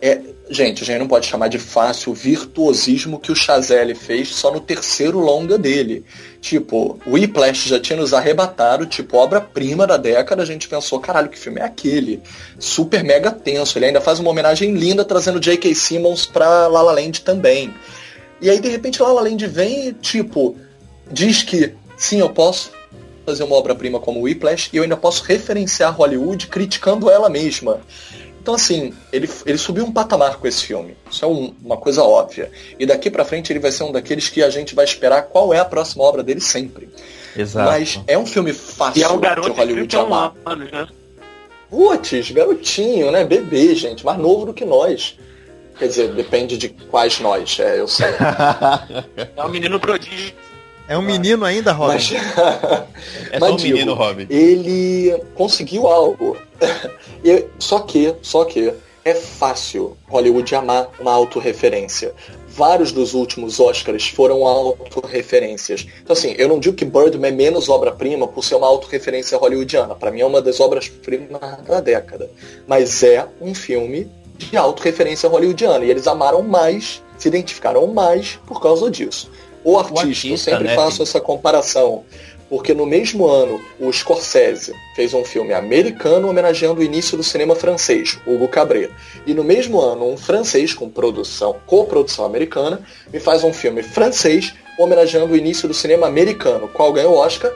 É, 0.00 0.20
gente, 0.50 0.82
a 0.82 0.86
gente 0.86 0.98
não 0.98 1.08
pode 1.08 1.26
chamar 1.26 1.48
de 1.48 1.58
fácil 1.58 2.12
o 2.12 2.14
virtuosismo 2.14 3.18
que 3.18 3.32
o 3.32 3.36
Chazelle 3.36 3.94
fez 3.94 4.28
só 4.28 4.52
no 4.52 4.60
terceiro 4.60 5.18
longa 5.18 5.56
dele. 5.56 6.04
Tipo, 6.40 6.98
o 7.06 7.12
Whiplash 7.12 7.68
já 7.68 7.80
tinha 7.80 7.98
nos 7.98 8.12
arrebatado, 8.12 8.86
tipo, 8.86 9.16
obra-prima 9.16 9.86
da 9.86 9.96
década, 9.96 10.42
a 10.42 10.46
gente 10.46 10.68
pensou, 10.68 11.00
caralho, 11.00 11.28
que 11.28 11.38
filme 11.38 11.60
é 11.60 11.64
aquele? 11.64 12.22
Super 12.58 13.02
mega 13.02 13.30
tenso. 13.30 13.78
Ele 13.78 13.86
ainda 13.86 14.00
faz 14.00 14.18
uma 14.18 14.30
homenagem 14.30 14.74
linda 14.74 15.04
trazendo 15.04 15.40
J.K. 15.40 15.74
Simmons 15.74 16.26
pra 16.26 16.66
La 16.66 16.82
La 16.82 16.92
Land 16.92 17.22
também. 17.22 17.72
E 18.40 18.50
aí, 18.50 18.60
de 18.60 18.68
repente, 18.68 19.02
La 19.02 19.12
La 19.12 19.22
Land 19.22 19.46
vem 19.46 19.88
e, 19.88 19.92
tipo, 19.94 20.56
diz 21.10 21.42
que, 21.42 21.74
sim, 21.96 22.20
eu 22.20 22.28
posso 22.28 22.70
fazer 23.24 23.42
uma 23.44 23.56
obra-prima 23.56 23.98
como 23.98 24.20
Whiplash 24.20 24.68
e 24.72 24.76
eu 24.76 24.82
ainda 24.82 24.96
posso 24.96 25.24
referenciar 25.24 25.94
Hollywood 25.94 26.46
criticando 26.48 27.10
ela 27.10 27.30
mesma. 27.30 27.80
Então, 28.44 28.54
assim, 28.54 28.92
ele, 29.10 29.26
ele 29.46 29.56
subiu 29.56 29.86
um 29.86 29.90
patamar 29.90 30.36
com 30.36 30.46
esse 30.46 30.62
filme. 30.62 30.94
Isso 31.10 31.24
é 31.24 31.28
um, 31.28 31.54
uma 31.64 31.78
coisa 31.78 32.02
óbvia. 32.02 32.52
E 32.78 32.84
daqui 32.84 33.10
para 33.10 33.24
frente 33.24 33.50
ele 33.50 33.58
vai 33.58 33.72
ser 33.72 33.84
um 33.84 33.90
daqueles 33.90 34.28
que 34.28 34.42
a 34.42 34.50
gente 34.50 34.74
vai 34.74 34.84
esperar 34.84 35.22
qual 35.22 35.54
é 35.54 35.58
a 35.58 35.64
próxima 35.64 36.04
obra 36.04 36.22
dele 36.22 36.42
sempre. 36.42 36.90
Exato. 37.34 37.70
Mas 37.70 37.98
é 38.06 38.18
um 38.18 38.26
filme 38.26 38.52
fácil 38.52 39.00
e 39.00 39.02
é 39.02 39.08
um 39.08 39.18
garoto 39.18 39.50
de 39.50 39.56
Hollywood 39.56 39.96
amar. 39.96 40.34
Anos, 40.44 40.70
né? 40.70 40.86
Putz, 41.70 42.30
garotinho, 42.32 43.10
né? 43.10 43.24
Bebê, 43.24 43.74
gente. 43.74 44.04
Mais 44.04 44.18
novo 44.18 44.44
do 44.44 44.52
que 44.52 44.66
nós. 44.66 45.18
Quer 45.78 45.88
dizer, 45.88 46.12
depende 46.12 46.58
de 46.58 46.68
quais 46.68 47.20
nós, 47.20 47.58
é, 47.58 47.80
eu 47.80 47.88
sei. 47.88 48.10
é 49.34 49.42
um 49.42 49.48
menino 49.48 49.80
prodígio. 49.80 50.34
É 50.86 50.98
um 50.98 51.02
menino 51.02 51.44
ainda, 51.44 51.72
Robin? 51.72 51.94
Mas, 51.94 52.12
é 53.30 53.38
só 53.38 53.54
um 53.54 53.58
menino, 53.58 53.94
Robin. 53.94 54.26
Ele 54.28 55.18
conseguiu 55.34 55.86
algo. 55.86 56.36
só 57.58 57.80
que, 57.80 58.14
só 58.20 58.44
que, 58.44 58.72
é 59.04 59.14
fácil 59.14 59.96
Hollywood 60.08 60.54
amar 60.54 60.88
uma 60.98 61.12
autorreferência. 61.12 62.14
Vários 62.48 62.90
dos 62.90 63.12
últimos 63.12 63.60
Oscars 63.60 64.08
foram 64.08 64.46
autorreferências. 64.46 65.86
Então, 66.02 66.14
assim, 66.14 66.34
eu 66.38 66.48
não 66.48 66.58
digo 66.58 66.74
que 66.74 66.84
Birdman 66.84 67.28
é 67.28 67.32
menos 67.32 67.68
obra-prima 67.68 68.26
por 68.26 68.42
ser 68.42 68.54
uma 68.54 68.66
autorreferência 68.66 69.36
hollywoodiana. 69.36 69.94
Para 69.94 70.10
mim 70.10 70.20
é 70.20 70.26
uma 70.26 70.40
das 70.40 70.60
obras-primas 70.60 71.40
da 71.66 71.80
década. 71.80 72.30
Mas 72.66 73.02
é 73.02 73.26
um 73.40 73.54
filme 73.54 74.10
de 74.38 74.56
autorreferência 74.56 75.28
hollywoodiana. 75.28 75.84
E 75.84 75.90
eles 75.90 76.06
amaram 76.06 76.42
mais, 76.42 77.02
se 77.18 77.28
identificaram 77.28 77.86
mais 77.88 78.38
por 78.46 78.62
causa 78.62 78.90
disso. 78.90 79.30
O 79.64 79.78
artista, 79.78 79.94
o 79.94 80.00
artista 80.00 80.28
eu 80.28 80.36
sempre 80.36 80.68
né, 80.68 80.74
faço 80.74 81.02
essa 81.02 81.20
comparação. 81.20 82.04
Porque 82.48 82.74
no 82.74 82.84
mesmo 82.84 83.26
ano, 83.26 83.60
o 83.80 83.90
Scorsese 83.90 84.74
fez 84.94 85.14
um 85.14 85.24
filme 85.24 85.54
americano 85.54 86.28
homenageando 86.28 86.80
o 86.80 86.84
início 86.84 87.16
do 87.16 87.22
cinema 87.22 87.54
francês, 87.54 88.18
Hugo 88.26 88.46
Cabret. 88.46 88.90
E 89.26 89.32
no 89.32 89.42
mesmo 89.42 89.80
ano, 89.80 90.08
um 90.08 90.16
francês 90.16 90.74
com 90.74 90.88
produção, 90.88 91.56
coprodução 91.66 92.24
americana, 92.24 92.82
me 93.12 93.18
faz 93.18 93.42
um 93.42 93.52
filme 93.52 93.82
francês 93.82 94.52
homenageando 94.78 95.32
o 95.32 95.36
início 95.36 95.66
do 95.66 95.74
cinema 95.74 96.06
americano, 96.06 96.68
qual 96.68 96.92
ganhou 96.92 97.14
o 97.14 97.18
Oscar, 97.18 97.50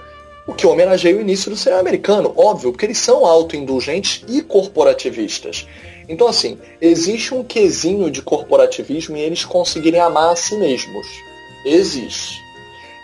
o 0.46 0.54
que 0.54 0.66
homenageia 0.66 1.16
o 1.16 1.20
início 1.20 1.50
do 1.50 1.56
cinema 1.56 1.80
americano, 1.80 2.32
óbvio, 2.34 2.72
porque 2.72 2.86
eles 2.86 2.98
são 2.98 3.26
autoindulgentes 3.26 4.24
e 4.26 4.40
corporativistas. 4.40 5.66
Então, 6.08 6.26
assim, 6.26 6.58
existe 6.80 7.34
um 7.34 7.44
quesinho 7.44 8.10
de 8.10 8.22
corporativismo 8.22 9.16
e 9.16 9.20
eles 9.20 9.44
conseguirem 9.44 10.00
amar 10.00 10.32
a 10.32 10.36
si 10.36 10.56
mesmos 10.56 11.27
existe. 11.72 12.42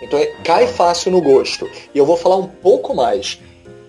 Então 0.03 0.19
é, 0.19 0.27
cai 0.45 0.67
fácil 0.67 1.11
no 1.11 1.21
gosto. 1.21 1.69
E 1.95 1.99
eu 1.99 2.07
vou 2.07 2.17
falar 2.17 2.37
um 2.37 2.47
pouco 2.47 2.95
mais. 2.95 3.39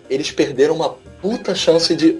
Eles 0.10 0.32
perderam 0.32 0.76
uma 0.76 0.90
puta 1.22 1.54
chance 1.56 1.94
de. 1.96 2.20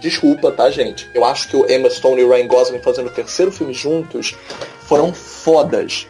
Desculpa, 0.00 0.52
tá, 0.52 0.70
gente? 0.70 1.08
Eu 1.12 1.24
acho 1.24 1.48
que 1.48 1.56
o 1.56 1.68
Emma 1.68 1.90
Stone 1.90 2.20
e 2.20 2.24
o 2.24 2.30
Ryan 2.30 2.46
Gosling 2.46 2.78
fazendo 2.78 3.08
o 3.08 3.12
terceiro 3.12 3.50
filme 3.50 3.72
juntos 3.72 4.36
foram 4.82 5.12
fodas. 5.12 6.06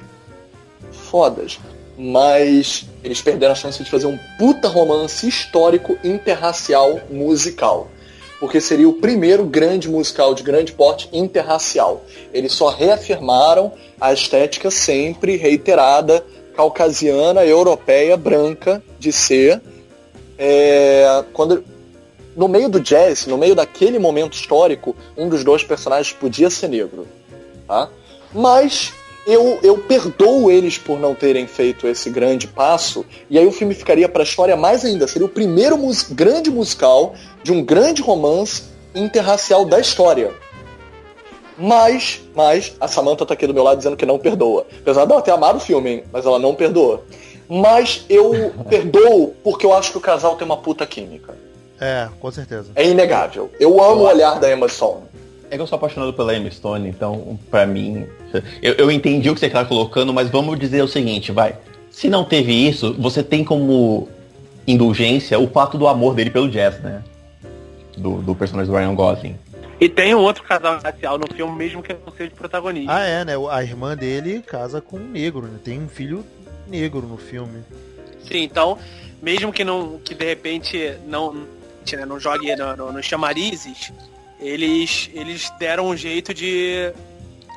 Fodas. 0.92 1.58
Mas 1.96 2.84
eles 3.02 3.22
perderam 3.22 3.52
a 3.52 3.56
chance 3.56 3.82
de 3.82 3.90
fazer 3.90 4.06
um 4.06 4.18
puta 4.38 4.68
romance 4.68 5.26
histórico 5.26 5.98
interracial 6.04 7.00
musical 7.10 7.88
porque 8.40 8.60
seria 8.60 8.88
o 8.88 8.94
primeiro 8.94 9.44
grande 9.44 9.88
musical 9.88 10.34
de 10.34 10.42
grande 10.42 10.72
porte 10.72 11.08
interracial. 11.12 12.04
Eles 12.32 12.52
só 12.52 12.68
reafirmaram 12.68 13.72
a 14.00 14.12
estética 14.12 14.70
sempre 14.70 15.36
reiterada 15.36 16.24
caucasiana, 16.54 17.44
europeia, 17.44 18.16
branca 18.16 18.82
de 18.98 19.12
ser. 19.12 19.60
É, 20.38 21.24
quando 21.32 21.64
no 22.36 22.46
meio 22.46 22.68
do 22.68 22.80
jazz, 22.80 23.26
no 23.26 23.36
meio 23.36 23.54
daquele 23.54 23.98
momento 23.98 24.34
histórico, 24.34 24.94
um 25.16 25.28
dos 25.28 25.42
dois 25.42 25.64
personagens 25.64 26.12
podia 26.12 26.48
ser 26.48 26.68
negro. 26.68 27.06
Tá? 27.66 27.88
Mas 28.32 28.92
eu, 29.28 29.58
eu 29.62 29.76
perdoo 29.76 30.50
eles 30.50 30.78
por 30.78 30.98
não 30.98 31.14
terem 31.14 31.46
feito 31.46 31.86
esse 31.86 32.08
grande 32.08 32.46
passo, 32.46 33.04
e 33.28 33.38
aí 33.38 33.46
o 33.46 33.52
filme 33.52 33.74
ficaria 33.74 34.08
para 34.08 34.22
a 34.22 34.24
história 34.24 34.56
mais 34.56 34.86
ainda. 34.86 35.06
Seria 35.06 35.26
o 35.26 35.28
primeiro 35.28 35.76
mus 35.76 36.02
grande 36.02 36.50
musical 36.50 37.12
de 37.42 37.52
um 37.52 37.62
grande 37.62 38.00
romance 38.00 38.62
interracial 38.94 39.66
da 39.66 39.78
história. 39.78 40.32
Mas, 41.58 42.22
mas, 42.34 42.74
a 42.80 42.88
Samantha 42.88 43.26
tá 43.26 43.34
aqui 43.34 43.46
do 43.46 43.52
meu 43.52 43.62
lado 43.62 43.76
dizendo 43.76 43.98
que 43.98 44.06
não 44.06 44.18
perdoa. 44.18 44.66
Apesar 44.80 45.04
de 45.04 45.12
ela 45.12 45.20
ter 45.20 45.32
amado 45.32 45.56
o 45.56 45.60
filme, 45.60 45.90
hein? 45.90 46.04
mas 46.10 46.24
ela 46.24 46.38
não 46.38 46.54
perdoa. 46.54 47.02
Mas 47.46 48.06
eu 48.08 48.50
perdoo 48.66 49.34
porque 49.44 49.66
eu 49.66 49.74
acho 49.74 49.90
que 49.90 49.98
o 49.98 50.00
casal 50.00 50.36
tem 50.36 50.46
uma 50.46 50.56
puta 50.56 50.86
química. 50.86 51.34
É, 51.78 52.08
com 52.18 52.30
certeza. 52.30 52.70
É 52.74 52.88
inegável. 52.88 53.50
Eu 53.60 53.82
amo 53.82 54.04
o 54.04 54.06
olhar 54.06 54.40
da 54.40 54.50
Emma 54.50 54.68
Stone. 54.68 55.02
É 55.50 55.56
que 55.56 55.62
eu 55.62 55.66
sou 55.66 55.76
apaixonado 55.76 56.12
pela 56.12 56.34
Emma 56.34 56.50
Stone, 56.50 56.88
então, 56.88 57.38
pra 57.50 57.66
mim. 57.66 58.06
Eu, 58.62 58.74
eu 58.74 58.90
entendi 58.90 59.30
o 59.30 59.34
que 59.34 59.40
você 59.40 59.46
está 59.46 59.64
colocando, 59.64 60.12
mas 60.12 60.28
vamos 60.28 60.58
dizer 60.58 60.82
o 60.82 60.88
seguinte, 60.88 61.32
vai. 61.32 61.56
Se 61.90 62.08
não 62.08 62.24
teve 62.24 62.52
isso, 62.52 62.94
você 62.98 63.22
tem 63.22 63.42
como 63.42 64.08
indulgência 64.66 65.38
o 65.38 65.48
fato 65.48 65.78
do 65.78 65.88
amor 65.88 66.14
dele 66.14 66.30
pelo 66.30 66.48
Jazz, 66.48 66.80
né? 66.80 67.02
Do, 67.96 68.20
do 68.20 68.34
personagem 68.34 68.70
do 68.70 68.78
Ryan 68.78 68.94
Gosling. 68.94 69.36
E 69.80 69.88
tem 69.88 70.14
um 70.14 70.18
outro 70.18 70.42
casal 70.42 70.78
racial 70.82 71.18
no 71.18 71.26
filme, 71.32 71.56
mesmo 71.56 71.82
que 71.82 71.92
não 71.94 72.12
seja 72.16 72.32
protagonista. 72.32 72.92
Ah, 72.92 73.06
é, 73.06 73.24
né? 73.24 73.32
A 73.50 73.62
irmã 73.62 73.96
dele 73.96 74.42
casa 74.42 74.80
com 74.80 74.96
um 74.96 75.08
negro, 75.08 75.42
né? 75.42 75.58
Tem 75.64 75.80
um 75.80 75.88
filho 75.88 76.24
negro 76.66 77.02
no 77.02 77.16
filme. 77.16 77.62
Sim, 78.24 78.42
então, 78.42 78.76
mesmo 79.22 79.52
que 79.52 79.64
não 79.64 79.98
que 79.98 80.14
de 80.14 80.24
repente 80.24 80.94
não, 81.06 81.32
né, 81.32 82.04
não 82.06 82.20
jogue 82.20 82.54
nos 82.54 82.76
no, 82.76 82.92
no 82.92 83.02
chamarizes, 83.02 83.92
eles, 84.40 85.10
eles 85.14 85.50
deram 85.58 85.86
um 85.86 85.96
jeito 85.96 86.32
de, 86.32 86.92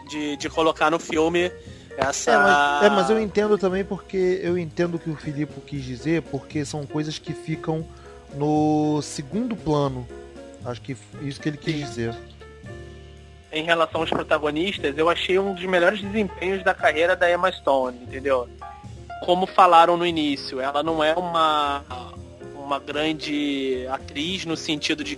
de, 0.10 0.38
de 0.38 0.50
colocar 0.50 0.90
no 0.90 1.00
filme 1.00 1.52
essa. 1.98 2.32
É 2.32 2.38
mas, 2.38 2.84
é 2.84 2.90
mas, 2.90 3.10
eu 3.10 3.20
entendo 3.20 3.58
também 3.58 3.84
porque 3.84 4.40
eu 4.44 4.58
entendo 4.58 4.96
o 4.96 5.00
que 5.00 5.10
o 5.10 5.16
Filipe 5.16 5.54
quis 5.66 5.84
dizer, 5.84 6.22
porque 6.24 6.66
são 6.66 6.86
coisas 6.86 7.20
que 7.20 7.34
ficam 7.34 7.86
no 8.36 9.02
segundo 9.02 9.56
plano 9.56 10.08
Acho 10.66 10.82
que 10.82 10.96
isso 11.22 11.40
que 11.40 11.50
ele 11.50 11.58
quis 11.58 11.76
dizer. 11.76 12.16
Em 13.52 13.64
relação 13.64 14.02
aos 14.02 14.10
protagonistas, 14.10 14.98
eu 14.98 15.10
achei 15.10 15.38
um 15.38 15.54
dos 15.54 15.66
melhores 15.66 16.02
desempenhos 16.02 16.64
da 16.64 16.74
carreira 16.74 17.16
da 17.16 17.32
Emma 17.32 17.52
Stone, 17.52 17.98
entendeu? 18.02 18.48
Como 19.26 19.46
falaram 19.46 19.98
no 19.98 20.06
início, 20.06 20.62
ela 20.62 20.82
não 20.82 21.04
é 21.04 21.14
uma 21.14 21.84
uma 22.56 22.80
grande 22.80 23.86
atriz 23.90 24.46
no 24.46 24.56
sentido 24.56 25.04
de 25.04 25.18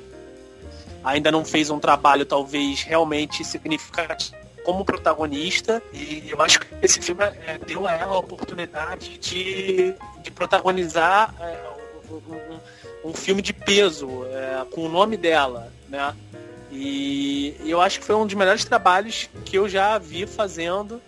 ainda 1.03 1.31
não 1.31 1.43
fez 1.43 1.69
um 1.69 1.79
trabalho 1.79 2.25
talvez 2.25 2.83
realmente 2.83 3.43
significativo 3.43 4.43
como 4.63 4.85
protagonista 4.85 5.83
e 5.91 6.29
eu 6.29 6.41
acho 6.41 6.61
que 6.61 6.67
esse 6.81 7.01
filme 7.01 7.23
é, 7.23 7.57
deu 7.67 7.85
a 7.85 7.91
ela 7.91 8.15
a 8.15 8.17
oportunidade 8.17 9.17
de, 9.17 9.93
de 10.21 10.31
protagonizar 10.31 11.33
é, 11.39 11.73
um, 13.05 13.09
um 13.09 13.13
filme 13.13 13.41
de 13.41 13.53
peso 13.53 14.25
é, 14.25 14.65
com 14.71 14.85
o 14.85 14.89
nome 14.89 15.17
dela, 15.17 15.71
né? 15.89 16.15
E, 16.71 17.55
eu 17.65 17.79
acho 17.81 17.99
que 17.99 18.05
foi 18.05 18.15
um 18.15 18.25
dos 18.25 18.33
melhores 18.35 18.65
trabalhos 18.65 19.29
que 19.45 19.57
eu 19.57 19.69
já 19.69 19.97
vi 19.97 20.25
fazendo 20.25 21.01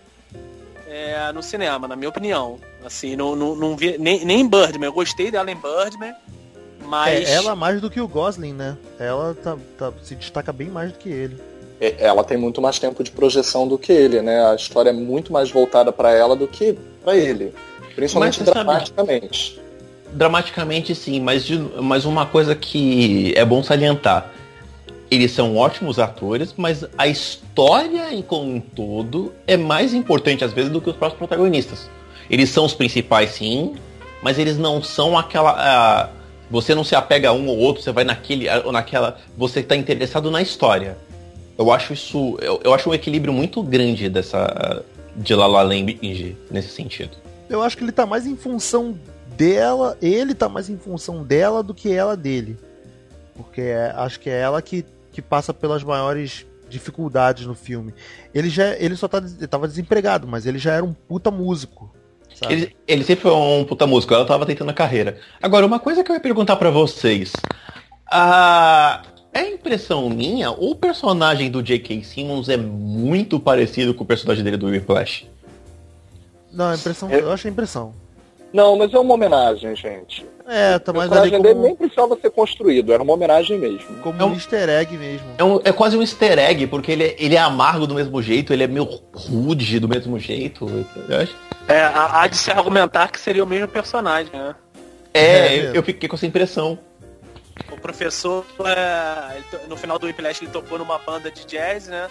é, 0.86 1.32
no 1.32 1.42
cinema, 1.42 1.88
na 1.88 1.96
minha 1.96 2.08
opinião. 2.08 2.60
Assim, 2.84 3.16
não, 3.16 3.34
não, 3.34 3.56
não 3.56 3.76
vi, 3.76 3.98
nem, 3.98 4.24
nem 4.24 4.40
em 4.40 4.48
Birdman, 4.48 4.86
eu 4.86 4.92
gostei 4.92 5.30
dela 5.30 5.50
em 5.50 5.56
Birdman, 5.56 6.14
mas... 6.86 7.28
É, 7.28 7.34
ela 7.34 7.54
mais 7.54 7.80
do 7.80 7.90
que 7.90 8.00
o 8.00 8.08
Gosling, 8.08 8.52
né? 8.52 8.76
Ela 8.98 9.34
tá, 9.34 9.56
tá, 9.78 9.92
se 10.02 10.14
destaca 10.14 10.52
bem 10.52 10.68
mais 10.68 10.92
do 10.92 10.98
que 10.98 11.08
ele. 11.08 11.36
É, 11.80 11.94
ela 11.98 12.24
tem 12.24 12.36
muito 12.36 12.62
mais 12.62 12.78
tempo 12.78 13.04
de 13.04 13.10
projeção 13.10 13.68
do 13.68 13.76
que 13.76 13.92
ele, 13.92 14.22
né? 14.22 14.46
A 14.46 14.54
história 14.54 14.90
é 14.90 14.92
muito 14.92 15.32
mais 15.32 15.50
voltada 15.50 15.92
para 15.92 16.10
ela 16.12 16.34
do 16.34 16.48
que 16.48 16.78
para 17.04 17.16
ele. 17.16 17.52
Principalmente 17.94 18.42
dramaticamente. 18.42 19.54
Sabe 19.56 19.66
dramaticamente 20.16 20.94
sim, 20.94 21.20
mas, 21.20 21.44
de, 21.44 21.58
mas 21.58 22.04
uma 22.04 22.26
coisa 22.26 22.54
que 22.54 23.32
é 23.36 23.44
bom 23.44 23.62
salientar. 23.62 24.32
Eles 25.10 25.30
são 25.30 25.56
ótimos 25.56 25.98
atores, 25.98 26.54
mas 26.56 26.84
a 26.98 27.06
história 27.06 28.12
em 28.12 28.22
como 28.22 28.50
um 28.50 28.60
todo 28.60 29.32
é 29.46 29.56
mais 29.56 29.94
importante 29.94 30.44
às 30.44 30.52
vezes 30.52 30.70
do 30.70 30.80
que 30.80 30.90
os 30.90 30.96
próprios 30.96 31.18
protagonistas. 31.18 31.88
Eles 32.28 32.48
são 32.50 32.64
os 32.64 32.74
principais 32.74 33.30
sim, 33.30 33.76
mas 34.20 34.38
eles 34.38 34.58
não 34.58 34.82
são 34.82 35.16
aquela. 35.16 35.52
Uh, 35.52 36.15
você 36.50 36.74
não 36.74 36.84
se 36.84 36.94
apega 36.94 37.30
a 37.30 37.32
um 37.32 37.46
ou 37.48 37.58
outro, 37.58 37.82
você 37.82 37.92
vai 37.92 38.04
naquele 38.04 38.46
ou 38.64 38.72
naquela. 38.72 39.18
Você 39.36 39.60
está 39.60 39.74
interessado 39.74 40.30
na 40.30 40.40
história. 40.40 40.96
Eu 41.58 41.72
acho 41.72 41.92
isso. 41.92 42.38
Eu, 42.40 42.60
eu 42.62 42.74
acho 42.74 42.90
um 42.90 42.94
equilíbrio 42.94 43.32
muito 43.32 43.62
grande 43.62 44.08
dessa. 44.08 44.84
de 45.16 45.34
La 45.34 45.46
La 45.46 45.62
Land 45.62 46.36
nesse 46.50 46.68
sentido. 46.68 47.16
Eu 47.48 47.62
acho 47.62 47.76
que 47.76 47.82
ele 47.82 47.90
está 47.90 48.06
mais 48.06 48.26
em 48.26 48.36
função 48.36 48.98
dela, 49.36 49.96
ele 50.00 50.34
tá 50.34 50.48
mais 50.48 50.68
em 50.68 50.76
função 50.76 51.22
dela 51.22 51.62
do 51.62 51.74
que 51.74 51.92
ela 51.92 52.16
dele. 52.16 52.56
Porque 53.36 53.60
é, 53.60 53.92
acho 53.96 54.18
que 54.18 54.30
é 54.30 54.40
ela 54.40 54.60
que, 54.62 54.84
que 55.12 55.20
passa 55.20 55.52
pelas 55.52 55.84
maiores 55.84 56.46
dificuldades 56.68 57.46
no 57.46 57.54
filme. 57.54 57.94
Ele 58.34 58.48
já 58.48 58.74
ele 58.76 58.96
só 58.96 59.06
tá, 59.06 59.18
ele 59.18 59.46
tava 59.46 59.68
desempregado, 59.68 60.26
mas 60.26 60.46
ele 60.46 60.58
já 60.58 60.72
era 60.72 60.84
um 60.84 60.92
puta 60.92 61.30
músico. 61.30 61.90
Ele, 62.48 62.76
ele, 62.86 63.04
sempre 63.04 63.22
foi 63.22 63.32
um 63.32 63.64
puta 63.64 63.86
músico, 63.86 64.12
ela 64.12 64.26
tava 64.26 64.44
tentando 64.44 64.70
a 64.70 64.74
carreira. 64.74 65.18
Agora, 65.40 65.64
uma 65.64 65.78
coisa 65.78 66.04
que 66.04 66.10
eu 66.10 66.14
ia 66.14 66.20
perguntar 66.20 66.56
para 66.56 66.70
vocês. 66.70 67.32
A, 68.06 69.02
é 69.32 69.50
impressão 69.50 70.08
minha, 70.08 70.50
o 70.50 70.74
personagem 70.74 71.50
do 71.50 71.62
J.K. 71.62 72.02
Simmons 72.04 72.48
é 72.48 72.56
muito 72.56 73.40
parecido 73.40 73.94
com 73.94 74.04
o 74.04 74.06
personagem 74.06 74.44
dele 74.44 74.56
do 74.56 74.66
Whiplash? 74.66 75.26
Não, 76.52 76.70
a 76.70 76.74
impressão, 76.74 77.10
eu, 77.10 77.20
eu 77.20 77.32
acho 77.32 77.46
a 77.46 77.50
impressão. 77.50 77.94
Não, 78.52 78.76
mas 78.76 78.92
é 78.92 78.98
uma 78.98 79.14
homenagem, 79.14 79.74
gente. 79.74 80.24
É, 80.48 80.78
tá 80.78 80.92
mais 80.92 81.10
ali 81.10 81.30
como... 81.30 81.42
dele 81.42 81.58
nem 81.58 81.74
precisava 81.74 82.16
ser 82.20 82.30
construído, 82.30 82.92
era 82.92 83.02
uma 83.02 83.12
homenagem 83.12 83.58
mesmo. 83.58 83.96
Como 84.00 84.22
é 84.22 84.24
um 84.24 84.32
easter 84.32 84.68
egg 84.68 84.96
mesmo. 84.96 85.26
É, 85.36 85.42
um, 85.42 85.60
é 85.64 85.72
quase 85.72 85.96
um 85.96 86.00
easter 86.00 86.38
egg, 86.38 86.68
porque 86.68 86.92
ele 86.92 87.04
é, 87.04 87.16
ele 87.18 87.34
é 87.34 87.38
amargo 87.38 87.86
do 87.86 87.94
mesmo 87.94 88.22
jeito, 88.22 88.52
ele 88.52 88.62
é 88.62 88.66
meio 88.68 88.84
rude 89.12 89.80
do 89.80 89.88
mesmo 89.88 90.18
jeito. 90.20 90.68
É, 91.66 91.80
há 91.82 92.26
de 92.28 92.36
se 92.36 92.52
argumentar 92.52 93.10
que 93.10 93.18
seria 93.18 93.42
o 93.42 93.46
mesmo 93.46 93.66
personagem, 93.66 94.32
né? 94.32 94.54
É, 95.12 95.20
é 95.20 95.58
eu, 95.66 95.74
eu 95.74 95.82
fiquei 95.82 96.08
com 96.08 96.14
essa 96.14 96.26
impressão. 96.26 96.78
O 97.72 97.80
professor, 97.80 98.44
é, 98.64 99.40
no 99.66 99.76
final 99.76 99.98
do 99.98 100.06
Whiplash, 100.06 100.42
ele 100.42 100.50
tocou 100.52 100.78
numa 100.78 100.98
banda 100.98 101.28
de 101.28 101.44
jazz, 101.44 101.88
né? 101.88 102.08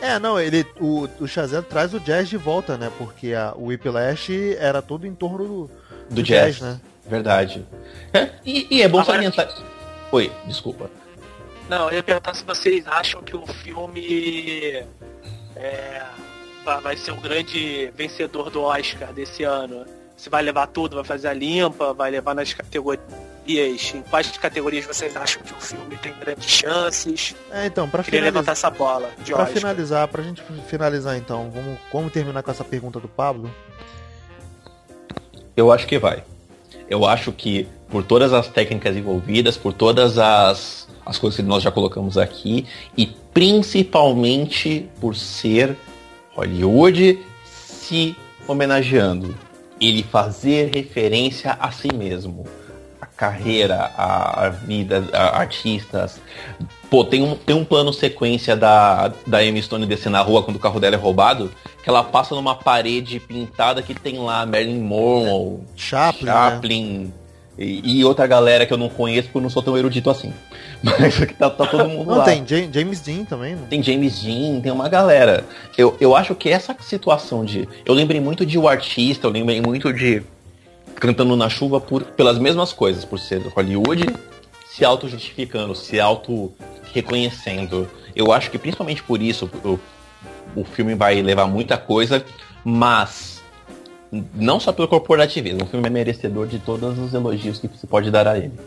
É, 0.00 0.18
não, 0.18 0.38
ele, 0.40 0.66
o, 0.80 1.08
o 1.20 1.26
Shazam 1.26 1.62
traz 1.62 1.92
o 1.94 2.00
jazz 2.00 2.28
de 2.28 2.36
volta, 2.36 2.76
né? 2.76 2.90
Porque 2.98 3.34
a, 3.34 3.52
o 3.56 3.66
Whiplash 3.66 4.56
era 4.58 4.80
todo 4.80 5.06
em 5.06 5.14
torno 5.14 5.44
do, 5.46 5.70
do, 6.08 6.16
do 6.16 6.22
jazz, 6.22 6.56
jazz, 6.56 6.60
né? 6.60 6.80
Verdade. 7.06 7.66
É, 8.12 8.30
e, 8.44 8.66
e, 8.70 8.82
é 8.82 8.88
bom 8.88 9.00
Agora, 9.00 9.16
salientar... 9.16 9.48
Oi, 10.12 10.32
desculpa. 10.46 10.90
Não, 11.68 11.88
eu 11.88 11.96
ia 11.96 12.02
perguntar 12.02 12.34
se 12.34 12.44
vocês 12.44 12.86
acham 12.86 13.22
que 13.22 13.36
o 13.36 13.46
filme 13.46 14.84
é, 15.56 16.02
vai 16.82 16.96
ser 16.96 17.12
o 17.12 17.16
grande 17.16 17.92
vencedor 17.94 18.50
do 18.50 18.62
Oscar 18.62 19.12
desse 19.12 19.44
ano. 19.44 19.84
Se 20.16 20.28
vai 20.28 20.42
levar 20.42 20.66
tudo, 20.68 20.96
vai 20.96 21.04
fazer 21.04 21.28
a 21.28 21.34
limpa, 21.34 21.92
vai 21.92 22.10
levar 22.10 22.34
nas 22.34 22.52
categorias 22.52 23.06
em 23.94 24.02
quais 24.10 24.36
categorias 24.36 24.84
vocês 24.84 25.16
acham 25.16 25.42
que 25.42 25.52
o 25.52 25.60
filme 25.60 25.96
tem 25.96 26.12
grandes 26.18 26.50
chances? 26.50 27.34
É, 27.50 27.66
então, 27.66 27.88
para 27.88 28.02
finalizar 28.02 28.32
levantar 28.32 28.52
essa 28.52 28.70
bola. 28.70 29.10
Para 29.26 29.46
finalizar, 29.46 30.08
pra 30.08 30.22
gente 30.22 30.42
finalizar 30.66 31.16
então, 31.16 31.50
vamos, 31.50 31.78
vamos 31.92 32.12
terminar 32.12 32.42
com 32.42 32.50
essa 32.50 32.64
pergunta 32.64 33.00
do 33.00 33.08
Pablo? 33.08 33.50
Eu 35.58 35.72
acho 35.72 35.88
que 35.88 35.98
vai. 35.98 36.22
Eu 36.88 37.04
acho 37.04 37.32
que 37.32 37.66
por 37.88 38.04
todas 38.04 38.32
as 38.32 38.46
técnicas 38.46 38.96
envolvidas, 38.96 39.56
por 39.56 39.72
todas 39.72 40.16
as, 40.16 40.86
as 41.04 41.18
coisas 41.18 41.36
que 41.36 41.42
nós 41.42 41.64
já 41.64 41.70
colocamos 41.72 42.16
aqui, 42.16 42.64
e 42.96 43.06
principalmente 43.34 44.88
por 45.00 45.16
ser 45.16 45.76
Hollywood 46.36 47.18
se 47.44 48.14
homenageando, 48.46 49.34
ele 49.80 50.04
fazer 50.04 50.70
referência 50.72 51.56
a 51.58 51.72
si 51.72 51.92
mesmo 51.92 52.46
carreira, 53.16 53.90
a, 53.96 54.44
a 54.44 54.48
vida, 54.48 55.08
a, 55.12 55.40
artistas. 55.40 56.20
Pô, 56.90 57.04
tem 57.04 57.22
um, 57.22 57.34
tem 57.34 57.54
um 57.54 57.64
plano 57.64 57.92
sequência 57.92 58.56
da, 58.56 59.12
da 59.26 59.38
Amy 59.38 59.62
Stone 59.62 59.84
descer 59.86 60.08
na 60.08 60.22
rua 60.22 60.42
quando 60.42 60.56
o 60.56 60.60
carro 60.60 60.80
dela 60.80 60.96
é 60.96 60.98
roubado, 60.98 61.50
que 61.82 61.88
ela 61.88 62.02
passa 62.02 62.34
numa 62.34 62.54
parede 62.54 63.20
pintada 63.20 63.82
que 63.82 63.94
tem 63.94 64.18
lá 64.18 64.46
Marilyn 64.46 64.80
Monroe, 64.80 65.60
Chaplin, 65.76 66.26
Chaplin 66.26 66.98
né? 66.98 67.10
e, 67.58 67.98
e, 67.98 68.04
outra 68.04 68.26
galera 68.26 68.64
que 68.64 68.72
eu 68.72 68.78
não 68.78 68.88
conheço 68.88 69.24
porque 69.24 69.38
eu 69.38 69.42
não 69.42 69.50
sou 69.50 69.62
tão 69.62 69.76
erudito 69.76 70.08
assim. 70.08 70.32
Mas 70.82 71.20
aqui 71.20 71.34
tá, 71.34 71.50
tá 71.50 71.66
todo 71.66 71.88
mundo 71.88 72.08
não, 72.08 72.18
lá. 72.18 72.24
Tem 72.24 72.42
James 72.46 73.00
Dean 73.00 73.24
também. 73.24 73.54
Não? 73.54 73.66
Tem 73.66 73.82
James 73.82 74.22
Dean, 74.22 74.60
tem 74.60 74.72
uma 74.72 74.88
galera. 74.88 75.44
Eu, 75.76 75.94
eu 76.00 76.16
acho 76.16 76.34
que 76.34 76.48
essa 76.48 76.74
situação 76.80 77.44
de... 77.44 77.68
Eu 77.84 77.92
lembrei 77.92 78.20
muito 78.20 78.46
de 78.46 78.56
O 78.56 78.66
Artista, 78.66 79.26
eu 79.26 79.30
lembrei 79.30 79.60
muito 79.60 79.92
de 79.92 80.22
cantando 80.94 81.36
na 81.36 81.48
chuva 81.48 81.80
por, 81.80 82.02
pelas 82.02 82.38
mesmas 82.38 82.72
coisas, 82.72 83.04
por 83.04 83.18
ser 83.18 83.40
Hollywood 83.54 84.06
se 84.78 84.84
auto-justificando, 84.84 85.74
se 85.74 85.98
auto-reconhecendo. 86.88 87.88
Eu 88.14 88.32
acho 88.32 88.50
que 88.50 88.58
principalmente 88.58 89.02
por 89.02 89.20
isso 89.20 89.50
o, 89.64 89.78
o 90.56 90.64
filme 90.64 90.94
vai 90.94 91.20
levar 91.20 91.46
muita 91.46 91.76
coisa, 91.76 92.24
mas 92.64 93.42
não 94.34 94.58
só 94.58 94.72
pelo 94.72 94.88
corporativismo, 94.88 95.64
o 95.64 95.66
filme 95.66 95.86
é 95.86 95.90
merecedor 95.90 96.46
de 96.46 96.58
todos 96.58 96.98
os 96.98 97.12
elogios 97.12 97.58
que 97.58 97.68
se 97.68 97.86
pode 97.86 98.10
dar 98.10 98.26
a 98.26 98.38
ele. 98.38 98.58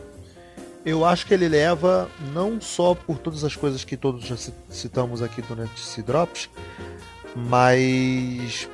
Eu 0.86 1.06
acho 1.06 1.28
que 1.28 1.34
ele 1.34 1.48
leva 1.48 2.10
não 2.34 2.60
só 2.60 2.96
por 2.96 3.20
todas 3.20 3.44
as 3.44 3.56
coisas 3.56 3.84
que 3.84 3.96
todos 3.96 4.26
já 4.26 4.36
citamos 4.70 5.22
aqui 5.22 5.42
durante 5.42 5.76
esse 5.76 6.02
Drops, 6.02 6.50
mas 7.36 8.68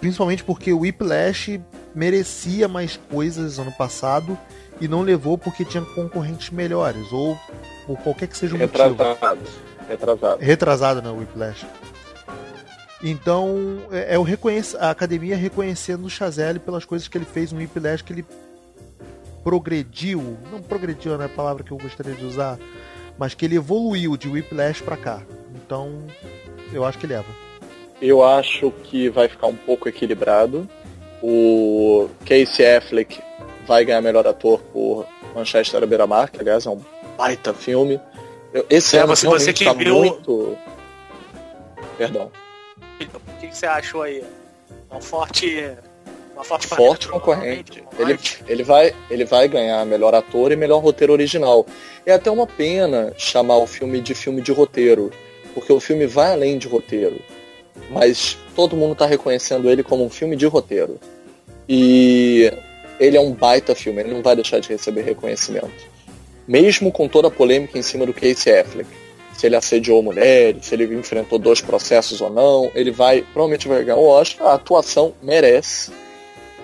principalmente 0.00 0.42
porque 0.42 0.72
o 0.72 0.80
Whiplash 0.80 1.60
merecia 1.94 2.66
mais 2.66 2.98
coisas 3.10 3.58
ano 3.58 3.72
passado 3.72 4.38
e 4.80 4.88
não 4.88 5.02
levou 5.02 5.36
porque 5.36 5.64
tinha 5.64 5.82
concorrentes 5.82 6.50
melhores 6.50 7.12
ou 7.12 7.38
por 7.86 7.96
qualquer 7.98 8.28
que 8.28 8.36
seja 8.36 8.54
o 8.54 8.58
Retrasado. 8.58 8.96
motivo. 8.96 9.66
Retrasado. 9.88 10.42
Retrasado, 10.42 11.02
né, 11.02 11.10
o 11.10 11.18
Whiplash. 11.18 11.64
Então, 13.02 13.78
é, 13.90 14.14
é 14.14 14.18
o 14.18 14.22
reconhece, 14.22 14.76
a 14.78 14.90
academia 14.90 15.36
reconhecendo 15.36 16.04
o 16.04 16.10
Chazelle 16.10 16.58
pelas 16.58 16.84
coisas 16.84 17.06
que 17.06 17.16
ele 17.16 17.24
fez 17.24 17.52
no 17.52 17.58
Whiplash, 17.58 18.02
que 18.02 18.12
ele 18.12 18.24
progrediu, 19.44 20.36
não 20.50 20.60
progrediu 20.60 21.16
não 21.16 21.22
é 21.22 21.26
a 21.26 21.28
palavra 21.28 21.62
que 21.62 21.70
eu 21.70 21.78
gostaria 21.78 22.14
de 22.14 22.24
usar, 22.24 22.58
mas 23.16 23.32
que 23.32 23.44
ele 23.44 23.56
evoluiu 23.56 24.16
de 24.16 24.28
Whiplash 24.28 24.82
para 24.82 24.96
cá. 24.96 25.22
Então, 25.54 26.02
eu 26.72 26.84
acho 26.84 26.98
que 26.98 27.06
leva. 27.06 27.26
Eu 28.02 28.24
acho 28.24 28.70
que 28.82 29.08
vai 29.08 29.28
ficar 29.28 29.46
um 29.46 29.54
pouco 29.54 29.88
equilibrado. 29.88 30.68
O 31.22 32.08
Casey 32.26 32.76
Affleck 32.76 33.20
vai 33.66 33.84
ganhar 33.84 34.02
melhor 34.02 34.26
ator 34.26 34.60
por 34.72 35.06
Manchester 35.34 35.82
à 35.82 35.86
beira-mar, 35.86 36.30
que 36.30 36.40
aliás 36.40 36.66
é 36.66 36.70
um 36.70 36.80
baita 37.16 37.52
filme. 37.54 38.00
Esse 38.70 38.96
É, 38.96 39.00
ano 39.00 39.08
você- 39.14 39.26
você 39.26 39.36
realmente 39.46 39.58
que 39.58 39.64
tá 39.64 39.72
viu- 39.72 39.94
muito... 39.96 40.56
Perdão. 41.98 42.30
O 43.00 43.40
que, 43.40 43.54
você 43.54 43.66
achou 43.66 44.02
aí? 44.02 44.22
Um 44.90 45.00
forte. 45.00 45.70
Uma 46.34 46.44
forte, 46.44 46.66
forte 46.66 47.08
concorrente. 47.08 47.82
Ele, 47.98 48.18
ele, 48.46 48.62
vai, 48.62 48.94
ele 49.10 49.24
vai 49.24 49.48
ganhar 49.48 49.84
melhor 49.86 50.14
ator 50.14 50.52
e 50.52 50.56
melhor 50.56 50.78
roteiro 50.82 51.12
original. 51.12 51.66
É 52.04 52.12
até 52.12 52.30
uma 52.30 52.46
pena 52.46 53.12
chamar 53.16 53.56
o 53.56 53.66
filme 53.66 54.00
de 54.02 54.14
filme 54.14 54.42
de 54.42 54.52
roteiro, 54.52 55.10
porque 55.54 55.72
o 55.72 55.80
filme 55.80 56.06
vai 56.06 56.32
além 56.32 56.58
de 56.58 56.68
roteiro. 56.68 57.18
Mas 57.90 58.36
todo 58.54 58.76
mundo 58.76 58.92
está 58.92 59.06
reconhecendo 59.06 59.70
ele 59.70 59.82
como 59.82 60.04
um 60.04 60.10
filme 60.10 60.36
de 60.36 60.44
roteiro. 60.46 61.00
E 61.68 62.52
ele 63.00 63.16
é 63.16 63.20
um 63.20 63.32
baita 63.32 63.74
filme, 63.74 64.00
ele 64.02 64.12
não 64.12 64.22
vai 64.22 64.34
deixar 64.36 64.60
de 64.60 64.68
receber 64.68 65.02
reconhecimento. 65.02 65.70
Mesmo 66.46 66.92
com 66.92 67.08
toda 67.08 67.28
a 67.28 67.30
polêmica 67.30 67.78
em 67.78 67.82
cima 67.82 68.06
do 68.06 68.14
Casey 68.14 68.58
Affleck. 68.58 68.88
Se 69.36 69.46
ele 69.46 69.56
assediou 69.56 70.02
mulheres, 70.02 70.66
se 70.66 70.74
ele 70.74 70.84
enfrentou 70.94 71.38
dois 71.38 71.60
processos 71.60 72.20
ou 72.20 72.30
não, 72.30 72.70
ele 72.74 72.90
vai, 72.90 73.22
provavelmente 73.32 73.68
vai 73.68 73.84
ganhar 73.84 73.98
o 73.98 74.06
Oscar. 74.06 74.46
A 74.46 74.54
atuação 74.54 75.12
merece. 75.22 75.90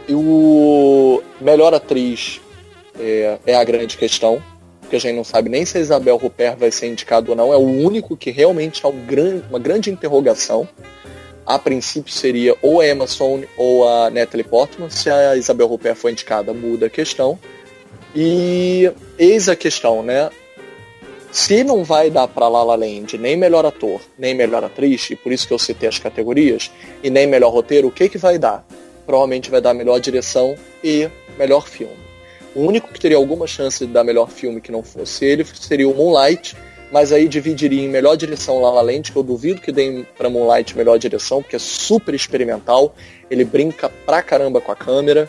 E 0.09 0.14
o 0.14 1.22
melhor 1.41 1.74
atriz 1.74 2.41
é, 2.99 3.39
é 3.47 3.55
a 3.55 3.62
grande 3.62 3.97
questão, 3.97 4.43
porque 4.80 4.97
a 4.97 4.99
gente 4.99 5.16
não 5.16 5.24
sabe 5.24 5.49
nem 5.49 5.64
se 5.64 5.78
a 5.78 5.80
Isabel 5.80 6.16
Rupert 6.16 6.57
vai 6.57 6.70
ser 6.70 6.87
indicada 6.87 7.30
ou 7.30 7.37
não. 7.37 7.53
É 7.53 7.57
o 7.57 7.61
único 7.61 8.16
que 8.16 8.30
realmente 8.30 8.85
é 8.85 8.89
um 8.89 9.03
uma 9.51 9.59
grande 9.59 9.91
interrogação. 9.91 10.66
A 11.45 11.59
princípio 11.59 12.12
seria 12.12 12.57
ou 12.62 12.80
a 12.80 12.89
Emma 12.89 13.07
Stone 13.07 13.49
ou 13.57 13.87
a 13.87 14.11
Natalie 14.11 14.45
Portman. 14.45 14.89
Se 14.89 15.11
a 15.11 15.37
Isabel 15.37 15.66
Rupert 15.66 15.97
for 15.97 16.11
indicada, 16.11 16.55
muda 16.55 16.87
a 16.87 16.91
questão. 16.91 17.39
E 18.15 18.91
eis 19.19 19.49
a 19.49 19.57
questão, 19.57 20.03
né? 20.03 20.31
Se 21.31 21.65
não 21.65 21.83
vai 21.83 22.11
dar 22.11 22.29
para 22.29 22.47
La 22.47 22.63
La 22.63 22.75
Land 22.75 23.17
nem 23.17 23.37
melhor 23.37 23.65
ator, 23.65 24.03
nem 24.19 24.35
melhor 24.35 24.63
atriz, 24.63 25.09
e 25.11 25.17
por 25.17 25.33
isso 25.33 25.49
que 25.49 25.55
eu 25.55 25.59
citei 25.59 25.89
as 25.89 25.99
categorias, 25.99 26.71
e 27.03 27.09
nem 27.09 27.27
melhor 27.27 27.51
roteiro, 27.51 27.89
o 27.89 27.91
que 27.91 28.11
que 28.11 28.19
vai 28.19 28.39
dar? 28.39 28.67
Provavelmente 29.07 29.51
vai 29.51 29.61
dar 29.61 29.73
melhor 29.73 29.99
direção 29.99 30.55
e 30.85 31.09
melhor 31.39 31.67
filme. 31.67 31.97
O 32.55 32.61
único 32.61 32.93
que 32.93 33.01
teria 33.01 33.17
alguma 33.17 33.47
chance 33.47 33.87
de 33.87 33.91
dar 33.91 34.05
melhor 34.05 34.29
filme 34.29 34.61
que 34.61 34.71
não 34.71 34.83
fosse 34.83 35.25
ele 35.25 35.43
seria 35.59 35.89
o 35.89 35.95
Moonlight, 35.95 36.55
mas 36.93 37.11
aí 37.11 37.27
dividiria 37.27 37.83
em 37.83 37.89
melhor 37.89 38.15
direção 38.15 38.61
La 38.61 38.71
La 38.71 38.83
Land, 38.83 39.11
que 39.11 39.17
eu 39.17 39.23
duvido 39.23 39.63
que 39.63 39.73
deem 39.73 40.07
para 40.19 40.29
Moonlight 40.29 40.77
melhor 40.77 40.99
direção, 40.99 41.41
porque 41.41 41.57
é 41.57 41.59
super 41.59 42.15
experimental, 42.15 42.95
ele 43.31 43.47
brinca 43.47 43.89
pra 44.05 44.23
caramba 44.23 44.61
com 44.61 44.71
a 44.71 44.77
câmera, 44.77 45.27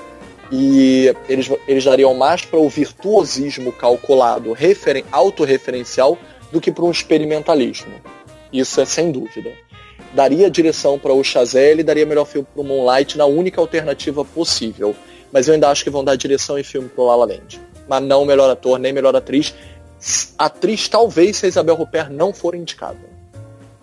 e 0.51 1.13
eles, 1.27 1.49
eles 1.67 1.83
dariam 1.83 2.13
mais 2.13 2.45
para 2.45 2.59
o 2.59 2.69
virtuosismo 2.69 3.71
calculado, 3.71 4.53
referen, 4.53 5.03
autorreferencial, 5.11 6.17
do 6.51 6.61
que 6.61 6.71
para 6.71 6.85
um 6.85 6.91
experimentalismo. 6.91 7.93
Isso 8.51 8.79
é 8.79 8.85
sem 8.85 9.11
dúvida. 9.11 9.51
Daria 10.13 10.49
direção 10.49 10.99
para 10.99 11.11
o 11.11 11.23
Chazelle 11.23 11.81
e 11.81 11.83
daria 11.83 12.05
melhor 12.05 12.25
filme 12.25 12.47
para 12.53 12.61
o 12.61 12.63
Moonlight 12.63 13.17
na 13.17 13.25
única 13.25 13.59
alternativa 13.59 14.23
possível. 14.23 14.95
Mas 15.31 15.47
eu 15.47 15.55
ainda 15.55 15.69
acho 15.69 15.83
que 15.83 15.89
vão 15.89 16.03
dar 16.03 16.15
direção 16.15 16.59
e 16.59 16.63
filme 16.63 16.87
para 16.87 17.03
o 17.03 17.07
La 17.07 17.15
La 17.15 17.25
Land. 17.25 17.59
Mas 17.87 18.03
não 18.03 18.23
melhor 18.23 18.47
ator, 18.51 18.77
nem 18.77 18.93
melhor 18.93 19.15
atriz. 19.15 19.55
Atriz 20.37 20.87
talvez 20.87 21.37
se 21.37 21.47
a 21.47 21.49
Isabel 21.49 21.75
Rupert 21.75 22.11
não 22.11 22.31
for 22.31 22.53
indicada. 22.53 22.99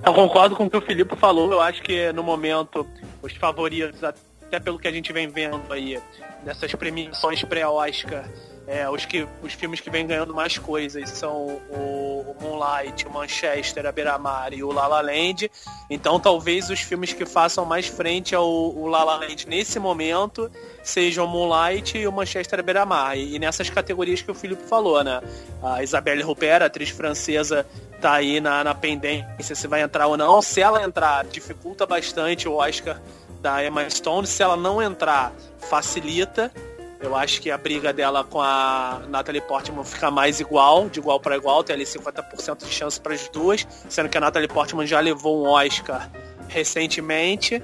Eu 0.07 0.15
concordo 0.15 0.55
com 0.55 0.67
o 0.67 0.71
que 0.71 0.77
o 0.77 0.81
Filipe 0.81 1.17
falou. 1.17 1.51
Eu 1.51 1.61
acho 1.61 1.83
que 1.83 2.13
no 2.13 2.23
momento 2.23 2.87
os 3.21 3.35
favoritos, 3.35 4.03
até 4.05 4.61
pelo 4.61 4.79
que 4.79 4.87
a 4.87 4.93
gente 4.93 5.13
vem 5.13 5.29
vendo 5.29 5.61
aí, 5.71 5.99
nessas 6.45 6.74
premiações 6.74 7.43
pré-Oscar, 7.45 8.24
é, 8.70 8.88
os, 8.88 9.05
que, 9.05 9.26
os 9.43 9.53
filmes 9.53 9.80
que 9.80 9.91
vêm 9.91 10.07
ganhando 10.07 10.32
mais 10.32 10.57
coisas 10.57 11.11
são 11.11 11.61
o, 11.70 12.24
o 12.28 12.36
Moonlight, 12.41 13.05
o 13.05 13.11
Manchester, 13.11 13.84
a 13.84 13.91
Beira-Mar 13.91 14.53
e 14.53 14.62
o 14.62 14.70
La 14.70 14.86
La 14.86 15.01
Land. 15.01 15.51
Então 15.91 16.20
talvez 16.20 16.70
os 16.70 16.78
filmes 16.78 17.12
que 17.12 17.26
façam 17.26 17.64
mais 17.64 17.88
frente 17.88 18.32
ao 18.32 18.49
o 18.49 18.86
La 18.86 19.03
La 19.03 19.16
Land 19.16 19.49
nesse 19.49 19.80
momento 19.80 20.49
sejam 20.84 21.24
o 21.24 21.28
Moonlight 21.28 21.99
e 21.99 22.07
o 22.07 22.12
Manchester, 22.12 22.61
a 22.61 22.62
Beira-Mar. 22.62 23.18
E, 23.18 23.34
e 23.34 23.38
nessas 23.41 23.68
categorias 23.68 24.22
que 24.22 24.30
o 24.30 24.34
Filipe 24.34 24.62
falou, 24.62 25.03
né? 25.03 25.20
A 25.61 25.82
Isabelle 25.82 26.22
Huppert, 26.22 26.62
atriz 26.62 26.91
francesa, 26.91 27.66
tá 28.01 28.12
aí 28.12 28.41
na, 28.41 28.62
na 28.62 28.72
pendência 28.72 29.57
se 29.57 29.66
vai 29.66 29.82
entrar 29.82 30.07
ou 30.07 30.16
não. 30.16 30.41
Se 30.41 30.61
ela 30.61 30.84
entrar, 30.84 31.24
dificulta 31.24 31.84
bastante 31.86 32.49
o 32.49 32.55
Oscar 32.55 33.01
da 33.41 33.64
Emma 33.64 33.88
Stone. 33.88 34.26
Se 34.26 34.43
ela 34.43 34.57
não 34.57 34.80
entrar, 34.80 35.32
facilita. 35.59 36.53
Eu 37.01 37.16
acho 37.16 37.41
que 37.41 37.51
a 37.51 37.57
briga 37.57 37.93
dela 37.93 38.22
com 38.22 38.41
a 38.43 39.01
Natalie 39.09 39.41
Portman 39.41 39.84
fica 39.84 40.11
mais 40.11 40.38
igual, 40.38 40.88
de 40.88 41.01
igual 41.01 41.18
para 41.18 41.34
igual, 41.34 41.64
tem 41.64 41.74
ali 41.74 41.84
50% 41.84 42.59
de 42.59 42.70
chance 42.70 43.01
para 43.01 43.14
as 43.14 43.26
duas, 43.30 43.66
sendo 43.88 44.11
que 44.11 44.18
a 44.18 44.20
Natalie 44.20 44.49
Portman 44.49 44.86
já 44.86 45.01
levou 45.01 45.43
um 45.43 45.49
Oscar 45.49 46.11
recentemente. 46.49 47.62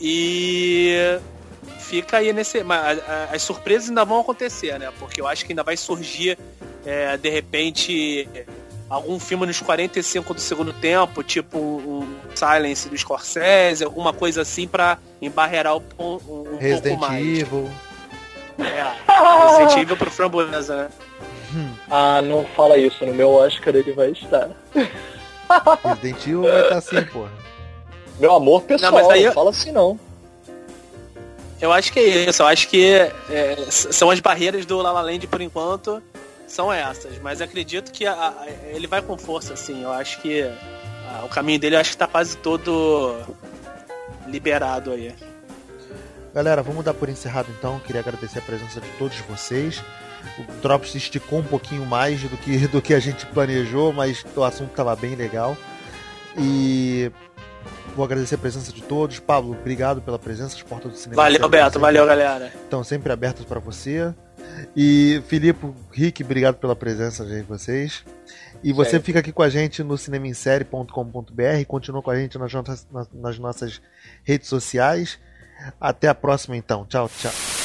E 0.00 1.18
fica 1.78 2.18
aí 2.18 2.32
nesse. 2.32 2.62
Mas 2.62 3.00
as 3.32 3.42
surpresas 3.42 3.88
ainda 3.88 4.04
vão 4.04 4.20
acontecer, 4.20 4.78
né? 4.78 4.90
Porque 4.98 5.20
eu 5.20 5.26
acho 5.26 5.44
que 5.44 5.52
ainda 5.52 5.62
vai 5.62 5.76
surgir, 5.76 6.38
é, 6.86 7.16
de 7.16 7.28
repente, 7.28 8.28
algum 8.88 9.18
filme 9.20 9.46
nos 9.46 9.60
45 9.60 10.34
do 10.34 10.40
segundo 10.40 10.72
tempo, 10.72 11.22
tipo 11.22 11.58
um, 11.58 12.06
Silence 12.34 12.88
do 12.88 12.96
Scorsese, 12.96 13.84
alguma 13.84 14.12
coisa 14.12 14.42
assim 14.42 14.66
para 14.66 14.98
embarrear 15.20 15.76
um, 15.76 15.82
um, 15.98 16.56
Resident 16.58 16.98
pouco 16.98 17.12
mais. 17.12 17.26
Evil. 17.26 17.70
É, 18.58 19.48
Resident 19.48 19.82
Evil 19.82 19.96
pro 19.96 20.10
Framboesa, 20.10 20.76
né? 20.76 20.88
Ah, 21.90 22.20
não 22.22 22.44
fala 22.56 22.76
isso. 22.76 23.04
No 23.06 23.14
meu 23.14 23.30
Oscar 23.30 23.74
ele 23.74 23.92
vai 23.92 24.10
estar. 24.10 24.50
Resident 25.84 26.22
Evil 26.26 26.42
vai 26.42 26.60
estar 26.62 26.76
assim, 26.78 27.04
porra. 27.12 27.30
Meu 28.18 28.34
amor 28.34 28.62
pessoal, 28.62 28.90
Não, 28.92 28.98
não, 28.98 29.06
mas 29.08 29.16
aí 29.16 29.24
eu- 29.24 29.32
fala 29.32 29.50
assim 29.50 29.70
não. 29.70 29.98
Eu 31.60 31.72
acho 31.72 31.92
que 31.92 31.98
é 31.98 32.28
isso. 32.28 32.42
Eu 32.42 32.46
acho 32.46 32.68
que 32.68 32.92
é, 33.30 33.56
são 33.70 34.10
as 34.10 34.20
barreiras 34.20 34.64
do 34.64 34.80
La 34.80 34.92
La 34.92 35.00
Land 35.02 35.26
por 35.26 35.40
enquanto. 35.40 36.02
São 36.48 36.72
essas. 36.72 37.18
Mas 37.20 37.40
acredito 37.40 37.92
que 37.92 38.06
a- 38.06 38.12
a- 38.30 38.46
ele 38.74 38.86
vai 38.86 39.00
com 39.02 39.16
força, 39.16 39.52
assim. 39.52 39.82
Eu 39.84 39.92
acho 39.92 40.20
que 40.20 40.42
ah, 40.42 41.22
o 41.24 41.28
caminho 41.28 41.60
dele 41.60 41.76
eu 41.76 41.80
acho 41.80 41.90
que 41.92 41.96
tá 41.96 42.06
quase 42.06 42.36
todo 42.38 43.16
liberado 44.26 44.90
aí. 44.90 45.14
Galera, 46.34 46.62
vamos 46.62 46.84
dar 46.84 46.94
por 46.94 47.08
encerrado 47.08 47.48
então. 47.58 47.78
Queria 47.80 48.00
agradecer 48.00 48.38
a 48.38 48.42
presença 48.42 48.80
de 48.80 48.88
todos 48.98 49.16
vocês. 49.20 49.82
O 50.38 50.42
Drops 50.62 50.94
esticou 50.94 51.38
um 51.40 51.44
pouquinho 51.44 51.84
mais 51.86 52.20
do 52.22 52.36
que, 52.36 52.66
do 52.68 52.82
que 52.82 52.92
a 52.94 53.00
gente 53.00 53.24
planejou, 53.26 53.92
mas 53.92 54.24
o 54.36 54.42
assunto 54.44 54.70
estava 54.70 54.94
bem 54.94 55.14
legal. 55.14 55.56
E 56.36 57.10
vou 57.96 58.04
agradecer 58.04 58.34
a 58.34 58.38
presença 58.38 58.72
de 58.72 58.82
todos. 58.82 59.18
Pablo, 59.18 59.52
obrigado 59.52 60.00
pela 60.02 60.18
presença. 60.18 60.54
As 60.56 60.62
portas 60.62 60.92
do 60.92 60.98
cinema. 60.98 61.22
Valeu, 61.22 61.48
Beto. 61.48 61.80
Valeu, 61.80 62.06
galera. 62.06 62.52
Estão 62.62 62.84
sempre 62.84 63.12
abertas 63.12 63.44
para 63.44 63.58
você. 63.58 64.14
E 64.76 65.22
Filipe, 65.26 65.66
Rick, 65.92 66.22
obrigado 66.22 66.56
pela 66.56 66.74
presença 66.76 67.24
de 67.24 67.42
vocês. 67.42 68.04
E 68.62 68.72
você 68.72 68.92
Sempre. 68.92 69.06
fica 69.06 69.18
aqui 69.20 69.32
com 69.32 69.42
a 69.42 69.48
gente 69.48 69.82
no 69.82 69.96
cinemissérie.com.br, 69.96 71.64
continua 71.66 72.02
com 72.02 72.10
a 72.10 72.16
gente 72.16 72.36
nas- 72.38 72.86
nas 73.12 73.38
nossas 73.38 73.80
redes 74.24 74.48
sociais. 74.48 75.18
Até 75.80 76.08
a 76.08 76.14
próxima 76.14 76.56
então. 76.56 76.84
Tchau, 76.86 77.08
tchau. 77.18 77.57